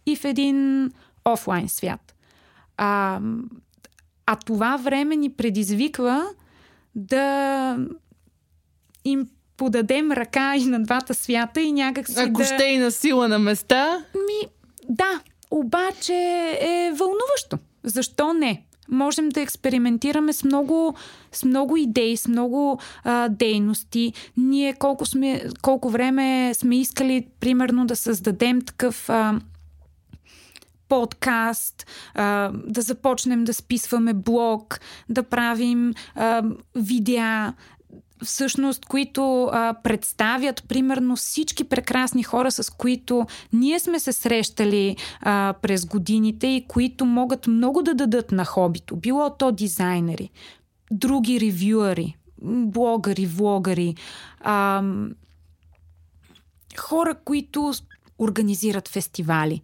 и 0.05 0.15
в 0.15 0.25
един 0.25 0.91
офлайн 1.25 1.69
свят. 1.69 2.15
А, 2.77 3.19
а 4.25 4.35
това 4.35 4.77
време 4.77 5.15
ни 5.15 5.33
предизвиква 5.33 6.25
да 6.95 7.77
им 9.05 9.29
подадем 9.57 10.11
ръка 10.11 10.55
и 10.55 10.65
на 10.65 10.83
двата 10.83 11.13
свята 11.13 11.61
и 11.61 11.71
някак 11.71 12.07
си 12.07 12.15
Ако 12.17 12.37
да... 12.37 12.45
ще 12.45 12.63
и 12.63 12.77
на 12.77 12.91
сила 12.91 13.27
на 13.27 13.39
места. 13.39 14.05
Ми, 14.15 14.49
да, 14.89 15.19
обаче 15.51 16.13
е 16.61 16.91
вълнуващо. 16.95 17.57
Защо 17.83 18.33
не? 18.33 18.63
Можем 18.89 19.29
да 19.29 19.41
експериментираме 19.41 20.33
с 20.33 20.43
много, 20.43 20.95
с 21.31 21.45
много 21.45 21.77
идеи, 21.77 22.17
с 22.17 22.27
много 22.27 22.79
а, 23.03 23.29
дейности. 23.29 24.13
Ние 24.37 24.73
колко, 24.73 25.05
сме, 25.05 25.43
колко 25.61 25.89
време 25.89 26.53
сме 26.53 26.79
искали, 26.79 27.27
примерно, 27.39 27.85
да 27.85 27.95
създадем 27.95 28.61
такъв 28.61 29.09
а, 29.09 29.39
подкаст, 30.89 31.87
а, 32.13 32.51
да 32.53 32.81
започнем 32.81 33.43
да 33.43 33.53
списваме 33.53 34.13
блог, 34.13 34.79
да 35.09 35.23
правим 35.23 35.93
а, 36.15 36.43
видеа, 36.75 37.53
всъщност, 38.23 38.85
които 38.85 39.43
а, 39.43 39.75
представят 39.83 40.63
примерно 40.67 41.15
всички 41.15 41.63
прекрасни 41.63 42.23
хора, 42.23 42.51
с 42.51 42.69
които 42.69 43.25
ние 43.53 43.79
сме 43.79 43.99
се 43.99 44.13
срещали 44.13 44.97
а, 45.21 45.53
през 45.61 45.85
годините 45.85 46.47
и 46.47 46.65
които 46.67 47.05
могат 47.05 47.47
много 47.47 47.81
да 47.81 47.93
дадат 47.93 48.31
на 48.31 48.45
хобито. 48.45 48.95
Било 48.95 49.29
то 49.29 49.51
дизайнери, 49.51 50.29
други 50.91 51.39
ревюъри, 51.39 52.15
блогъри, 52.41 53.25
влогъри, 53.25 53.95
а, 54.39 54.83
хора, 56.77 57.15
които 57.25 57.73
организират 58.19 58.87
фестивали. 58.87 59.61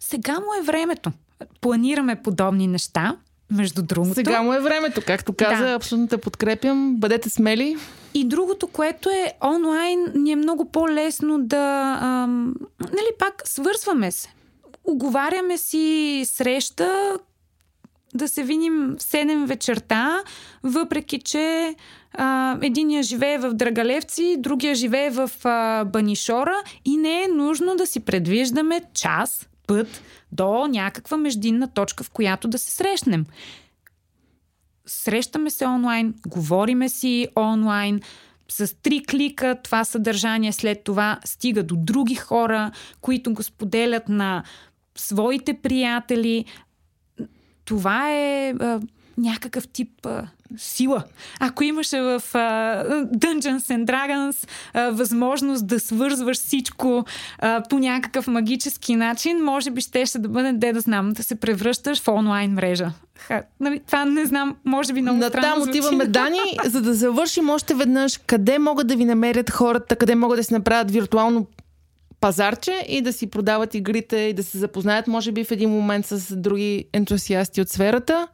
Сега 0.00 0.32
му 0.32 0.62
е 0.62 0.66
времето. 0.66 1.12
Планираме 1.60 2.22
подобни 2.22 2.66
неща 2.66 3.16
между 3.50 3.82
другото. 3.82 4.14
Сега 4.14 4.42
му 4.42 4.52
е 4.52 4.60
времето, 4.60 5.02
както 5.06 5.32
каза, 5.32 5.64
да. 5.64 5.72
абсолютно 5.72 6.08
те 6.08 6.18
подкрепям. 6.18 6.96
Бъдете 6.96 7.30
смели. 7.30 7.76
И 8.14 8.24
другото, 8.24 8.66
което 8.66 9.10
е 9.10 9.32
онлайн, 9.44 10.06
ни 10.14 10.32
е 10.32 10.36
много 10.36 10.64
по-лесно 10.64 11.38
да. 11.38 11.98
Ам, 12.02 12.54
нали, 12.80 13.10
пак 13.18 13.42
свързваме 13.44 14.12
се. 14.12 14.28
Оговаряме 14.84 15.58
си 15.58 16.22
среща, 16.26 17.18
да 18.14 18.28
се 18.28 18.42
видим 18.42 18.96
в 18.98 19.02
7 19.02 19.46
вечерта, 19.46 20.22
въпреки 20.62 21.18
че 21.18 21.74
а, 22.12 22.58
единия 22.62 23.02
живее 23.02 23.38
в 23.38 23.54
Драгалевци, 23.54 24.36
другия 24.38 24.74
живее 24.74 25.10
в 25.10 25.30
а, 25.44 25.84
Банишора 25.84 26.54
и 26.84 26.96
не 26.96 27.22
е 27.22 27.28
нужно 27.28 27.76
да 27.76 27.86
си 27.86 28.00
предвиждаме 28.00 28.82
час, 28.94 29.48
път 29.66 30.02
до 30.32 30.66
някаква 30.66 31.16
междинна 31.16 31.68
точка, 31.68 32.04
в 32.04 32.10
която 32.10 32.48
да 32.48 32.58
се 32.58 32.70
срещнем. 32.70 33.26
Срещаме 34.86 35.50
се 35.50 35.66
онлайн, 35.66 36.14
говориме 36.26 36.88
си 36.88 37.28
онлайн, 37.36 38.00
с 38.48 38.74
три 38.82 39.04
клика 39.04 39.56
това 39.62 39.84
съдържание 39.84 40.52
след 40.52 40.84
това 40.84 41.20
стига 41.24 41.62
до 41.62 41.76
други 41.76 42.14
хора, 42.14 42.70
които 43.00 43.34
го 43.34 43.42
споделят 43.42 44.08
на 44.08 44.44
своите 44.98 45.54
приятели. 45.54 46.44
Това 47.64 48.10
е 48.10 48.50
а, 48.50 48.80
някакъв 49.18 49.68
тип 49.68 50.06
а, 50.06 50.28
сила. 50.56 51.02
Ако 51.40 51.64
имаше 51.64 52.00
в 52.00 52.22
а, 52.34 52.38
Dungeons 53.04 53.58
and 53.58 53.84
Dragons 53.84 54.48
а, 54.74 54.90
възможност 54.90 55.66
да 55.66 55.80
свързваш 55.80 56.36
всичко 56.36 57.04
а, 57.38 57.62
по 57.70 57.78
някакъв 57.78 58.26
магически 58.26 58.96
начин, 58.96 59.44
може 59.44 59.70
би 59.70 59.80
щеше 59.80 60.18
да 60.18 60.28
бъде, 60.28 60.52
де 60.52 60.72
да 60.72 60.80
знам, 60.80 61.10
да 61.12 61.22
се 61.22 61.34
превръщаш 61.34 62.02
в 62.02 62.08
онлайн 62.08 62.52
мрежа. 62.52 62.90
Ха, 63.18 63.42
нали, 63.60 63.80
това 63.86 64.04
не 64.04 64.26
знам, 64.26 64.56
може 64.64 64.92
би 64.92 65.02
много 65.02 65.18
На 65.18 65.28
странно 65.28 65.54
там 65.54 65.62
звучи. 65.62 65.78
отиваме, 65.78 66.06
Дани, 66.06 66.38
за 66.64 66.80
да 66.82 66.94
завършим 66.94 67.50
още 67.50 67.74
веднъж. 67.74 68.18
Къде 68.26 68.58
могат 68.58 68.86
да 68.86 68.96
ви 68.96 69.04
намерят 69.04 69.50
хората, 69.50 69.96
къде 69.96 70.14
могат 70.14 70.38
да 70.38 70.44
си 70.44 70.54
направят 70.54 70.90
виртуално 70.90 71.46
пазарче 72.20 72.84
и 72.88 73.02
да 73.02 73.12
си 73.12 73.26
продават 73.26 73.74
игрите 73.74 74.16
и 74.16 74.32
да 74.32 74.42
се 74.42 74.58
запознаят, 74.58 75.06
може 75.06 75.32
би, 75.32 75.44
в 75.44 75.50
един 75.50 75.70
момент 75.70 76.06
с 76.06 76.36
други 76.36 76.84
ентусиасти 76.92 77.60
от 77.60 77.68
сферата. 77.68 78.28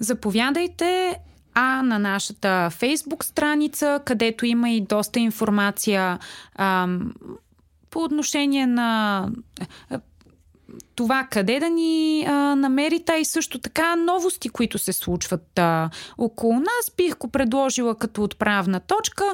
Заповядайте 0.00 1.18
а 1.60 1.82
на 1.82 1.98
нашата 1.98 2.70
фейсбук 2.70 3.24
страница, 3.24 4.00
където 4.04 4.46
има 4.46 4.70
и 4.70 4.80
доста 4.80 5.20
информация 5.20 6.18
ам, 6.54 7.14
по 7.90 7.98
отношение 8.04 8.66
на 8.66 9.28
а, 9.90 10.00
това 10.94 11.26
къде 11.30 11.60
да 11.60 11.70
ни 11.70 12.24
а, 12.28 12.32
намерите 12.32 13.12
и 13.12 13.24
също 13.24 13.58
така 13.58 13.96
новости, 13.96 14.48
които 14.48 14.78
се 14.78 14.92
случват 14.92 15.58
а, 15.58 15.90
около 16.18 16.54
нас. 16.54 16.92
Бих 16.96 17.18
го 17.18 17.28
предложила 17.28 17.94
като 17.94 18.22
отправна 18.22 18.80
точка. 18.80 19.24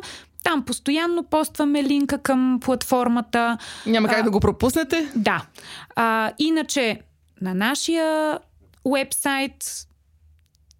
Там 0.42 0.64
постоянно 0.64 1.24
постваме 1.24 1.82
линка 1.82 2.18
към 2.18 2.60
платформата. 2.62 3.58
Няма 3.86 4.08
как 4.08 4.18
А, 4.18 4.22
да 4.22 4.30
го 4.30 4.40
пропуснете. 4.40 5.12
Да. 5.16 5.46
А, 5.96 6.32
иначе 6.38 7.00
на 7.40 7.54
нашия 7.54 8.38
уебсайт 8.84 9.86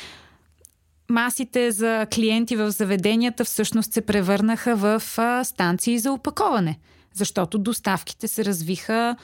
масите 1.09 1.71
за 1.71 2.07
клиенти 2.13 2.55
в 2.55 2.71
заведенията 2.71 3.45
всъщност 3.45 3.93
се 3.93 4.01
превърнаха 4.01 4.75
в 4.75 5.01
станции 5.45 5.99
за 5.99 6.11
опаковане, 6.11 6.79
защото 7.13 7.57
доставките 7.57 8.27
се 8.27 8.45
развиха 8.45 9.15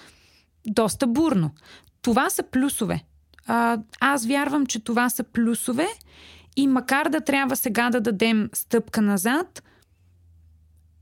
доста 0.65 1.07
бурно. 1.07 1.51
Това 2.01 2.29
са 2.29 2.43
плюсове. 2.43 3.03
Аз 3.99 4.25
вярвам, 4.25 4.65
че 4.65 4.83
това 4.83 5.09
са 5.09 5.23
плюсове 5.23 5.87
и 6.55 6.67
макар 6.67 7.09
да 7.09 7.21
трябва 7.21 7.55
сега 7.55 7.89
да 7.89 8.01
дадем 8.01 8.49
стъпка 8.53 9.01
назад, 9.01 9.63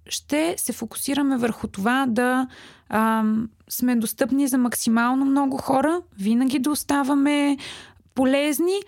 ще 0.09 0.55
се 0.57 0.73
фокусираме 0.73 1.37
върху 1.37 1.67
това 1.67 2.05
да 2.09 2.47
а, 2.89 3.23
сме 3.69 3.95
достъпни 3.95 4.47
за 4.47 4.57
максимално 4.57 5.25
много 5.25 5.57
хора, 5.57 6.01
винаги 6.19 6.59
да 6.59 6.71
оставаме 6.71 7.57
полезни, 8.15 8.79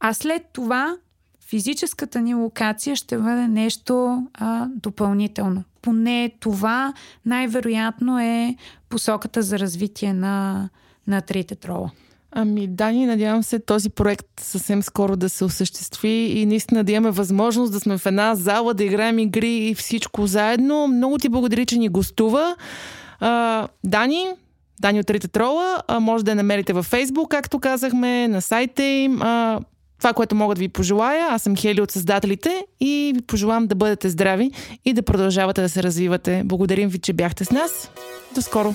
а 0.00 0.14
след 0.14 0.42
това 0.52 0.96
физическата 1.48 2.20
ни 2.20 2.34
локация 2.34 2.96
ще 2.96 3.18
бъде 3.18 3.48
нещо 3.48 4.26
а, 4.34 4.66
допълнително. 4.68 5.64
Поне 5.82 6.32
това 6.40 6.92
най-вероятно 7.26 8.20
е 8.20 8.56
посоката 8.88 9.42
за 9.42 9.58
развитие 9.58 10.12
на, 10.12 10.68
на 11.06 11.20
трите 11.20 11.54
трола. 11.54 11.90
Ами, 12.32 12.66
Дани, 12.66 13.06
надявам 13.06 13.42
се 13.42 13.58
този 13.58 13.90
проект 13.90 14.26
съвсем 14.40 14.82
скоро 14.82 15.16
да 15.16 15.28
се 15.28 15.44
осъществи 15.44 16.08
и 16.08 16.46
наистина 16.46 16.84
да 16.84 16.92
имаме 16.92 17.10
възможност 17.10 17.72
да 17.72 17.80
сме 17.80 17.98
в 17.98 18.06
една 18.06 18.34
зала, 18.34 18.74
да 18.74 18.84
играем 18.84 19.18
игри 19.18 19.54
и 19.56 19.74
всичко 19.74 20.26
заедно. 20.26 20.88
Много 20.88 21.18
ти 21.18 21.28
благодаря, 21.28 21.66
че 21.66 21.78
ни 21.78 21.88
гостува. 21.88 22.56
А, 23.20 23.68
Дани, 23.84 24.26
Дани 24.80 25.00
от 25.00 25.06
Трите 25.06 25.28
Трола, 25.28 25.82
а, 25.88 26.00
може 26.00 26.24
да 26.24 26.30
я 26.30 26.34
намерите 26.36 26.72
във 26.72 26.86
Фейсбук, 26.86 27.30
както 27.30 27.58
казахме, 27.58 28.28
на 28.28 28.42
сайта 28.42 28.82
им. 28.82 29.22
А, 29.22 29.60
това, 29.98 30.12
което 30.12 30.34
мога 30.34 30.54
да 30.54 30.58
ви 30.58 30.68
пожелая, 30.68 31.26
аз 31.30 31.42
съм 31.42 31.56
Хели 31.56 31.80
от 31.80 31.90
създателите 31.90 32.66
и 32.80 33.12
ви 33.14 33.22
пожелавам 33.22 33.66
да 33.66 33.74
бъдете 33.74 34.08
здрави 34.08 34.50
и 34.84 34.92
да 34.92 35.02
продължавате 35.02 35.62
да 35.62 35.68
се 35.68 35.82
развивате. 35.82 36.42
Благодарим 36.44 36.88
ви, 36.88 36.98
че 36.98 37.12
бяхте 37.12 37.44
с 37.44 37.50
нас. 37.50 37.90
До 38.34 38.42
скоро! 38.42 38.74